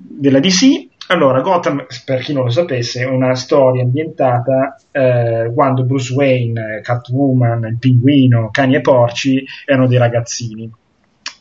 [0.09, 0.89] della DC.
[1.09, 6.81] Allora, Gotham, per chi non lo sapesse, è una storia ambientata eh, quando Bruce Wayne,
[6.83, 10.71] Catwoman, il pinguino, cani e porci erano dei ragazzini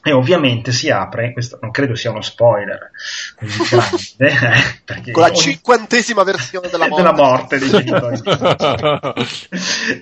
[0.01, 2.91] e ovviamente si apre, questo non credo sia uno spoiler
[3.35, 3.63] così
[4.15, 8.19] grande, eh, con la cinquantesima versione della morte, della morte dei genitori.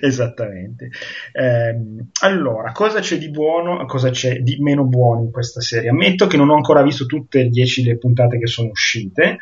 [0.00, 0.90] Esattamente.
[1.32, 1.76] Eh,
[2.20, 5.90] allora, cosa c'è di buono, cosa c'è di meno buono in questa serie?
[5.90, 9.38] Ammetto che non ho ancora visto tutte le dieci le puntate che sono uscite,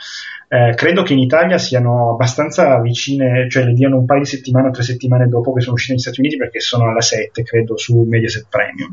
[0.48, 4.68] eh, credo che in Italia siano abbastanza vicine, cioè le diano un paio di settimane
[4.68, 7.76] o tre settimane dopo che sono uscite negli Stati Uniti perché sono alla 7, credo,
[7.76, 8.92] su Mediaset Premium.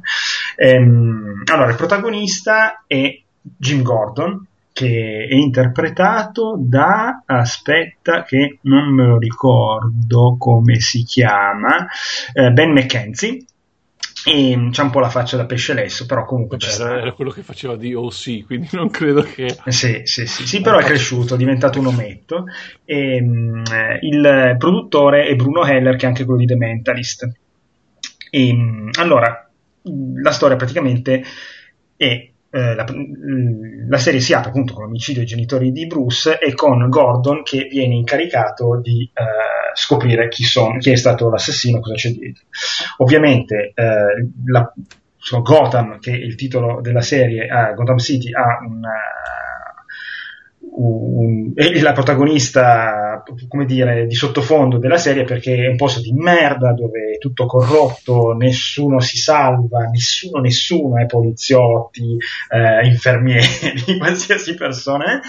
[0.56, 9.06] Ehm, allora, il protagonista è Jim Gordon, che è interpretato da, aspetta che non me
[9.06, 11.88] lo ricordo come si chiama,
[12.34, 13.46] eh, Ben McKenzie,
[14.26, 17.32] e c'è un po' la faccia da pesce lesso, però comunque Beh, era, era, quello
[17.32, 19.56] che faceva di OC, quindi non credo che...
[19.68, 22.45] Sì, sì, sì, sì però è cresciuto, è diventato un ometto.
[22.86, 23.64] E, um,
[24.02, 27.32] il produttore è Bruno Heller, che è anche quello di The Mentalist.
[28.30, 29.50] E, um, allora,
[29.82, 31.24] la storia praticamente
[31.98, 32.86] è eh, la,
[33.88, 37.68] la, serie si apre appunto con l'omicidio dei genitori di Bruce e con Gordon che
[37.68, 42.44] viene incaricato di eh, scoprire chi, son, chi, è stato l'assassino, cosa c'è dietro.
[42.98, 44.72] Ovviamente eh, la,
[45.42, 49.00] Gotham, che è il titolo della serie, Gotham City, ha una
[50.76, 56.12] un, è la protagonista, come dire, di sottofondo della serie perché è un posto di
[56.14, 62.18] merda dove è tutto corrotto, nessuno si salva, nessuno, nessuno, eh, poliziotti,
[62.50, 65.22] eh, infermieri, qualsiasi persona.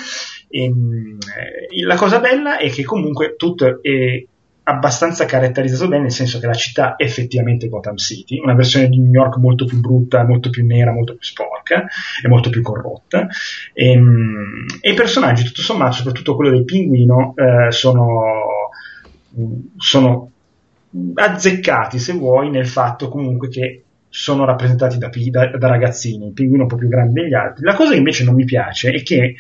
[0.49, 4.25] E, ehm, eh, la cosa bella è che comunque tutto è
[4.65, 8.99] abbastanza caratterizzato bene, nel senso che la città è effettivamente Gotham City, una versione di
[8.99, 11.87] New York molto più brutta, molto più nera, molto più sporca
[12.23, 13.27] e molto più corrotta.
[13.73, 18.23] E, ehm, e i personaggi, tutto sommato, soprattutto quello del pinguino, eh, sono,
[19.77, 20.31] sono
[21.15, 26.63] azzeccati, se vuoi, nel fatto comunque che sono rappresentati da, da, da, ragazzini, il pinguino
[26.63, 27.65] un po' più grande degli altri.
[27.65, 29.35] La cosa che invece non mi piace è che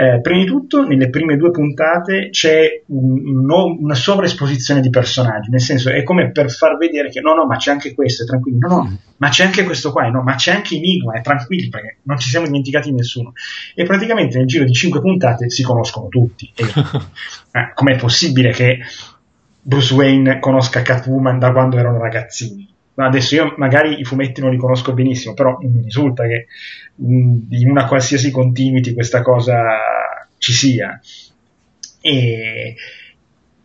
[0.00, 5.50] eh, prima di tutto, nelle prime due puntate c'è un, un, una sovraesposizione di personaggi,
[5.50, 8.26] nel senso è come per far vedere che no, no, ma c'è anche questo, è
[8.26, 11.68] tranquillo, no, no, ma c'è anche questo qua, no, ma c'è anche Enigma, è tranquillo,
[11.68, 13.34] perché non ci siamo dimenticati di nessuno.
[13.74, 16.50] E praticamente nel giro di cinque puntate si conoscono tutti.
[16.54, 18.78] E, eh, com'è possibile che
[19.60, 22.66] Bruce Wayne conosca Catwoman da quando erano ragazzini?
[23.06, 26.46] Adesso io magari i fumetti non li conosco benissimo, però mi risulta che
[26.96, 29.78] in una qualsiasi continuity questa cosa
[30.38, 31.00] ci sia.
[32.00, 32.74] E,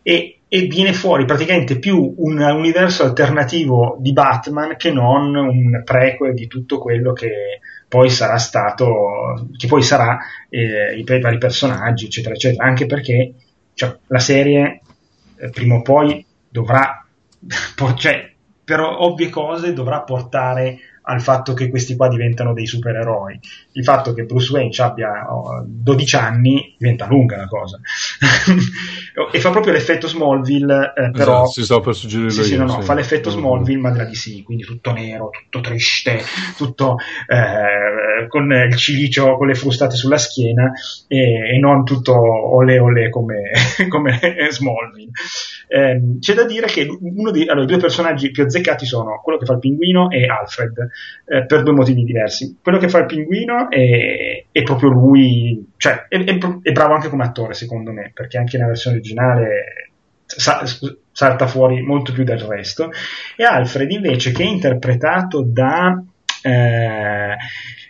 [0.02, 6.34] e, e, viene fuori praticamente più un universo alternativo di Batman che non un prequel
[6.34, 10.18] di tutto quello che poi sarà stato, che poi sarà
[10.48, 12.64] eh, i, i vari personaggi, eccetera, eccetera.
[12.64, 13.32] Anche perché
[13.74, 14.80] cioè, la serie
[15.38, 17.04] eh, prima o poi dovrà,
[17.96, 18.32] cioè,
[18.66, 23.38] per ovvie cose dovrà portare al fatto che questi qua diventano dei supereroi.
[23.72, 27.78] Il fatto che Bruce Wayne abbia oh, 12 anni diventa lunga la cosa.
[29.32, 31.42] e fa proprio l'effetto Smallville, eh, però...
[31.42, 34.42] Esatto, si stava per suggerire sì, sì, no, no, fa l'effetto Smallville ma della DC,
[34.42, 36.20] quindi tutto nero, tutto triste,
[36.56, 36.96] tutto
[37.28, 40.72] eh, con il cilicio, con le frustate sulla schiena
[41.06, 43.52] e, e non tutto ole ole come,
[43.88, 44.18] come
[44.50, 45.10] Smallville.
[45.68, 49.46] Eh, c'è da dire che uno dei allora, due personaggi più azzeccati sono quello che
[49.46, 50.88] fa il pinguino e Alfred,
[51.26, 52.58] eh, per due motivi diversi.
[52.62, 57.08] Quello che fa il pinguino è, è proprio lui, cioè è, è, è, bravo anche
[57.08, 59.90] come attore secondo me, perché anche nella versione originale
[60.24, 60.62] sa,
[61.12, 62.90] salta fuori molto più del resto.
[63.36, 66.02] E Alfred invece che è interpretato da
[66.42, 67.36] eh,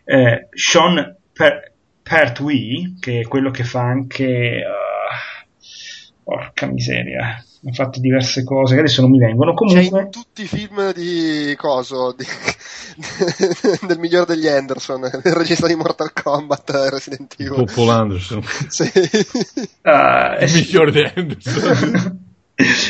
[0.05, 1.73] eh, Sean per-
[2.03, 4.63] Pertwee, che è quello che fa anche...
[4.65, 4.87] Uh,
[6.27, 9.55] porca miseria ha fatto diverse cose che adesso non mi vengono.
[9.55, 10.09] Comunque...
[10.11, 12.25] Tutti i film di Coso, di...
[13.87, 17.71] del migliore degli Anderson, il regista di Mortal Kombat Resident Evil.
[17.75, 18.43] Paul Anderson.
[18.69, 18.91] sì.
[19.83, 22.25] Uh, il migliore di Anderson.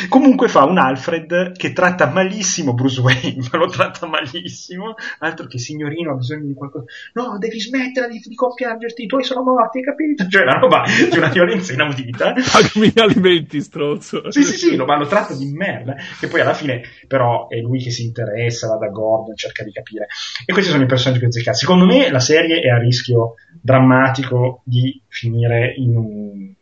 [0.08, 6.12] Comunque fa un Alfred che tratta malissimo Bruce Wayne, lo tratta malissimo, altro che signorino
[6.12, 6.84] ha bisogno di qualcosa.
[7.14, 10.28] No, devi smettere di, di compiangerti, i tuoi sono morti, hai capito?
[10.28, 12.34] Cioè, la roba di una violenza inaudita.
[12.74, 14.30] Gli alimenti, stronzo.
[14.30, 15.96] Sì, sì, sì, lo, ma lo tratta di merda.
[16.20, 19.72] Che poi alla fine, però, è lui che si interessa, va da Gordon, cerca di
[19.72, 20.06] capire.
[20.44, 21.58] E questi sono i personaggi più azzeccati.
[21.58, 26.54] Secondo me la serie è a rischio drammatico di finire in un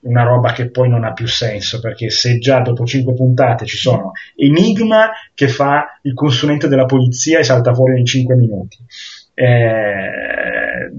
[0.00, 3.76] una roba che poi non ha più senso, perché se già dopo cinque puntate ci
[3.76, 8.76] sono Enigma che fa il consulente della polizia e salta fuori in cinque minuti,
[9.34, 10.90] eh,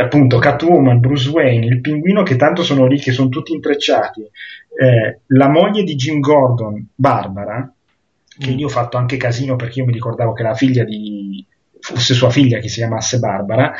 [0.00, 5.20] appunto Catwoman, Bruce Wayne, il pinguino che tanto sono lì, che sono tutti intrecciati, eh,
[5.26, 7.72] la moglie di Jim Gordon, Barbara,
[8.38, 8.58] che mm.
[8.58, 11.44] io ho fatto anche casino perché io mi ricordavo che la figlia di
[11.80, 13.72] fosse sua figlia che si chiamasse Barbara,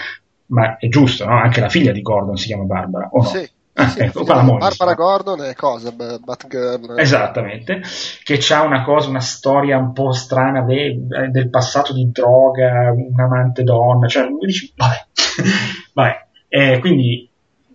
[0.46, 1.38] ma è giusto, no?
[1.38, 3.28] Anche la figlia di Gordon si chiama Barbara, o no?
[3.28, 3.48] Sì.
[3.80, 4.58] Ah, sì, ecco, qua la moglie.
[4.58, 5.90] Barbara Gordon è cosa?
[5.92, 6.98] Batgirl.
[6.98, 7.82] Esattamente,
[8.22, 10.98] che ha una cosa, una storia un po' strana de,
[11.30, 15.06] del passato di droga, un amante donna, cioè dici, vabbè,
[15.94, 16.26] vabbè.
[16.48, 17.29] Eh, quindi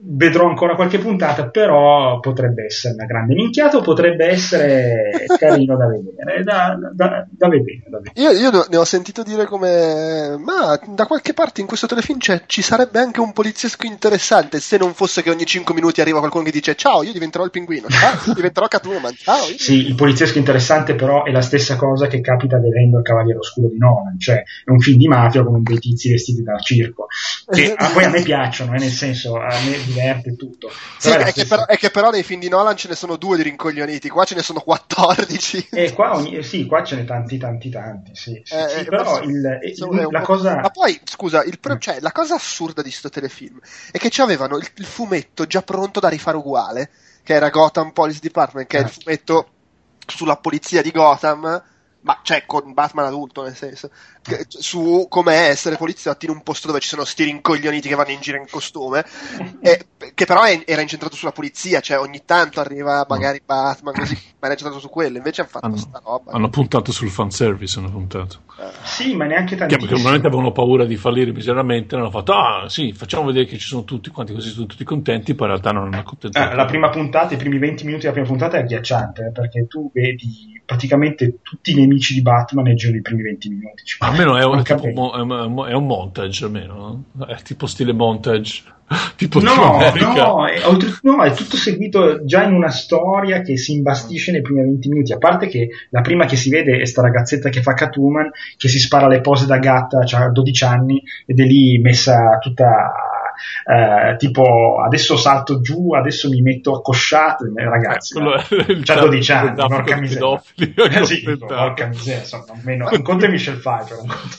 [0.07, 5.87] vedrò ancora qualche puntata, però potrebbe essere una grande minchiata o potrebbe essere carino da
[5.87, 6.43] vedere.
[6.43, 8.21] Da, da, da vedere, da vedere.
[8.21, 12.61] Io, io, ne ho sentito dire come, ma da qualche parte in questo telefilm ci
[12.61, 16.51] sarebbe anche un poliziesco interessante, se non fosse che ogni 5 minuti arriva qualcuno che
[16.51, 19.47] dice ciao, io diventerò il pinguino, ciao, diventerò Catwoman, ciao.
[19.47, 19.57] Io...
[19.57, 23.69] Sì, il poliziesco interessante però è la stessa cosa che capita vedendo il Cavaliere Oscuro
[23.69, 27.07] di Nolan, cioè è un film di mafia con dei tizi vestiti da circo,
[27.49, 30.71] che ah, poi a me piacciono, eh, nel senso, a me diverte tutto.
[30.97, 33.15] Sì, è, è, che però, è, che però, nei film di Nolan ce ne sono
[33.15, 35.69] due di rincoglioniti, qua ce ne sono 14.
[35.71, 38.11] E qua, ogni, sì, qua ce ne tanti, tanti, tanti.
[38.15, 40.55] Sì, sì, eh, sì eh, però il, il, la cosa.
[40.55, 41.77] Ma poi, scusa, il, mm.
[41.79, 43.59] cioè, la cosa assurda di questo telefilm
[43.91, 46.89] è che avevano il, il, fumetto già pronto da rifare uguale,
[47.23, 49.01] che era Gotham Police Department, che è il certo.
[49.01, 49.49] fumetto
[50.07, 51.63] sulla polizia di Gotham
[52.05, 53.89] ma cioè con Batman adulto nel senso.
[54.47, 58.21] Su come essere poliziotti in un posto dove ci sono sti rincoglioniti che vanno in
[58.21, 59.03] giro in costume
[59.59, 64.13] e, che però è, era incentrato sulla polizia cioè ogni tanto arriva magari Batman così
[64.13, 66.31] ma era incentrato su quello invece hanno fatto hanno, sta roba.
[66.31, 68.39] hanno puntato sul fanservice hanno puntato.
[68.83, 72.93] Sì ma neanche tanto perché normalmente avevano paura di fallire miseramente hanno fatto ah sì
[72.93, 75.87] facciamo vedere che ci sono tutti quanti così sono tutti contenti poi in realtà non
[75.87, 79.25] hanno accontentato eh, la prima puntata i primi 20 minuti della prima puntata è agghiacciante
[79.27, 83.49] eh, perché tu vedi praticamente tutti i nemici di Batman nel giro dei primi 20
[83.49, 83.83] minuti.
[83.85, 88.63] Cioè, almeno è un, tipo, è un, montage, almeno, è tipo stile montage.
[89.15, 89.79] Tipo no, no
[90.47, 90.61] è,
[91.01, 95.13] no, è tutto seguito già in una storia che si imbastisce nei primi 20 minuti.
[95.13, 98.67] A parte che la prima che si vede è sta ragazzetta che fa Catwoman, che
[98.67, 102.93] si spara le pose da gatta, ha 12 anni, ed è lì messa tutta
[103.65, 108.33] eh, tipo adesso salto giù, adesso mi metto accosciato, eh, ragazzi, no?
[108.83, 110.41] c'ha 12 anni, porca miseria.
[110.55, 113.97] Eh, sì, porca miseria, insomma, almeno, è Michelle Pfeiffer,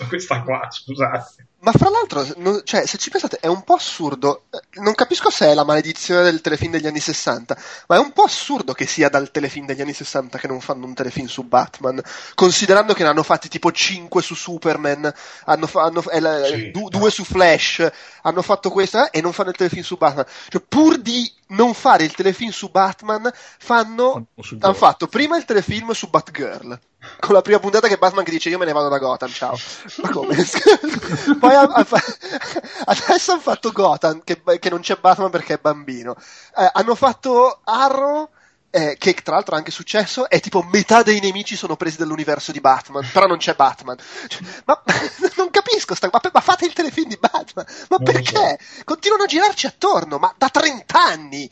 [0.09, 1.45] questa qua, scusate.
[1.61, 4.45] Ma fra l'altro, non, cioè, se ci pensate, è un po' assurdo.
[4.51, 7.57] Eh, non capisco se è la maledizione del telefilm degli anni 60,
[7.89, 10.85] ma è un po' assurdo che sia dal telefilm degli anni 60 che non fanno
[10.85, 12.01] un telefilm su Batman,
[12.35, 15.12] considerando che ne hanno fatti tipo 5 su Superman,
[15.47, 16.89] hanno, hanno, la, sì, du, no.
[16.91, 17.91] due su Flash,
[18.23, 20.27] hanno fatto questo eh, e non fanno il telefilm su Batman.
[20.49, 24.27] Cioè, pur di non fare il telefilm su Batman, fanno,
[24.61, 26.78] hanno fatto prima il telefilm su Batgirl
[27.20, 29.57] con la prima puntata che Batman dice io me ne vado da Gotham, ciao.
[30.03, 30.37] Ma come?
[31.39, 31.87] Poi ha, ha,
[32.87, 36.16] adesso hanno fatto Gotham, che, che, non c'è Batman perché è bambino.
[36.57, 38.28] Eh, hanno fatto Arrow
[38.77, 42.53] eh, che tra l'altro è anche successo, è tipo metà dei nemici sono presi dall'universo
[42.53, 43.97] di Batman, però non c'è Batman.
[44.27, 44.82] Cioè, ma
[45.36, 48.59] non capisco, sta, ma, ma, fate il telefilm di Batman, ma non perché?
[48.69, 48.85] So.
[48.85, 51.48] Continuano a girarci attorno, ma da 30 anni!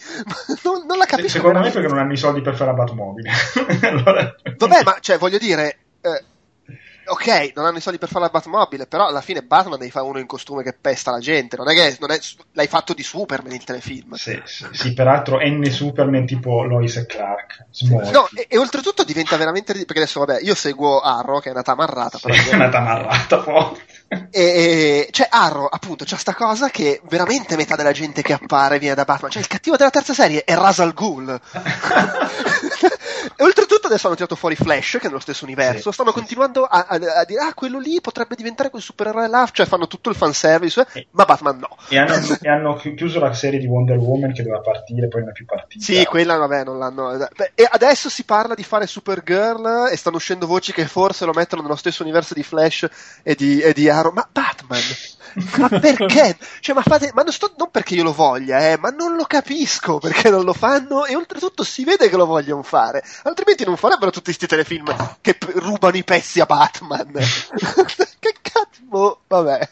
[0.65, 1.31] Non, non la capisco.
[1.31, 3.31] Secondo me perché non hanno i soldi per fare la Batmobile.
[3.89, 4.35] allora...
[4.59, 5.79] Vabbè, ma cioè, voglio dire...
[6.03, 6.25] Eh,
[7.07, 10.07] ok, non hanno i soldi per fare la Batmobile, però alla fine Batman devi fare
[10.07, 12.19] uno in costume che pesta la gente, non è che non è,
[12.53, 14.15] l'hai fatto di Superman il telefilm.
[14.15, 17.67] Sì, sì, sì, peraltro N Superman tipo Lois e Clark.
[18.11, 21.63] No, e, e, oltretutto diventa veramente perché adesso vabbè, io seguo Arrow che è una
[21.63, 23.94] tamarrata, però sì, è una tamarrata forte.
[24.31, 28.95] E, cioè Arrow, appunto, c'è sta cosa che veramente metà della gente che appare viene
[28.95, 31.29] da Batman, cioè il cattivo della terza serie è Rasal Ghul.
[33.37, 36.87] e oltretutto adesso hanno tirato fuori Flash che è nello stesso universo, stanno continuando a,
[36.89, 40.17] a, a, dire ah quello lì potrebbe diventare quel supereroe là, cioè fanno tutto il
[40.17, 41.77] fanservice, eh, ma Batman no.
[41.89, 45.31] E hanno, e hanno, chiuso la serie di Wonder Woman che doveva partire, poi non
[45.31, 45.85] è più partita.
[45.85, 47.29] Sì, quella vabbè non l'hanno...
[47.55, 51.63] E adesso si parla di fare Supergirl e stanno uscendo voci che forse lo mettono
[51.63, 52.89] nello stesso universo di Flash
[53.23, 54.81] e di, e di Arrow, ma Batman
[55.59, 56.37] ma perché?
[56.61, 59.25] Cioè, ma, fate, ma non, sto, non, perché io lo voglia, eh, ma non lo
[59.25, 63.77] capisco perché non lo fanno e oltretutto si vede che lo vogliono fare, altrimenti non
[63.77, 67.13] farebbero tutti questi telefilm che p- rubano i pezzi a Batman.
[68.19, 69.69] che cazzo, boh, vabbè.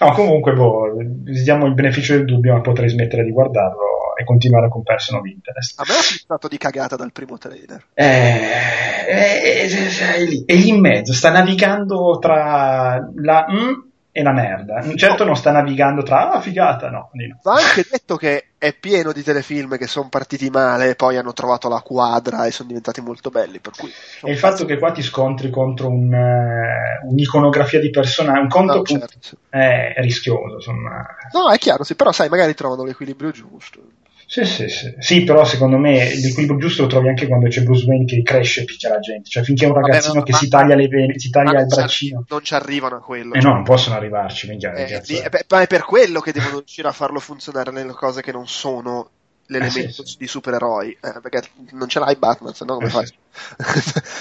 [0.00, 4.68] No, comunque, boh, diamo il beneficio del dubbio, ma potrei smettere di guardarlo e continuare
[4.68, 5.78] con Person of Interest.
[5.78, 7.84] A me ha stato di cagata dal primo trailer.
[7.94, 14.32] Eh, è, è, lì, è, lì, in mezzo, sta navigando tra la mm e la
[14.32, 14.82] merda.
[14.96, 17.10] Certo non sta navigando tra ah figata, no.
[17.42, 21.34] Va anche detto che è pieno di telefilm che sono partiti male e poi hanno
[21.34, 23.58] trovato la quadra e sono diventati molto belli.
[23.58, 28.40] Per cui e il fatto che qua ti scontri contro un, uh, un'iconografia di personaggi,
[28.40, 29.36] un conto no, certo.
[29.50, 30.54] è rischioso.
[30.54, 31.06] Insomma.
[31.32, 33.82] No, è chiaro, sì, però sai, magari trovano l'equilibrio giusto.
[34.28, 34.92] Sì, sì, sì.
[34.98, 38.62] sì, però secondo me l'equilibrio giusto lo trovi anche quando c'è Bruce Wayne che cresce
[38.62, 39.28] e picchia la gente.
[39.30, 41.60] Cioè, finché è un ragazzino Vabbè, no, che ma, si taglia le vene, si taglia
[41.60, 42.24] il braccino.
[42.28, 43.34] Non ci arrivano a quello.
[43.34, 43.48] Eh cioè.
[43.48, 46.88] no, non possono arrivarci, minchia, eh, di, eh, ma è per quello che devono riuscire
[46.88, 49.10] a farlo funzionare nelle cose che non sono
[49.46, 50.16] l'elemento eh, sì, sì.
[50.18, 50.96] di supereroi.
[51.00, 53.12] Eh, perché non ce l'hai Batman, se no come eh, fai?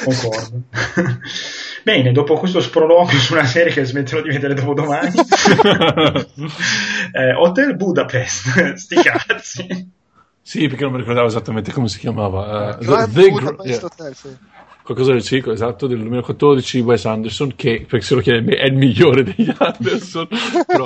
[0.03, 0.61] Concordo.
[1.84, 5.11] Bene, dopo questo sproloquio su una serie che smetterò di vedere dopo domani,
[7.14, 9.93] eh, Hotel Budapest, sti cazzi.
[10.41, 12.77] Sì, perché non mi ricordavo esattamente come si chiamava.
[12.80, 13.84] Uh, The, The Budapest yeah.
[13.84, 14.38] Hotel, sì
[14.86, 18.76] qualcosa del ciclo esatto del 2014 Wes Anderson che perché se lo chiede è il
[18.76, 20.28] migliore degli Anderson.
[20.68, 20.86] Però,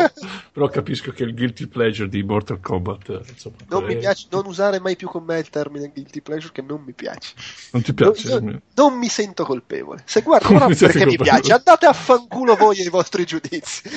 [0.54, 4.80] però, capisco che il guilty pleasure di Mortal Kombat insomma, non mi piace non usare
[4.80, 7.34] mai più con me il termine guilty pleasure che non mi piace.
[7.72, 8.40] Non ti piace?
[8.40, 10.02] No, non mi sento colpevole.
[10.06, 13.90] Se guardo ora perché mi piace andate a fanculo voi e i vostri giudizi.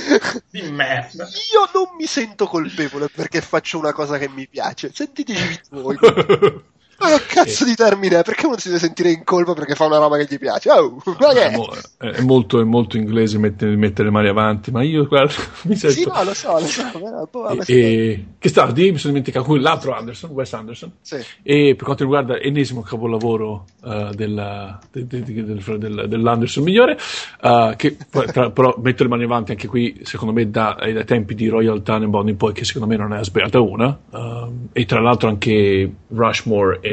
[0.51, 1.29] Di merda.
[1.53, 4.91] Io non mi sento colpevole perché faccio una cosa che mi piace.
[4.93, 5.97] Sentiteci voi
[7.03, 8.23] ma che cazzo di termine è?
[8.23, 10.70] Perché uno si deve sentire in colpa perché fa una roba che gli piace?
[10.70, 11.03] Oh,
[11.35, 11.51] è?
[11.99, 15.33] È, è, molto, è molto inglese mettere, mettere, le mani avanti, ma io guarda,
[15.65, 15.97] mi sento...
[15.97, 17.62] Sì, no, lo so, lo so.
[17.66, 18.93] E, e, che sta di?
[18.93, 20.93] Mi sono dimenticato l'altro Anderson, Wes Anderson.
[21.01, 21.16] Sì.
[21.43, 26.99] E per quanto riguarda l'ennesimo capolavoro uh, della, de, de, de, del, dell'Anderson migliore,
[27.43, 31.35] uh, che tra, però metto le mani avanti anche qui, secondo me, da, dai tempi
[31.35, 33.99] di Royal Tannenbaum in poi, che secondo me non è sbagliata una.
[34.11, 36.91] Uh, e tra l'altro anche Rushmore e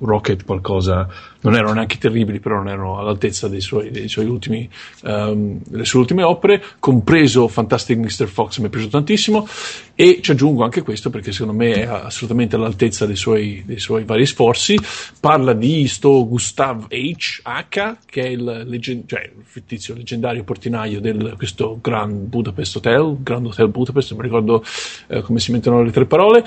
[0.00, 1.08] Rocket qualcosa,
[1.40, 4.68] non erano neanche terribili, però non erano all'altezza dei suoi, dei suoi ultimi,
[5.02, 8.28] um, delle sue ultime opere, compreso Fantastic Mr.
[8.28, 9.48] Fox, mi è piaciuto tantissimo,
[9.96, 14.04] e ci aggiungo anche questo perché secondo me è assolutamente all'altezza dei suoi, dei suoi
[14.04, 14.78] vari sforzi.
[15.18, 17.40] Parla di sto Gustav H.
[17.42, 23.16] H, che è il, legend- cioè, il fittizio leggendario portinaio di questo Grand Budapest Hotel,
[23.20, 24.64] Grand Hotel Budapest, non mi ricordo
[25.08, 26.44] eh, come si mettono le tre parole,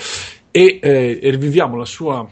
[0.51, 2.29] e, eh, e riviviamo la sua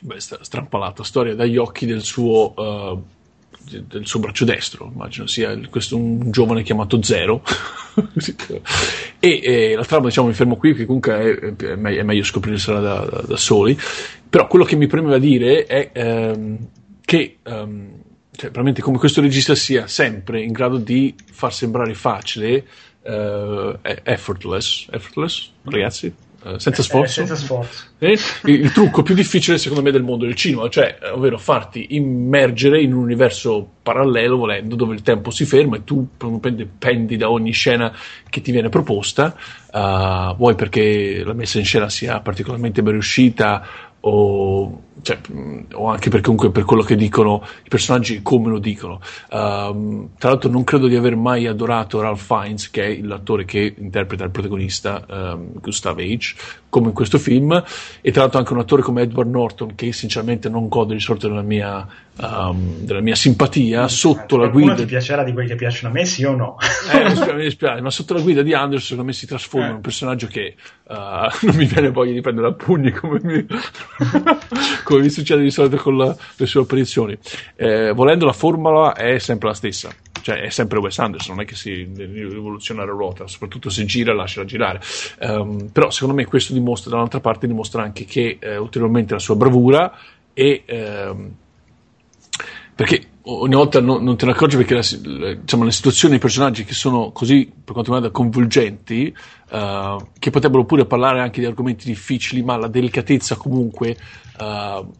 [0.00, 3.02] beh, strampalata storia dagli occhi del suo, uh,
[3.86, 7.42] del suo braccio destro, immagino sia questo un giovane chiamato Zero.
[9.18, 12.24] e, e, la trama, diciamo, mi fermo qui, che comunque è, è, meglio, è meglio
[12.24, 13.78] scoprirsela da, da, da, soli.
[14.28, 15.90] Però quello che mi premeva dire è
[16.34, 16.58] um,
[17.04, 17.38] che.
[17.44, 18.02] Um,
[18.36, 22.66] cioè, veramente come questo regista sia sempre in grado di far sembrare facile,
[23.02, 26.12] uh, effortless, effortless, ragazzi,
[26.56, 27.12] senza eh, sforzo.
[27.12, 27.84] senza sforzo.
[27.98, 28.18] Eh?
[28.44, 32.92] Il, trucco più difficile secondo me del mondo del cinema, cioè, ovvero farti immergere in
[32.92, 36.08] un universo parallelo, volendo, dove il tempo si ferma e tu
[36.78, 37.92] pendi da ogni scena
[38.28, 39.34] che ti viene proposta,
[39.72, 43.66] uh, vuoi perché la messa in scena sia particolarmente ben riuscita
[44.06, 45.18] o, cioè,
[45.72, 49.00] o, anche perché comunque per quello che dicono i personaggi come lo dicono.
[49.30, 53.74] Um, tra l'altro non credo di aver mai adorato Ralph Fiennes, che è l'attore che
[53.76, 56.34] interpreta il protagonista, um, Gustav H.,
[56.68, 57.62] come in questo film,
[58.00, 61.28] e tra l'altro anche un attore come Edward Norton, che sinceramente non gode di sorte
[61.28, 61.86] della mia,
[62.16, 64.74] um, della mia simpatia, sotto la guida...
[64.74, 66.56] ti piacerà di quelli che piacciono a me, sì o no?
[66.92, 69.66] eh, mi dispiace, mi dispiace, ma sotto la guida di Anderson secondo me si trasforma
[69.66, 69.70] eh.
[69.70, 70.54] in un personaggio che
[70.84, 70.94] uh,
[71.46, 73.46] non mi viene voglia di prendere a pugni come mi,
[74.84, 77.16] come mi succede di solito con la, le sue apparizioni.
[77.56, 79.90] Eh, volendo la formula è sempre la stessa
[80.24, 84.14] cioè è sempre Wes Anderson, non è che si rivoluziona la ruota, soprattutto se gira
[84.14, 84.80] lasciala girare.
[85.20, 89.36] Um, però secondo me questo dimostra, dall'altra parte, dimostra anche che eh, ulteriormente la sua
[89.36, 89.94] bravura
[90.32, 91.34] e ehm,
[92.74, 96.64] perché ogni volta non, non, te ne accorgi perché la, diciamo, le situazioni i personaggi
[96.64, 99.14] che sono così per quanto riguarda convolgenti
[99.50, 103.96] uh, che potrebbero pure parlare anche di argomenti difficili ma la delicatezza comunque
[104.38, 104.92] uh,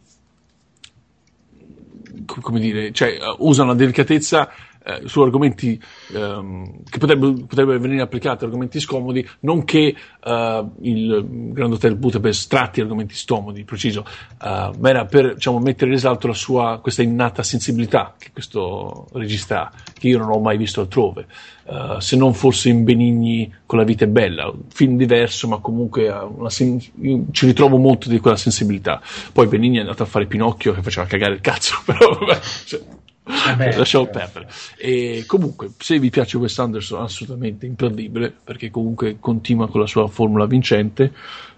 [2.41, 4.51] come dire cioè uh, usano la delicatezza
[4.85, 5.81] eh, su argomenti
[6.12, 12.48] ehm, che potrebbero, potrebbero, venire applicati, argomenti scomodi, non che eh, il Grand Hotel Budapest
[12.51, 14.05] tratti argomenti scomodi, preciso,
[14.43, 19.06] eh, ma era per diciamo, mettere in risalto la sua, questa innata sensibilità che questo
[19.12, 21.27] regista ha, che io non ho mai visto altrove.
[21.65, 25.61] Uh, se non forse in Benigni con la vita è bella, un film diverso, ma
[25.61, 26.15] comunque
[26.48, 29.01] sen- ci ritrovo molto di quella sensibilità.
[29.32, 32.81] Poi Benigni è andato a fare Pinocchio che faceva cagare il cazzo, però vabbè, cioè,
[33.25, 34.49] Vabbè, lasciamo perdere.
[34.77, 40.07] E comunque, se vi piace Wes Anderson, assolutamente imperdibile perché comunque continua con la sua
[40.09, 41.13] formula vincente.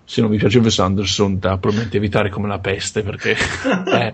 [0.04, 3.34] Se non vi piace Wes Anderson, da probabilmente evitare come la peste perché
[3.84, 4.12] è,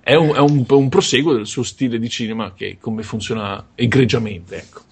[0.00, 4.56] è, un, è un, un, proseguo del suo stile di cinema che come funziona egregiamente.
[4.56, 4.82] Ecco.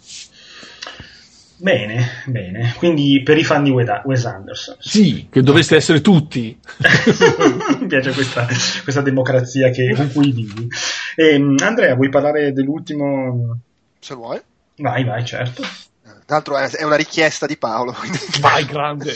[1.61, 2.75] Bene, bene.
[2.77, 4.77] Quindi per i fan di Wes Anderson.
[4.79, 5.79] Sì, che dovreste okay.
[5.79, 6.59] essere tutti.
[7.81, 8.47] Mi piace questa,
[8.83, 10.69] questa democrazia che, con cui vivi.
[11.15, 13.59] E, ehm, Andrea, vuoi parlare dell'ultimo?
[13.99, 14.41] Se vuoi.
[14.77, 15.63] Vai, vai, certo.
[16.31, 17.93] Tra l'altro è una richiesta di Paolo.
[18.39, 19.13] Vai, grande!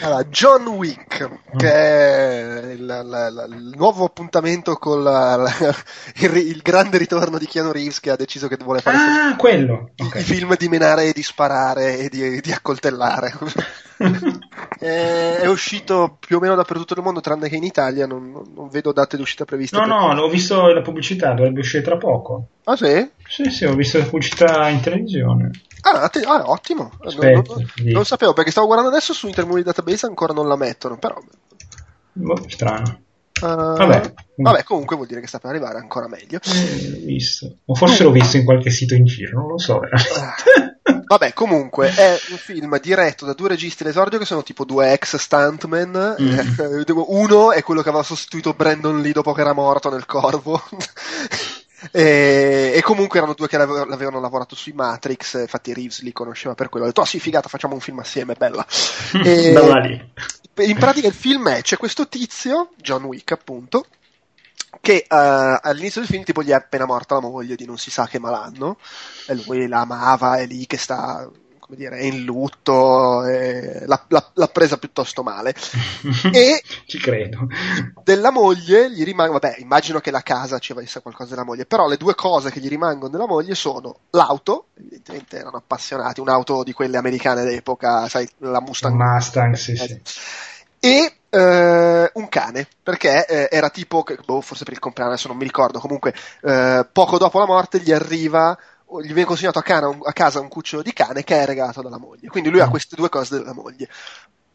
[0.00, 5.42] Allora, John Wick, che è il, il, il nuovo appuntamento con la,
[6.18, 9.90] il, il, grande ritorno di Keanu Reeves che ha deciso che vuole fare ah, quello.
[9.96, 10.20] Okay.
[10.20, 13.34] i film di menare e di sparare e di, di accoltellare.
[14.78, 18.92] è, uscito più o meno dappertutto nel mondo, tranne che in Italia, non, non vedo
[18.92, 19.76] date d'uscita previste.
[19.76, 22.46] No, no, ho visto la pubblicità, dovrebbe uscire tra poco.
[22.64, 23.10] Ah sì?
[23.26, 25.50] Sì, sì, ho visto la pubblicità in televisione.
[25.82, 26.92] Ah, te- ah ottimo.
[27.00, 30.56] Aspetta, non, non, non, sapevo perché stavo guardando adesso su Intermovie Database ancora non la
[30.56, 31.20] mettono, però.
[32.12, 33.00] Boh, strano.
[33.40, 34.14] Uh, vabbè.
[34.36, 34.62] vabbè.
[34.62, 36.38] comunque vuol dire che sta per arrivare ancora meglio.
[36.44, 37.56] Eh, visto.
[37.64, 39.80] O forse l'ho visto in qualche sito in giro, non lo so.
[41.06, 45.16] vabbè, comunque è un film diretto da due registi l'esordio che sono tipo due ex
[45.16, 46.16] stuntman.
[46.20, 46.38] Mm.
[46.38, 50.62] Eh, uno è quello che aveva sostituito Brandon Lee dopo che era morto nel Corvo.
[51.90, 56.68] E, e, comunque erano due che l'avevano lavorato sui Matrix, infatti Reeves li conosceva per
[56.68, 56.84] quello.
[56.84, 58.64] Ha detto, oh sì, figata, facciamo un film assieme, bella.
[59.24, 60.10] e.
[60.56, 63.86] In pratica il film è, c'è questo tizio, John Wick appunto,
[64.80, 67.90] che uh, all'inizio del film tipo gli è appena morta la moglie di non si
[67.90, 68.76] sa che malanno,
[69.28, 71.26] e lui la amava, è lì che sta
[71.72, 75.54] come dire, è in lutto, è, l'ha, l'ha, l'ha, presa piuttosto male.
[76.30, 77.46] e ci credo.
[78.04, 81.88] Della moglie gli rimangono, vabbè, immagino che la casa ci avesse qualcosa della moglie, però
[81.88, 86.72] le due cose che gli rimangono della moglie sono l'auto, evidentemente erano appassionati, un'auto di
[86.72, 88.94] quelle americane d'epoca, sai, la Mustang.
[88.94, 90.00] Mustang, sì, sì.
[90.78, 95.38] E Uh, un cane, perché uh, era tipo, boh, forse per il compleanno, adesso non
[95.38, 96.12] mi ricordo, comunque
[96.42, 98.54] uh, poco dopo la morte gli arriva
[99.00, 101.98] gli viene consegnato a, cana, a, casa un cucciolo di cane che è regalato dalla
[101.98, 102.28] moglie.
[102.28, 102.70] Quindi lui ha mm.
[102.70, 103.88] queste due cose della moglie.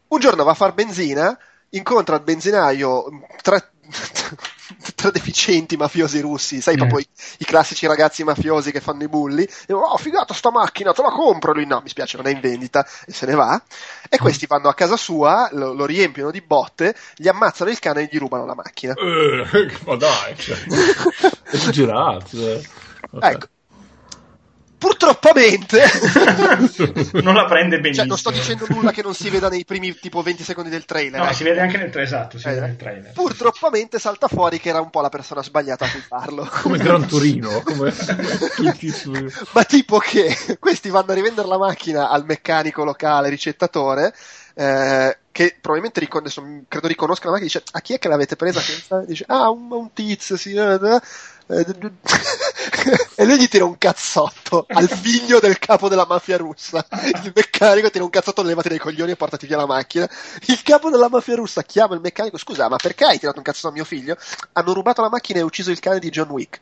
[0.09, 1.37] Un giorno va a far benzina,
[1.69, 3.71] incontra il benzinaio mm, tre,
[4.95, 6.77] tre deficienti mafiosi russi, sai, mm.
[6.77, 7.07] proprio i,
[7.39, 9.47] i, classici ragazzi mafiosi che fanno i bulli.
[9.65, 11.53] E oh, figata sta macchina, te la compro.
[11.53, 13.61] Lui, no, mi spiace, non è in vendita, e se ne va.
[14.09, 18.03] E questi vanno a casa sua, lo, lo riempiono di botte, gli ammazzano il cane
[18.03, 18.93] e gli rubano la macchina.
[18.93, 20.57] Eh, ma dai, cioè,
[21.43, 22.37] è girato.
[22.37, 22.63] Eh.
[23.19, 23.47] Ecco,
[24.77, 25.81] Purtroppamente
[27.23, 27.93] non la prende benissimo.
[27.93, 30.85] Cioè, non sto dicendo nulla che non si veda nei primi tipo 20 secondi del
[30.85, 31.19] trailer.
[31.19, 31.33] No, eh.
[31.33, 33.11] si vede anche nel, esatto, eh, nel trailer.
[33.11, 36.47] Purtroppamente salta fuori che era un po' la persona sbagliata a cui farlo.
[36.61, 37.61] Come Gran Turino.
[37.63, 37.91] Come...
[39.53, 44.13] Ma tipo che questi vanno a rivendere la macchina al meccanico locale, ricettatore,
[44.53, 48.61] eh, che probabilmente ricon- credo riconosca la macchina, dice a chi è che l'avete presa?
[49.05, 51.01] Dice ah un, un tizio, sì, eh, eh
[53.15, 56.85] e lui gli tira un cazzotto al figlio del capo della mafia russa.
[57.23, 60.09] Il meccanico tira un cazzotto, levati dai coglioni e portati via la macchina.
[60.47, 63.69] Il capo della mafia russa chiama il meccanico: Scusa, ma perché hai tirato un cazzotto
[63.69, 64.17] a mio figlio?
[64.53, 66.59] Hanno rubato la macchina e ucciso il cane di John Wick.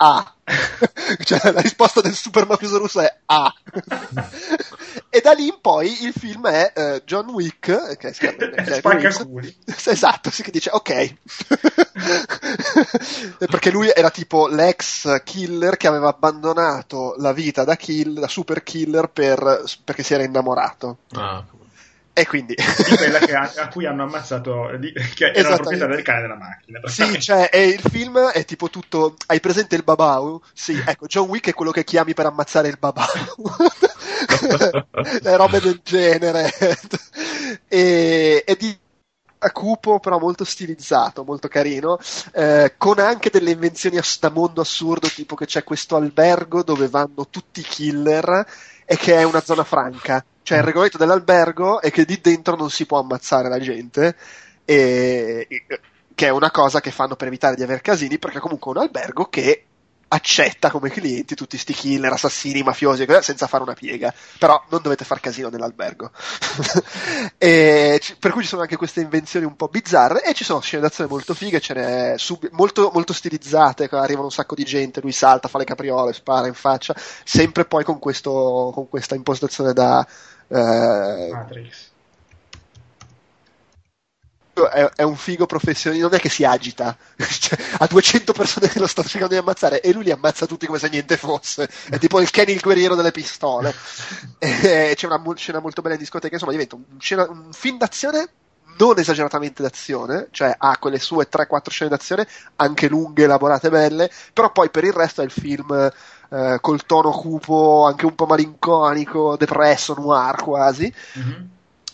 [0.00, 0.34] A.
[1.24, 3.52] cioè, la risposta del super mafioso russo è A.
[5.10, 9.56] e da lì in poi il film è uh, John Wick che è Spaccaculi.
[9.88, 11.14] Esatto, sì, che dice ok.
[13.48, 18.62] Perché lui era tipo l'ex killer che aveva abbandonato la vita da kill, da super
[18.62, 20.98] killer per, perché si era innamorato.
[21.12, 21.42] Ah,
[22.18, 22.54] e quindi...
[22.54, 26.36] di quella ha, a cui hanno ammazzato, di, che era la proprietà del cane della
[26.36, 26.80] macchina.
[26.84, 29.14] Sì, cioè, il film è tipo tutto...
[29.26, 30.42] Hai presente il babau?
[30.52, 33.06] Sì, ecco, John Wick è quello che chiami per ammazzare il babau.
[35.22, 36.52] Le robe del genere.
[37.68, 38.78] e, e di
[39.40, 41.98] a cupo, però molto stilizzato, molto carino,
[42.32, 47.28] eh, con anche delle invenzioni da mondo assurdo, tipo che c'è questo albergo dove vanno
[47.30, 48.46] tutti i killer
[48.84, 50.24] e che è una zona franca.
[50.42, 54.16] Cioè il regolamento dell'albergo è che di dentro non si può ammazzare la gente,
[54.64, 55.46] e,
[56.14, 58.82] che è una cosa che fanno per evitare di avere casini, perché comunque è un
[58.82, 59.67] albergo che
[60.08, 64.12] accetta come clienti tutti sti killer, assassini, mafiosi, senza fare una piega.
[64.38, 66.10] Però non dovete far casino nell'albergo.
[67.38, 70.82] e, per cui ci sono anche queste invenzioni un po' bizzarre e ci sono scene
[70.82, 75.12] d'azione molto fighe, ce n'è sub- molto, molto stilizzate, arrivano un sacco di gente, lui
[75.12, 76.94] salta, fa le capriole, spara in faccia,
[77.24, 80.06] sempre poi con, questo, con questa impostazione da...
[80.48, 81.96] Eh, Matrix
[84.66, 88.78] è, è, un figo professionista, non è che si agita, cioè, ha 200 persone che
[88.78, 91.98] lo stanno cercando di ammazzare e lui li ammazza tutti come se niente fosse, è
[91.98, 93.74] tipo il Kenny il guerriero delle pistole.
[94.40, 98.28] E, c'è una scena molto bella in discoteca, insomma diventa un, scena, un film d'azione
[98.78, 102.26] non esageratamente d'azione, cioè ha quelle sue 3-4 scene d'azione,
[102.56, 105.90] anche lunghe, elaborate, belle, però poi per il resto è il film
[106.30, 110.92] eh, col tono cupo, anche un po' malinconico, depresso, noir quasi.
[111.18, 111.42] Mm-hmm.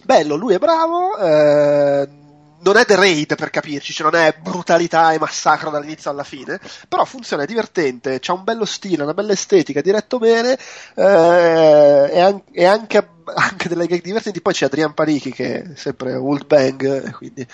[0.02, 2.08] Bello, lui è bravo, eh,
[2.64, 6.58] non è The Raid per capirci, cioè non è brutalità e massacro dall'inizio alla fine,
[6.88, 10.58] però funziona, è divertente, c'ha un bello stile, una bella estetica, diretto bene,
[10.94, 14.40] eh, e, an- e anche, anche, delle gag divertenti.
[14.40, 17.46] Poi c'è Adrian Panichi che è sempre Old Bang, quindi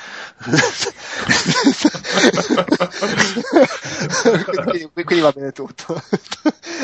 [4.65, 6.01] quindi, quindi, va bene tutto.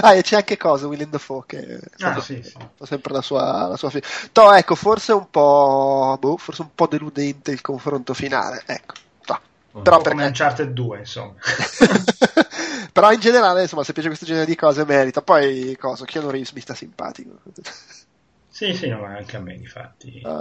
[0.01, 2.55] ah, e c'è anche cosa, William Dafoe, che ah, sì, sì.
[2.75, 4.05] fa sempre la sua, la sua fine.
[4.33, 8.95] No, ecco, forse un po', boh, forse un po' deludente il confronto finale, ecco.
[9.77, 9.83] No.
[9.83, 11.35] Però per me Uncharted 2, insomma.
[12.93, 15.21] Però in generale, insomma, se piace questo genere di cose merita.
[15.21, 17.41] Poi, cosa, Keanu Reeves mi sta simpatico.
[18.57, 20.23] Sì, sì, no, ma anche a me, infatti.
[20.25, 20.41] Uh.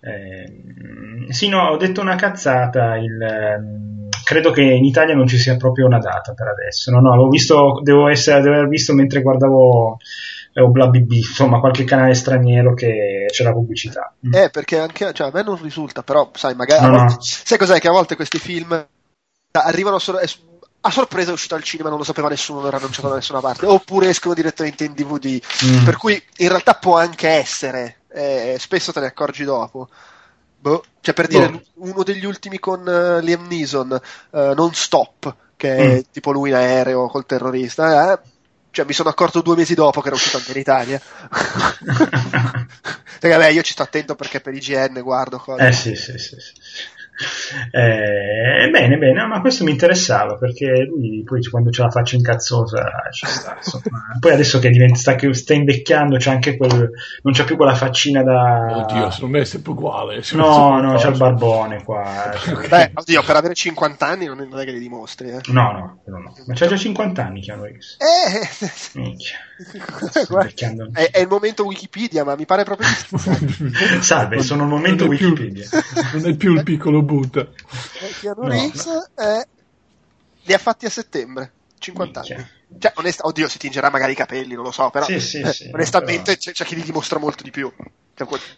[0.00, 2.96] Eh, sì, no, ho detto una cazzata.
[2.96, 6.90] Il, ehm, credo che in Italia non ci sia proprio una data per adesso.
[6.90, 9.98] No, no, l'ho visto, devo, essere, devo aver visto mentre guardavo
[10.54, 14.10] o bla BB, insomma, qualche canale straniero che c'è la pubblicità.
[14.26, 14.34] Mm.
[14.34, 16.82] Eh, perché anche cioè, a me non risulta, però, sai, magari.
[16.82, 17.20] No, volte, no.
[17.20, 17.78] Sai cos'è?
[17.78, 18.86] Che a volte questi film
[19.52, 20.18] arrivano solo.
[20.82, 23.40] A sorpresa è uscito al cinema, non lo sapeva nessuno, non era annunciato da nessuna
[23.40, 25.40] parte, oppure escono direttamente in DVD.
[25.64, 25.84] Mm.
[25.84, 29.88] Per cui in realtà può anche essere eh, spesso te ne accorgi dopo.
[30.58, 30.84] Boh.
[31.00, 31.62] Cioè, per dire, boh.
[31.74, 34.00] uno degli ultimi con uh, Liam Neeson,
[34.30, 36.00] uh, Non Stop, che è mm.
[36.12, 38.18] tipo lui in aereo col terrorista, eh?
[38.70, 41.00] cioè, mi sono accorto due mesi dopo che era uscito anche in Italia.
[43.20, 45.66] Perché, vabbè, io ci sto attento perché per IGN guardo cose.
[45.66, 46.36] Eh sì, sì, sì.
[46.38, 46.52] sì.
[47.70, 52.90] Eh, bene, bene, ma questo mi interessava perché lui poi quando c'è la faccia incazzosa
[53.10, 53.58] ci sta.
[54.18, 56.90] poi adesso che diventa, sta, che sta invecchiando, c'è anche quel.
[57.22, 58.84] non c'è più quella faccina da.
[58.84, 60.22] Oddio, secondo me è sempre uguale.
[60.40, 62.32] No, no, c'è il barbone qua.
[62.68, 65.30] Beh, oddio, per avere 50 anni non è che li dimostri.
[65.30, 65.40] Eh.
[65.48, 67.96] No, no, no, ma c'ha già 50 anni Keanu Reeves.
[67.98, 69.36] Eh, Minchia.
[70.92, 75.12] È, è, il momento Wikipedia, ma mi pare proprio di Salve, sono il momento non
[75.14, 75.68] Wikipedia.
[75.68, 75.80] Più,
[76.20, 77.40] non è più il piccolo butta.
[77.40, 79.06] Eh, Keanu no, Reeves no.
[79.14, 79.46] È...
[80.42, 82.36] li ha fatti a settembre, 50 Minchia.
[82.36, 82.78] anni.
[82.78, 85.70] Cioè, onesta, oddio, si tingerà magari i capelli, non lo so, però sì, sì, sì,
[85.72, 86.36] onestamente però...
[86.36, 87.70] c'è, c'è, chi li dimostra molto di più.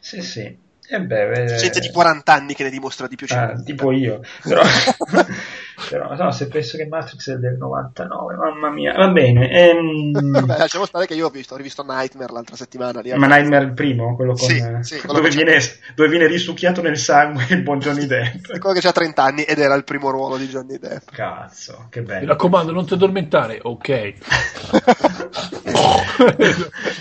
[0.00, 0.70] Sì, sì.
[0.88, 3.26] Eh beh, beh, gente di 40 anni che ne dimostra di più.
[3.30, 4.20] Ah, tipo io.
[4.42, 4.62] Però...
[5.88, 9.50] però no, se penso che Matrix è del 99, mamma mia, va bene.
[9.50, 10.12] Ehm...
[10.32, 13.00] Vabbè, lasciamo stare che io ho visto, ho rivisto Nightmare l'altra settimana.
[13.00, 15.58] Lì, Ma Nightmare il primo, quello con, sì, sì, quello dove, viene,
[15.94, 18.50] dove, viene, risucchiato nel sangue il buon Johnny Depp.
[18.50, 21.10] È quello che ha 30 anni ed era il primo ruolo di Johnny Depp.
[21.10, 22.20] Cazzo, che bello.
[22.20, 24.12] Mi raccomando, non ti addormentare, ok.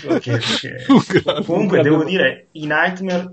[0.08, 0.34] okay,
[0.88, 1.42] okay.
[1.44, 3.32] Comunque devo dire, i Nightmare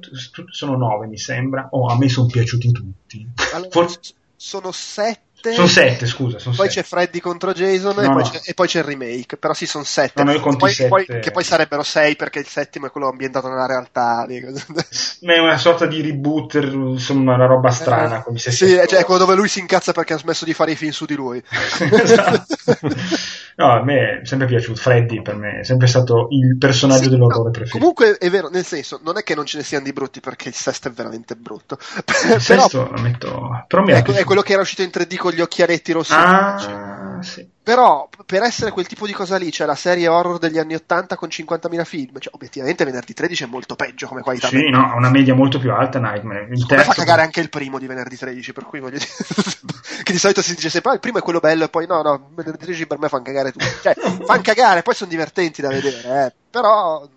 [0.51, 1.67] sono 9 mi sembra.
[1.71, 3.27] Oh, a me sono piaciuti tutti.
[3.53, 3.99] Allora, Forse...
[4.41, 5.53] Sono 7 sette.
[5.53, 6.39] Sono sette, scusa.
[6.39, 6.81] Sono poi sette.
[6.81, 8.31] c'è Freddy contro Jason no, e, poi no.
[8.43, 9.37] e, poi c'è, il remake.
[9.37, 10.23] Però sì, sono sette.
[10.23, 10.89] No, poi, sette.
[10.89, 14.25] Poi, che poi sarebbero sei perché il settimo è quello ambientato nella realtà.
[15.21, 18.19] Ma è una sorta di reboot, insomma, una roba strana.
[18.19, 20.71] Eh, come se sì, cioè quello dove lui si incazza perché ha smesso di fare
[20.71, 21.41] i film su di lui.
[21.79, 22.55] esatto.
[23.60, 24.80] No, a me è sempre piaciuto.
[24.80, 27.77] Freddy per me è sempre stato il personaggio sì, dell'orrore no, preferito.
[27.77, 30.48] Comunque è vero, nel senso, non è che non ce ne siano di brutti perché
[30.48, 31.77] il sesto è veramente brutto.
[31.99, 33.65] Il però, sesto lo metto.
[33.68, 36.14] Però mi è, è quello che era uscito in 3D con gli occhialetti rossi.
[36.14, 37.45] Ah, sì.
[37.69, 41.15] Però per essere quel tipo di cosa lì, cioè la serie horror degli anni 80
[41.15, 44.47] con 50.000 film, cioè obiettivamente venerdì 13 è molto peggio come qualità.
[44.47, 46.47] Sì, no, ha una media molto più alta Nightmare.
[46.49, 46.85] Il terzo...
[46.85, 49.11] fa cagare anche il primo di venerdì 13, per cui voglio dire
[50.01, 52.01] che di solito si dice sempre ah, il primo è quello bello e poi no,
[52.01, 53.65] no, venerdì 13 per me fanno cagare tutti.
[53.83, 53.93] Cioè,
[54.25, 56.33] fanno cagare, poi sono divertenti da vedere, eh.
[56.49, 57.07] però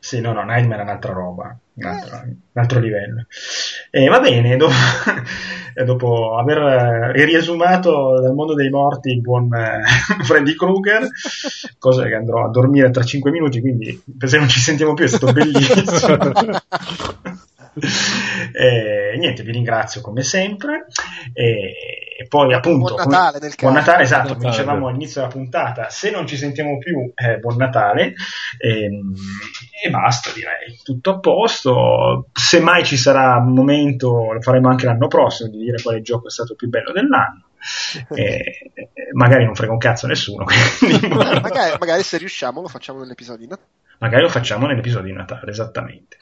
[0.00, 3.26] sì, no, no, Nightmare è un'altra roba, un altro, un altro livello.
[3.90, 4.72] E va bene, dopo,
[5.84, 9.82] dopo aver eh, riesumato dal mondo dei morti il buon eh,
[10.24, 11.06] Freddy Krueger,
[11.78, 15.08] cosa che andrò a dormire tra 5 minuti, quindi se non ci sentiamo più è
[15.08, 16.16] stato bellissimo.
[18.52, 20.86] E, niente, vi ringrazio come sempre.
[21.32, 21.74] E,
[22.20, 25.88] e poi appunto buon Natale, nel buon Natale esatto buon come dicevamo all'inizio della puntata.
[25.88, 28.14] Se non ci sentiamo più eh, buon Natale.
[28.58, 29.14] E, ehm,
[29.82, 30.78] e, basta direi.
[30.82, 32.26] Tutto a posto.
[32.32, 36.26] Se mai ci sarà un momento lo faremo anche l'anno prossimo di dire quale gioco
[36.26, 37.44] è stato più bello dell'anno.
[38.14, 38.72] E,
[39.12, 40.44] magari non frega un cazzo nessuno
[41.42, 43.68] magari, magari se riusciamo lo facciamo nell'episodio di Natale
[44.00, 46.18] magari lo facciamo nell'episodio di Natale, esattamente.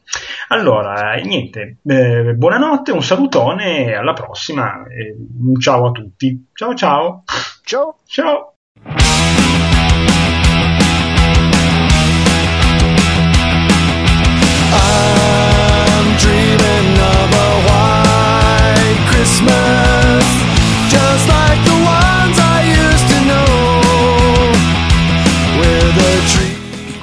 [0.48, 4.84] Allora, niente, eh, buonanotte, un salutone e alla prossima.
[4.86, 6.48] Eh, un ciao a tutti.
[6.52, 7.24] Ciao ciao.
[7.64, 7.98] Ciao.
[8.06, 8.55] Ciao.
[14.70, 20.38] I'm dreaming of a white Christmas,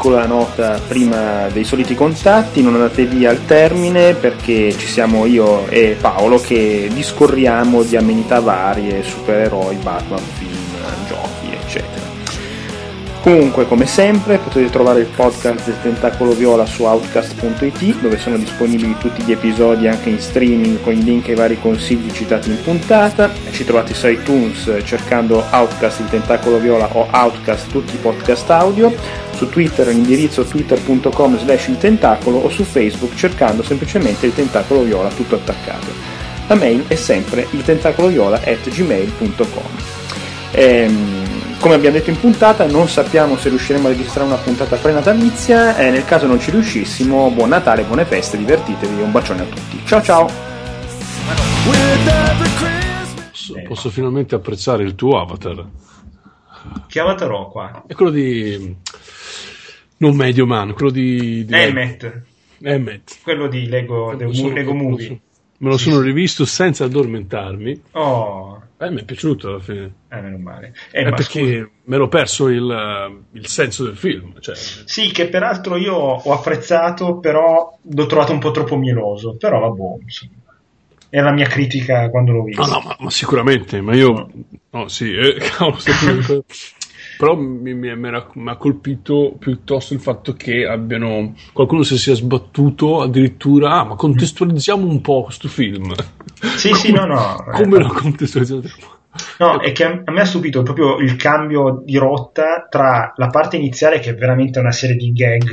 [0.06, 5.68] piccola nota prima dei soliti contatti, non andate via al termine perché ci siamo io
[5.68, 11.25] e Paolo che discorriamo di amenità varie, supereroi, Batman, film, eccetera.
[13.26, 18.96] Comunque, come sempre, potete trovare il podcast del Tentacolo Viola su outcast.it, dove sono disponibili
[19.00, 23.32] tutti gli episodi anche in streaming con i link ai vari consigli citati in puntata.
[23.50, 28.94] Ci trovate su iTunes cercando Outcast il Tentacolo Viola o Outcast tutti i podcast audio,
[29.34, 35.10] su Twitter l'indirizzo twitter.com slash il tentacolo o su Facebook cercando semplicemente il Tentacolo Viola
[35.10, 35.88] tutto attaccato.
[36.46, 39.64] La mail è sempre il tentacoloviola at gmail.com.
[40.52, 41.25] Ehm,
[41.60, 45.90] come abbiamo detto in puntata, non sappiamo se riusciremo a registrare una puntata prenatalizia e
[45.90, 49.82] nel caso non ci riuscissimo, buon Natale, buone feste, divertitevi, un bacione a tutti.
[49.86, 50.30] Ciao ciao!
[53.32, 55.66] Posso, posso finalmente apprezzare il tuo avatar.
[56.88, 57.84] Che avatar ho qua?
[57.88, 58.76] È quello di...
[59.98, 61.46] non Medio Man, quello di...
[61.46, 62.24] di Emmet.
[62.62, 63.18] Emmet.
[63.24, 65.20] Quello di Lego, Lego, Lego Movie.
[65.58, 67.82] Me lo sono rivisto senza addormentarmi.
[67.92, 68.62] Oh.
[68.78, 69.94] Eh, mi è piaciuto alla fine.
[70.10, 70.74] Eh, meno male.
[70.92, 71.70] Eh, eh perché scusa.
[71.86, 74.40] me l'ho perso il, il senso del film.
[74.40, 74.56] Cioè...
[74.56, 79.38] Sì, che peraltro io ho apprezzato, però l'ho trovato un po' troppo mieloso.
[79.38, 80.34] Però vabbè, insomma.
[81.08, 82.66] È la mia critica quando l'ho visto.
[82.66, 84.12] No, no, ma, ma sicuramente, ma io...
[84.12, 84.32] No,
[84.72, 85.78] no sì, eh, cavolo,
[87.18, 93.02] però mi, mi, mi, ha colpito piuttosto il fatto che abbiano qualcuno si sia sbattuto
[93.02, 95.94] addirittura ah ma contestualizziamo un po' questo film
[96.56, 98.94] sì come, sì no no come eh, lo contestualizziamo
[99.38, 103.56] No, è che a me ha stupito proprio il cambio di rotta tra la parte
[103.56, 105.50] iniziale, che è veramente una serie di gag,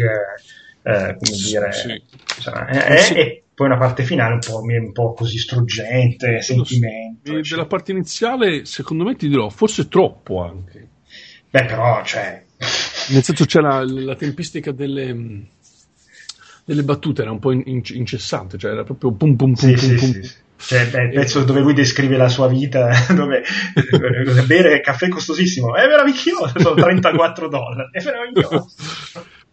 [0.83, 2.03] eh, come dire, sì.
[2.41, 3.15] cioè, è, sì.
[3.15, 7.41] e poi una parte finale un po', un po così struggente, sentimento.
[7.41, 10.89] Della parte iniziale, secondo me ti dirò, forse troppo anche.
[11.53, 12.43] Beh, però, cioè...
[13.11, 15.45] Nel senso c'è la, la tempistica delle,
[16.65, 20.13] delle, battute, era un po' incessante, cioè era proprio pum pum pum sì, pum, sì,
[20.13, 20.23] pum.
[20.23, 23.43] Sì, cioè, beh, il pezzo dove lui descrive la sua vita, dove
[24.47, 28.71] bere caffè costosissimo, è meraviglioso, sono 34 dollari, è meraviglioso.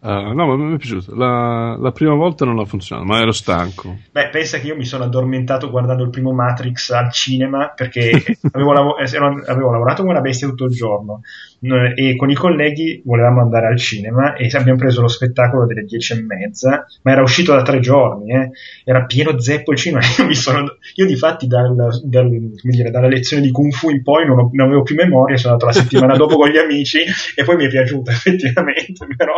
[0.01, 1.13] Uh, no, ma mi è piaciuto.
[1.13, 3.97] La, la, prima volta non ha funzionato, ma ero stanco.
[4.11, 8.11] Beh, pensa che io mi sono addormentato guardando il primo Matrix al cinema perché
[8.51, 11.21] avevo, lav- eh, avevo, lavorato come una bestia tutto il giorno
[11.61, 16.13] e con i colleghi volevamo andare al cinema e abbiamo preso lo spettacolo delle dieci
[16.13, 18.51] e mezza, ma era uscito da tre giorni, eh.
[18.85, 19.99] era pieno zeppo il cinema.
[20.17, 22.29] Io, mi sono, io difatti dal, dal,
[22.61, 25.53] dire, dalla lezione di Kung Fu in poi non, ho, non avevo più memoria, sono
[25.53, 26.99] andato la settimana dopo con gli amici
[27.35, 29.35] e poi mi è piaciuto effettivamente, però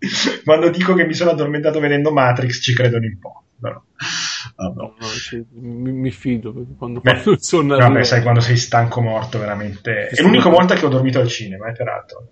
[0.44, 3.44] quando dico che mi sono addormentato vedendo Matrix ci credono in po'.
[3.60, 3.82] Però.
[4.56, 9.02] No, no, cioè, mi, mi, fido quando, Beh, quando sono vabbè, sai quando sei stanco
[9.02, 12.28] morto veramente è l'unica volta che ho dormito al cinema eh, peraltro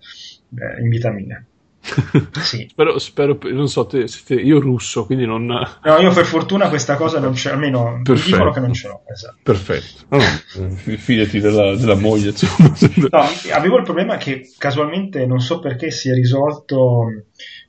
[0.55, 1.43] eh, in vita mia
[2.41, 2.67] sì.
[2.69, 5.45] spero, spero, non so, te, te, io russo, quindi non.
[5.45, 8.11] No, io per fortuna questa cosa non c'è, almeno Perfetto.
[8.13, 9.01] mi dicono che non ce l'ho.
[9.07, 9.37] Esatto.
[9.41, 10.19] Perfetto, no,
[10.97, 12.33] fidati della, della moglie.
[13.09, 13.23] no,
[13.53, 17.05] avevo il problema che casualmente non so perché si è risolto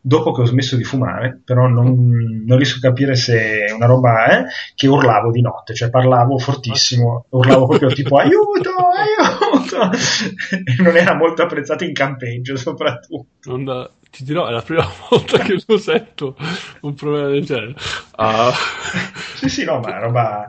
[0.00, 3.86] dopo che ho smesso di fumare, però non, non riesco a capire se è una
[3.86, 4.44] roba è, eh,
[4.74, 9.90] che urlavo di notte, cioè parlavo fortissimo, urlavo proprio tipo aiuto, aiuto,
[10.64, 13.26] e non era molto apprezzato in campeggio soprattutto.
[13.50, 16.36] Non da, ti dirò, è la prima volta che lo sento
[16.82, 17.74] un problema del genere.
[18.16, 18.52] Uh.
[19.36, 20.48] sì, sì, no, ma roba.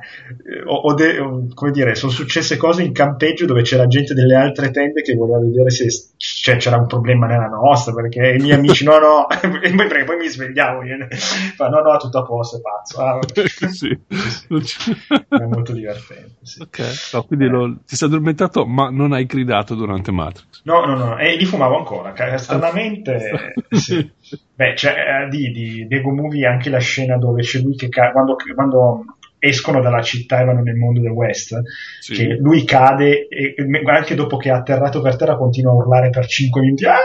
[0.66, 4.36] O, o de, o, come dire, sono successe cose in campeggio dove c'era gente delle
[4.36, 8.58] altre tende che voleva vedere se cioè, c'era un problema nella nostra, perché i miei
[8.58, 11.08] amici, no, no, e poi, perché poi mi svegliavo, io,
[11.56, 13.02] fa, no, no, tutto a posto, è pazzo.
[13.02, 13.20] Ah,
[13.70, 13.70] sì.
[13.70, 14.98] sì.
[15.28, 16.38] È molto divertente.
[16.42, 16.62] Sì.
[16.62, 17.50] Ok, no, quindi eh.
[17.50, 20.62] lo, ti sei addormentato, ma non hai gridato durante Matrix.
[20.64, 24.12] No, no, no, e li fumavo ancora, stranamente sì.
[24.56, 28.12] Beh, c'è eh, di, di Lego Movie anche la scena dove c'è lui che ca-
[28.12, 29.06] quando, quando,
[29.44, 31.60] escono dalla città e vanno nel mondo del West,
[32.00, 32.14] sì.
[32.14, 36.12] che lui cade e, e anche dopo che è atterrato per terra continua a urlare
[36.12, 36.86] per 5 minuti.
[36.86, 37.00] Ah!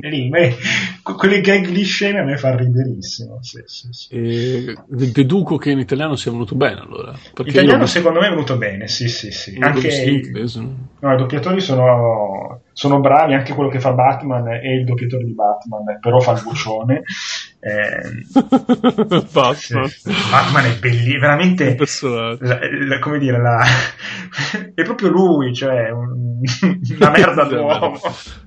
[0.00, 0.56] e lì, me,
[1.02, 3.38] quelle gag lì scene a me fa riderissimo.
[3.42, 4.74] Sì, sì, sì.
[4.88, 7.16] deduco che in italiano sia venuto bene allora.
[7.38, 7.86] In italiano io...
[7.86, 9.56] secondo me è venuto bene, sì, sì, sì.
[9.60, 14.84] Anche i, no, i doppiatori sono sono bravi anche quello che fa Batman e il
[14.84, 17.02] doppiatore di Batman, però fa il vocione.
[17.64, 18.26] Eh,
[19.32, 19.88] Batman.
[19.88, 23.64] Sì, Batman è bellissimo, veramente la, la, come dire, la,
[24.74, 26.40] è proprio lui, cioè un,
[27.00, 27.98] una merda d'uomo.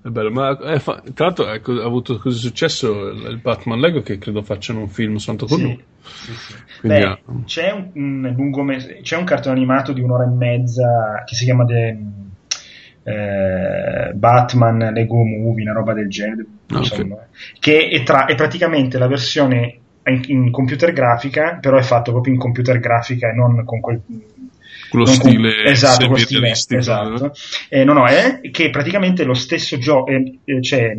[0.03, 4.03] È bello, ma è fa, tra l'altro ecco, ha avuto così successo il Batman Lego
[4.03, 5.83] che credo facciano un film soltanto con sì, lui.
[6.03, 6.87] Sì, sì.
[6.87, 7.19] Beh, ha...
[7.43, 8.65] c'è, un, un lungo,
[9.01, 11.97] c'è un cartone animato di un'ora e mezza che si chiama The
[13.07, 16.81] eh, Batman Lego Movie, una roba del genere, okay.
[16.81, 17.25] insomma,
[17.57, 22.33] che è, tra, è, praticamente la versione in, in, computer grafica, però è fatto proprio
[22.33, 24.01] in computer grafica e non con quel
[24.89, 27.31] quello stile con, esatto, quello stile, esatto.
[27.69, 30.97] Eh, no, no, è che praticamente lo stesso gioco, eh, eh, c'è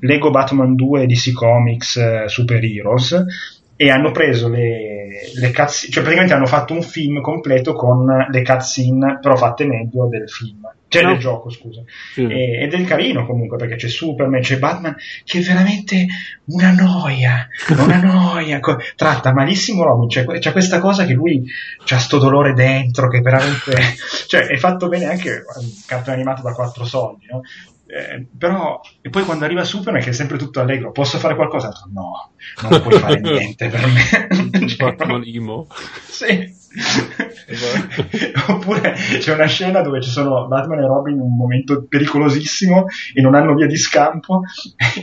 [0.00, 6.02] Lego Batman 2 DC Comics eh, Super Heroes e hanno preso le, le cutscene, cioè
[6.02, 11.02] praticamente hanno fatto un film completo con le cutscene però fatte meglio del film cioè
[11.02, 11.10] no.
[11.10, 11.82] del gioco scusa
[12.14, 12.26] sì.
[12.26, 16.06] e, ed è carino comunque perché c'è Superman c'è Batman che è veramente
[16.46, 18.60] una noia una noia
[18.94, 21.44] tratta malissimo Robin c'è, c'è, questa cosa che lui
[21.84, 23.76] c'ha sto dolore dentro che veramente
[24.26, 27.42] cioè è fatto bene anche un cartone animato da quattro soldi no?
[27.88, 31.72] Eh, però, e poi quando arriva Superman, che è sempre tutto allegro, posso fare qualcosa?
[31.92, 32.32] No,
[32.68, 34.64] non puoi fare niente per me.
[34.76, 35.66] Batman Imo.
[36.02, 36.54] Sì.
[38.48, 43.22] Oppure c'è una scena dove ci sono Batman e Robin in un momento pericolosissimo e
[43.22, 44.42] non hanno via di scampo.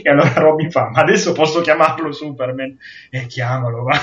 [0.02, 2.76] E allora Robin fa: Ma adesso posso chiamarlo Superman?
[3.10, 3.94] E chiamalo, va.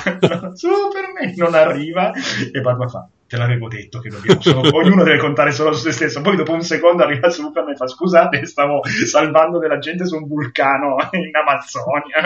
[0.53, 2.11] Superman non arriva.
[2.51, 5.93] E Batman fa: te l'avevo detto che dobbiamo solo, ognuno deve contare solo su se
[5.93, 6.19] stesso.
[6.19, 10.27] Poi dopo un secondo arriva Superman e fa scusate, stavo salvando della gente su un
[10.27, 12.19] vulcano in Amazzonia.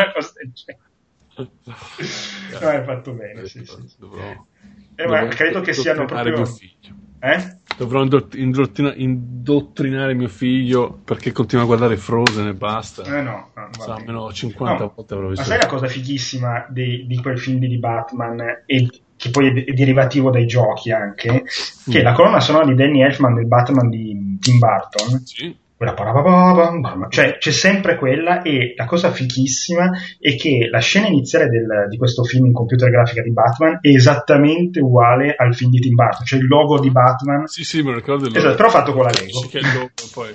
[2.60, 3.86] No, hai fatto bene, sì, sì.
[4.00, 4.46] Dovrò,
[4.96, 6.38] eh, ma credo che siano proprio...
[6.38, 6.96] Mio figlio.
[7.20, 7.58] Eh?
[7.78, 13.04] Dovrò indottrina- indottrinare mio figlio perché continua a guardare Frozen e basta.
[13.04, 14.94] Eh no, no almeno 50 no.
[14.96, 15.42] volte avrò visto.
[15.42, 19.74] Ma sai la cosa fighissima di, di quel film di Batman e che poi è
[19.74, 21.44] derivativo dai giochi anche,
[21.90, 25.24] che è la colonna sonora di Danny Elfman del Batman di Tim Burton.
[25.26, 25.64] Sì.
[27.10, 31.98] Cioè c'è sempre quella e la cosa fichissima è che la scena iniziale del, di
[31.98, 36.26] questo film in computer grafica di Batman è esattamente uguale al film di Tim Burton,
[36.26, 37.46] cioè il logo di Batman.
[37.48, 38.28] Sì, sì, me lo ricordo.
[38.28, 39.40] Esatto, però fatto con la Lego.
[39.40, 40.34] Sì, che è il logo poi.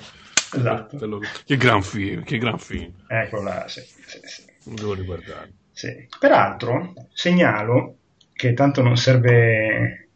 [0.55, 1.19] esatto.
[1.43, 2.91] Che gran film, che gran film.
[3.07, 4.43] Ecco là, sì, sì, sì.
[4.65, 5.53] Non devo riguardare.
[5.71, 6.07] Sì.
[6.19, 7.95] Peraltro, segnalo
[8.41, 10.07] che tanto non serve,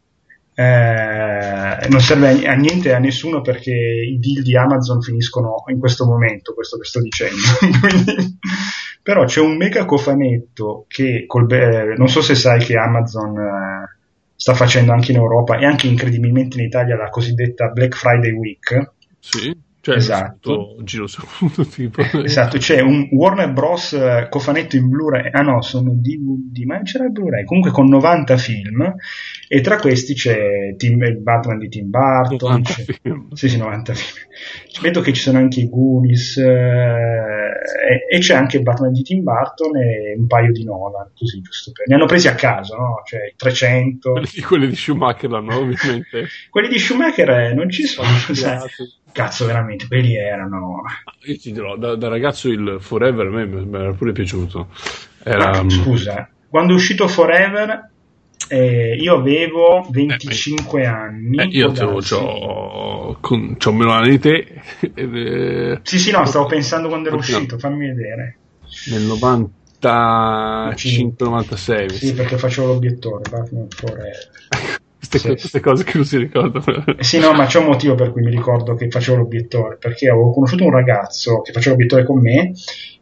[0.52, 6.04] eh, non serve a niente a nessuno perché i deal di Amazon finiscono in questo
[6.04, 7.36] momento, questo che sto dicendo.
[9.00, 13.96] Però c'è un mega cofanetto che col, eh, non so se sai che Amazon eh,
[14.34, 18.94] sta facendo anche in Europa e anche incredibilmente in Italia la cosiddetta Black Friday Week.
[19.20, 20.78] Sì cioè, esatto.
[20.82, 22.02] Giro secondo tipo.
[22.24, 23.92] Esatto, c'è un Warner Bros.
[23.92, 28.36] Eh, cofanetto in Blu-ray, ah no, sono DVD, ma c'era il Blu-ray, comunque con 90
[28.36, 28.94] film,
[29.48, 32.64] e tra questi c'è Tim, il Batman di Tim Burton.
[33.32, 34.26] Sì, sì, 90 film.
[34.82, 39.02] Vedo che ci sono anche i Goonies, eh, e, e, c'è anche il Batman di
[39.02, 41.86] Tim Burton e un paio di Nolan, così giusto per...
[41.86, 43.02] Ne hanno presi a caso, no?
[43.06, 44.12] Cioè 300.
[44.12, 46.26] Quelli, quelli di Schumacher l'hanno ovviamente.
[46.50, 48.58] quelli di Schumacher eh, non ci sono, sai
[49.16, 50.82] cazzo veramente quelli erano
[51.22, 54.68] io ti dirò da, da ragazzo il Forever a me mi era pure piaciuto
[55.22, 55.62] era...
[55.62, 57.92] Ma, scusa quando è uscito Forever
[58.48, 61.72] eh, io avevo 25 eh, anni eh, io
[63.20, 64.46] con, c'ho meno anni di te.
[64.94, 68.38] Eh, sì sì no stavo pensando quando era uscito fammi vedere.
[68.90, 73.22] Nel 95-96 sì perché facevo l'obiettore
[75.08, 75.28] queste, sì.
[75.28, 76.84] queste, cose che non si ricordano.
[76.98, 80.08] Eh sì, no, ma c'è un motivo per cui mi ricordo che facevo l'obiettore, perché
[80.08, 82.52] avevo conosciuto un ragazzo che faceva l'obiettore con me,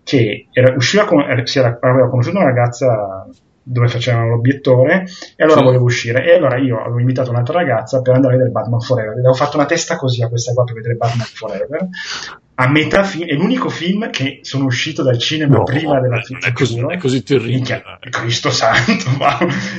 [0.03, 3.27] che era, usciva con, era, era, aveva conosciuto una ragazza
[3.65, 5.65] dove facevano l'obiettore e allora sì.
[5.65, 9.13] volevo uscire e allora io avevo invitato un'altra ragazza per andare a vedere Batman Forever
[9.13, 11.89] avevo fatto una testa così a questa qua per vedere Batman Forever
[12.57, 16.39] a metà film, è l'unico film che sono uscito dal cinema no, prima della fine.
[16.39, 17.83] È così, è così terribile.
[18.11, 19.39] Cristo santo, ma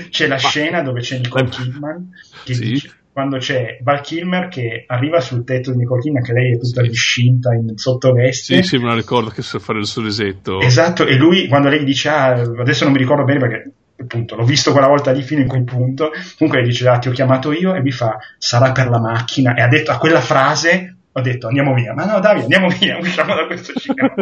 [0.10, 2.10] c'è la ma, scena dove c'è Nicole Kidman
[2.44, 2.64] che sì.
[2.64, 6.60] dice, quando c'è Val Kilmer che arriva sul tetto di Nicole Kidman, che lei è
[6.60, 6.90] tutta sì.
[6.90, 8.58] discinta in sottoveste.
[8.58, 10.60] Sì, sì, me la ricordo che sa fare il sorrisetto.
[10.60, 14.44] Esatto, e lui quando lei dice, ah, adesso non mi ricordo bene perché appunto l'ho
[14.44, 17.54] visto quella volta lì fino in quel punto, comunque lei dice, ah, ti ho chiamato
[17.54, 21.22] io e mi fa, sarà per la macchina, e ha detto a quella frase ho
[21.22, 24.14] detto andiamo via, ma no Davide andiamo via, usciamo da questo cinema.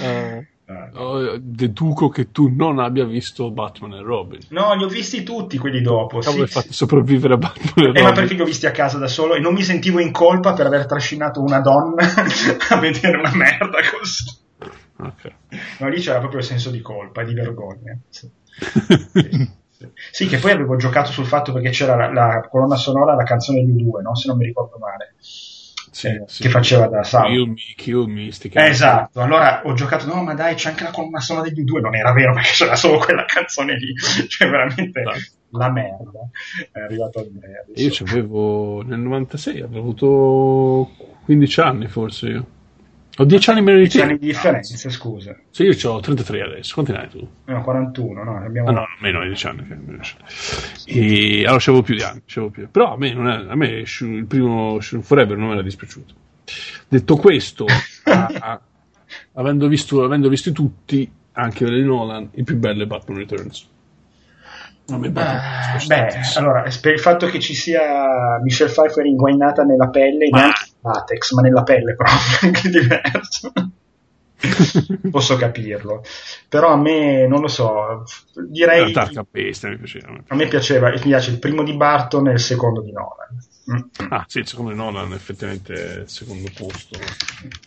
[0.00, 4.40] uh, uh, deduco che tu non abbia visto Batman e Robin.
[4.48, 6.18] No, li ho visti tutti quelli dopo.
[6.18, 6.40] Come sì.
[6.40, 7.96] hai fatto sopravvivere a Batman e Robin?
[7.96, 10.10] Eh, ma perché li ho visti a casa da solo e non mi sentivo in
[10.10, 12.02] colpa per aver trascinato una donna
[12.70, 14.42] a vedere una merda così.
[14.96, 15.32] Okay.
[15.78, 17.98] No, lì c'era proprio il senso di colpa e di vergogna.
[18.08, 18.30] Sì.
[19.12, 19.62] sì.
[20.10, 23.64] Sì, che poi avevo giocato sul fatto perché c'era la, la colonna sonora, la canzone
[23.64, 24.14] di U2, no?
[24.14, 25.14] se non mi ricordo male.
[26.04, 26.42] Sì, sì.
[26.42, 27.28] che faceva da Salvo.
[27.28, 30.90] Kill me, kill me, eh, esatto, allora ho giocato, no ma dai c'è anche la
[30.90, 33.94] colonna sonora degli U2, non era vero perché c'era solo quella canzone lì,
[34.28, 35.58] cioè veramente esatto.
[35.58, 36.28] la merda.
[36.70, 37.64] È arrivato Andrea.
[37.74, 40.90] Io ci avevo nel 96, avevo avuto
[41.24, 42.46] 15 anni forse io.
[43.16, 43.98] Ho 10 anni meno di te.
[43.98, 45.36] 10 anni di differenza, scusa.
[45.50, 46.74] Sì, io ho 33 adesso.
[46.74, 47.28] Quanti ne hai tu?
[47.44, 48.68] No, 41, no, abbiamo...
[48.70, 49.66] Ah, no, meno di 10 anni.
[50.86, 52.68] E allora c'avevo più di anni, c'avevo più.
[52.68, 56.14] Però a me, non è, a me il primo Forever non mi era dispiaciuto.
[56.88, 57.66] Detto questo,
[58.04, 58.60] a, a,
[59.34, 63.68] avendo, visto, avendo visto tutti, anche quelli di Nolan, il più bello è Batman Returns.
[64.86, 65.22] Non mi beh,
[65.86, 70.40] beh, allora, per il fatto che ci sia Michelle Pfeiffer inguainata nella pelle, ma...
[70.40, 73.52] neanche latex, ma nella pelle proprio, che è diverso.
[75.10, 76.04] Posso capirlo,
[76.48, 78.04] però a me non lo so.
[78.34, 78.92] Direi.
[79.30, 80.12] Peste, mi piaceva.
[80.28, 83.28] A me piaceva, mi piace il primo di Barton e il secondo di Nolan.
[83.72, 84.10] Mm.
[84.10, 86.98] Ah, sì, il secondo di Nolan effettivamente è il secondo posto.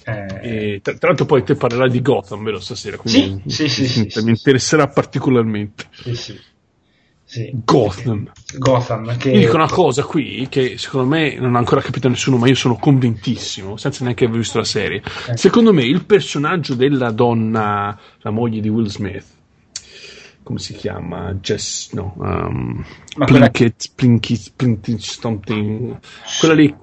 [0.04, 0.80] Eh...
[0.84, 2.60] Tra, tra, l'altro, poi te parlerai di Gotham, vero?
[2.60, 5.86] Stasera, quindi sì, sì, sì, mi, mi interesserà particolarmente.
[5.92, 6.40] Sì, sì.
[7.30, 8.32] Sì, Gotham.
[8.58, 9.32] Gotham che...
[9.32, 12.56] Io dico una cosa qui che secondo me non ha ancora capito nessuno, ma io
[12.56, 15.04] sono convintissimo, senza neanche aver visto la serie.
[15.28, 15.36] Eh.
[15.36, 19.26] Secondo me il personaggio della donna, la moglie di Will Smith,
[20.42, 21.34] come si chiama?
[21.34, 22.86] Jess, no, um,
[23.18, 26.00] Plinkett, Plinkett, Plinkett, something,
[26.40, 26.74] quella lì.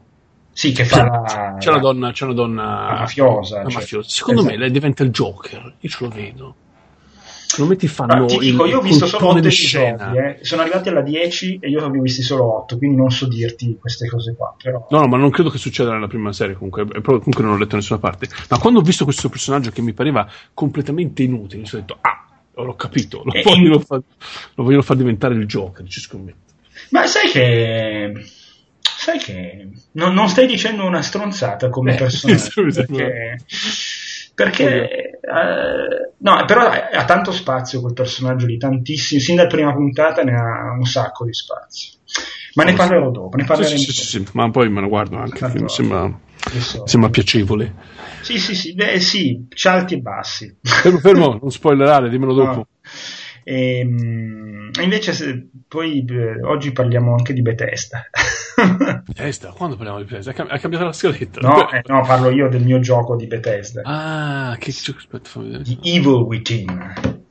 [0.53, 1.57] Sì, che fa la...
[1.59, 3.63] C'è una donna, c'è una donna la mafiosa.
[3.63, 4.09] La cioè, mafiosa.
[4.11, 4.57] Secondo esatto.
[4.57, 6.55] me lei diventa il Joker, io ce lo vedo
[7.55, 10.39] secondo me ti fanno ah, ti dico, io ho visto solo 8 episodi eh.
[10.43, 13.77] sono arrivati alla 10 e io ne ho visti solo 8 quindi non so dirti
[13.81, 14.87] queste cose qua però...
[14.91, 16.87] no no ma non credo che succeda nella prima serie comunque.
[17.03, 18.29] Comunque non ho letto da nessuna parte.
[18.49, 22.27] Ma quando ho visto questo personaggio che mi pareva completamente inutile mi sono detto ah
[22.57, 23.81] l'ho capito lo, vogliono, in...
[23.81, 24.01] far,
[24.55, 26.53] lo vogliono far diventare il Joker ci scommetto.
[26.91, 28.13] Ma sai che
[28.83, 33.39] sai che non, non stai dicendo una stronzata come eh, personaggio perché
[34.35, 40.23] perché eh, no, però ha tanto spazio quel personaggio lì, tantissimo, sin dalla prima puntata
[40.23, 41.93] ne ha un sacco di spazio.
[42.55, 45.49] Ma ne parlerò dopo, ne parleremo sì, sì, sì, ma poi me lo guardo anche,
[45.59, 46.13] mi sembra,
[46.59, 46.87] so.
[46.87, 47.75] sembra piacevole.
[48.21, 50.57] Sì, sì, sì, beh, sì, c'è alti e bassi.
[50.63, 52.55] Fermo, fermo, non spoilerare, dimmelo dopo.
[52.55, 52.67] No.
[53.45, 58.07] E, ehm, invece se, poi eh, oggi parliamo anche di Bethesda.
[59.05, 59.51] Bethesda?
[59.51, 60.33] Quando parliamo di Bethesda?
[60.49, 61.41] Ha cambiato la scaletta?
[61.41, 63.83] No, eh, no, parlo io del mio gioco di Bethesda.
[63.85, 64.99] Ah, che gioco?
[64.99, 65.63] Aspetta, fammi vedere.
[65.63, 67.23] Di Evil Within.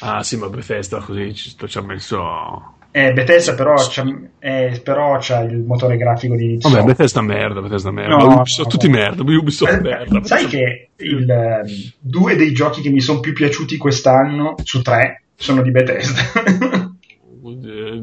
[0.00, 2.74] Ah, sì, ma Bethesda così ci, ci ha messo...
[2.90, 4.02] Eh, Bethesda però c'ha,
[4.38, 6.74] eh, però c'ha il motore grafico di Ubisoft.
[6.74, 8.16] Vabbè, Bethesda merda, Bethesda merda.
[8.16, 10.22] No, Ubisoft, no, tutti merda, Ubisoft eh, merda.
[10.24, 15.24] Sai che il, um, due dei giochi che mi sono più piaciuti quest'anno su tre
[15.38, 16.22] sono di Bethesda.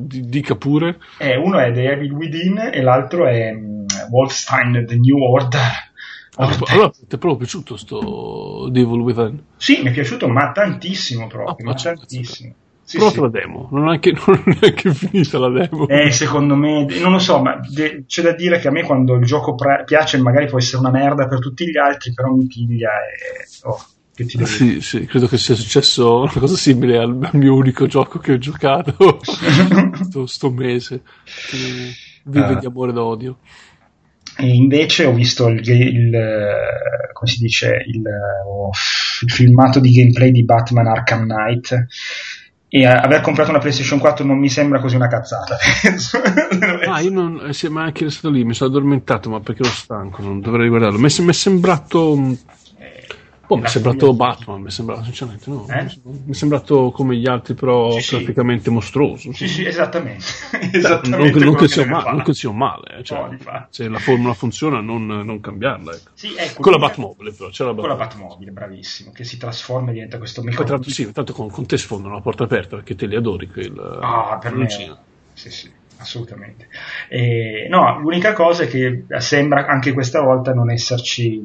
[0.07, 0.98] dica pure.
[1.20, 5.94] Eh, uno è The Evil Within e l'altro è um, Wolfenstein The New Order.
[6.38, 9.44] Allora, allora ti è proprio piaciuto sto Devil Within?
[9.57, 12.53] Sì, mi è piaciuto, ma tantissimo proprio, ah, ma tantissimo.
[12.84, 13.22] Sì, Provate sì.
[13.24, 15.88] la demo, non è, anche, non è neanche finita la demo.
[15.88, 19.16] Eh, secondo me, non lo so, ma de- c'è da dire che a me quando
[19.16, 22.45] il gioco pra- piace magari può essere una merda per tutti gli altri, però mi
[22.45, 23.68] piglia e...
[23.68, 23.84] Oh
[24.16, 27.86] che ti sì, sì, credo che sia successo una cosa simile al, al mio unico
[27.86, 29.20] gioco che ho giocato
[30.02, 31.02] sto, sto, mese.
[32.24, 33.38] Vive uh, di amore d'odio.
[34.38, 36.12] E invece ho visto il, il
[37.14, 38.02] come si dice, il,
[39.22, 41.88] il, filmato di gameplay di Batman Arkham Knight
[42.68, 45.56] e aver comprato una PlayStation 4 non mi sembra così una cazzata.
[46.90, 50.22] ah, io non, eh, ma anche stato lì, mi sono addormentato, ma perché ero stanco,
[50.22, 51.00] non dovrei guardarlo.
[51.00, 52.38] Mi è, mi è sembrato
[53.47, 55.67] Boh, mi è sembrato Batman, mi è sembrato sinceramente, no?
[55.69, 55.88] Eh?
[56.03, 58.69] Mi è sembrato come gli altri, però sì, praticamente sì.
[58.72, 59.34] mostruoso.
[59.34, 60.26] Sì, sì, esattamente.
[60.72, 63.99] esattamente non, non, che sia male, non che sia male, eh, cioè, no, se la
[63.99, 65.93] formula funziona, non, non cambiarla.
[65.93, 66.09] Ecco.
[66.13, 67.49] Sì, ecco, con la Batmobile, però.
[67.49, 67.88] C'è la Batmobile.
[67.88, 70.80] Con la Batmobile, bravissimo, che si trasforma e diventa questo meccanismo.
[70.80, 73.47] Poi, sì, tanto con, con te sfondano la porta aperta perché te li adori.
[73.47, 74.69] Quel, ah, per me.
[74.69, 76.67] Sì, sì assolutamente.
[77.07, 81.41] E, no, l'unica cosa è che sembra anche questa volta non esserci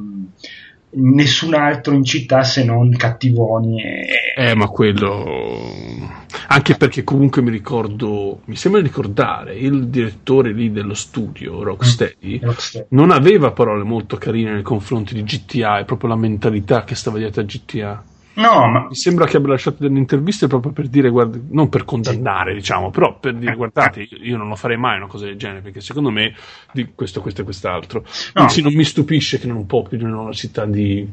[0.92, 3.82] nessun altro in città se non cattivoni.
[3.82, 4.06] E...
[4.36, 6.18] Eh, ma quello.
[6.48, 12.44] Anche perché comunque mi ricordo, mi sembra ricordare, il direttore lì dello studio, Rocksteady, mm,
[12.44, 16.94] Rocksteady, non aveva parole molto carine nei confronti di GTA, è proprio la mentalità che
[16.94, 18.04] stava dietro a GTA.
[18.34, 18.86] No, ma...
[18.88, 22.58] Mi sembra che abbia lasciato delle interviste proprio per dire, guarda, non per condannare, sì.
[22.58, 25.80] diciamo, però per dire, guardate, io non lo farei mai una cosa del genere, perché
[25.80, 26.34] secondo me
[26.72, 28.04] di questo, questo e quest'altro.
[28.34, 28.42] No.
[28.42, 31.06] Anzi, non mi stupisce che non può più in una città di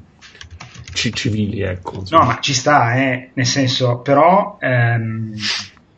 [0.93, 1.99] c- civili, ecco.
[1.99, 2.21] Insomma.
[2.21, 4.57] No, ma ci sta, eh, nel senso, però...
[4.59, 5.33] Ehm,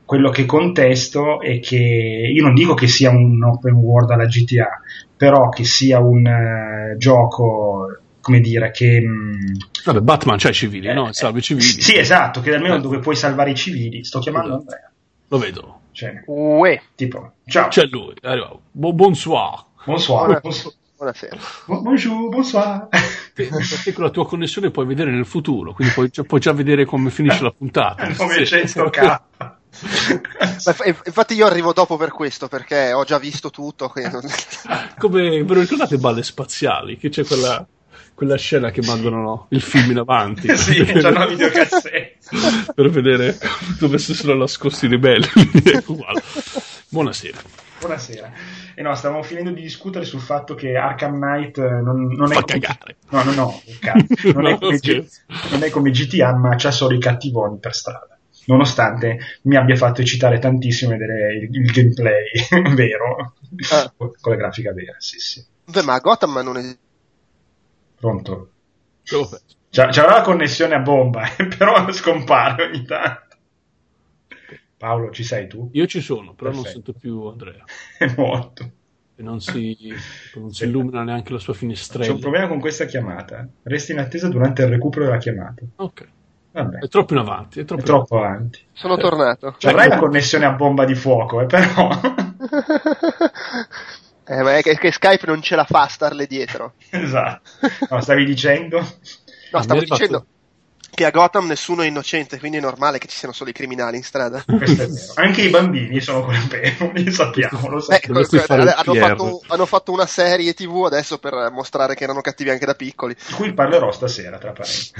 [0.09, 4.81] quello che contesto è che io non dico che sia un open world alla GTA,
[5.15, 7.85] però che sia un uh, gioco
[8.29, 9.01] come dire, che...
[9.01, 11.11] Mm, Vabbè, Batman c'è i civili, eh, no?
[11.13, 11.65] Salva i civili.
[11.65, 12.79] Sì, esatto, che almeno eh.
[12.79, 14.03] dove puoi salvare i civili.
[14.03, 14.61] Sto chiamando esatto.
[14.61, 14.91] Andrea.
[15.29, 15.79] Lo vedo.
[15.91, 16.79] Cioè, Uè.
[16.93, 17.69] Tipo, ciao.
[17.69, 18.55] C'è lui, arriva.
[18.71, 19.65] Bon, bonsoir.
[19.83, 20.39] Bonsoir.
[20.41, 20.73] bonsoir.
[20.95, 21.37] Buonasera.
[21.65, 22.87] Bonjour, bonsoir.
[23.33, 23.49] Te,
[23.93, 27.41] con la tua connessione puoi vedere nel futuro, quindi puoi, puoi già vedere come finisce
[27.41, 28.11] la puntata.
[28.15, 29.21] come c'è 100k.
[31.05, 33.91] Infatti io arrivo dopo per questo, perché ho già visto tutto.
[34.99, 36.97] Come ve lo ricordate balle spaziali?
[36.97, 37.65] Che c'è quella,
[38.19, 40.51] quella scena che mandano no, il film in avanti.
[40.57, 42.73] sì, una videocassetta.
[42.75, 43.37] per vedere
[43.79, 45.25] dove si sono nascosti i ribelli.
[46.89, 47.37] Buonasera.
[47.79, 48.31] Buonasera.
[48.75, 52.35] E no, stavamo finendo di discutere sul fatto che Arkham Knight eh, non, non è
[52.35, 52.59] Fa come...
[52.59, 52.97] cagare.
[53.07, 53.61] No, no, no,
[54.33, 55.05] non, no, è come G...
[55.51, 58.07] non è come GTA, ma c'ha solo i cattivoni per strada
[58.45, 63.35] nonostante mi abbia fatto eccitare tantissimo vedere il, il gameplay vero,
[63.71, 63.93] ah.
[63.95, 65.45] con la grafica vera, sì, sì.
[65.65, 66.57] Beh, ma Gotham non
[67.99, 68.49] Pronto?
[69.69, 71.23] C'era la connessione a bomba,
[71.57, 73.37] però scompare ogni tanto.
[74.77, 75.69] Paolo, ci sei tu?
[75.73, 76.55] Io ci sono, però Perfetto.
[76.55, 77.63] non sento più Andrea.
[77.97, 78.71] È morto.
[79.15, 79.93] E non si,
[80.35, 82.05] non si illumina neanche la sua finestrella.
[82.05, 83.45] C'è un problema con questa chiamata.
[83.63, 85.65] Resti in attesa durante il recupero della chiamata.
[85.75, 86.07] Ok.
[86.51, 86.77] Vabbè.
[86.79, 87.59] È troppo in avanti.
[87.59, 88.59] È troppo, è troppo avanti.
[88.71, 89.01] Sono eh.
[89.01, 89.55] tornato.
[89.57, 91.89] Cioè, avrai la connessione a bomba di fuoco, eh, però.
[94.29, 96.73] eh, ma è che, che, Skype non ce la fa a starle dietro.
[96.91, 97.49] esatto.
[97.89, 98.77] No, stavi dicendo?
[99.51, 100.25] No, stavo dicendo
[100.99, 103.97] che a Gotham nessuno è innocente, quindi è normale che ci siano solo i criminali
[103.97, 104.43] in strada.
[104.45, 105.13] Questo è vero.
[105.15, 108.19] Anche i bambini sono colpevoli, sappiamo, lo sappiamo.
[108.19, 112.65] Beh, hanno, fatto, hanno, fatto, una serie TV adesso per mostrare che erano cattivi anche
[112.65, 113.15] da piccoli.
[113.27, 114.91] Di cui parlerò stasera, tra parentesi.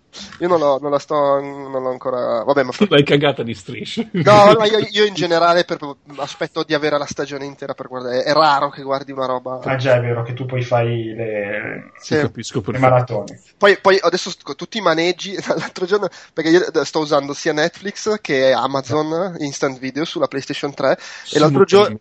[0.40, 2.42] Io non, ho, non, la sto, non l'ho ancora.
[2.44, 2.72] Vabbè, ma.
[2.72, 4.08] Tu l'hai cagata di strisce.
[4.12, 5.78] No, no io, io, in generale per,
[6.16, 8.22] aspetto di avere la stagione intera per guardare.
[8.22, 9.60] È raro che guardi una roba.
[9.62, 12.16] Ah, già, è vero che tu poi fai le, sì.
[12.16, 13.40] capisco le maratone.
[13.56, 15.36] Poi, poi adesso tutti i maneggi.
[15.46, 20.98] L'altro giorno, perché io sto usando sia Netflix che Amazon Instant Video sulla PlayStation 3.
[21.32, 21.98] E l'altro giorno.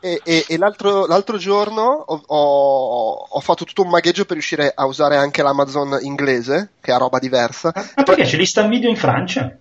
[0.00, 4.72] E, e, e l'altro, l'altro, giorno ho, ho, ho, fatto tutto un magheggio per riuscire
[4.72, 7.72] a usare anche l'Amazon inglese, che è roba diversa.
[7.96, 9.56] Ma perché c'è l'instant video in Francia?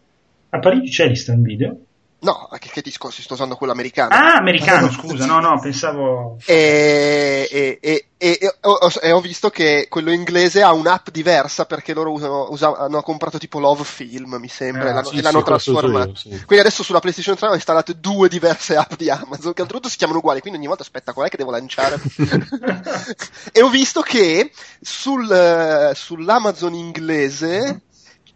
[0.50, 1.78] A Parigi c'è l'instant video?
[2.20, 3.22] No, che, che discorsi?
[3.22, 4.14] Sto usando quello americano.
[4.14, 6.38] Ah, americano, scusa, no, no, pensavo.
[6.46, 12.12] E, e, e, e ho, ho, visto che quello inglese ha un'app diversa perché loro
[12.12, 15.46] usano, usano hanno comprato tipo Love Film, mi sembra, ah, e l'hanno, sì, l'hanno sì,
[15.46, 16.16] trasformato.
[16.16, 16.30] Sì.
[16.30, 19.98] Quindi adesso sulla PlayStation 3 ho installato due diverse app di Amazon, che oltretutto si
[19.98, 22.02] chiamano uguali, quindi ogni volta aspetta, qual è che devo lanciare?
[23.54, 27.82] e ho visto che sul, sull'Amazon inglese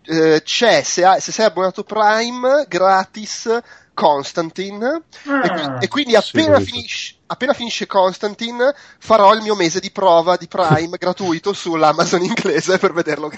[0.04, 3.60] eh, c'è, se, hai, se sei abbonato Prime, gratis
[3.94, 9.80] Constantine ah, e, e, quindi appena, sì, finisce, appena, finisce, Constantine farò il mio mese
[9.80, 13.32] di prova di Prime gratuito sull'Amazon inglese per vederlo.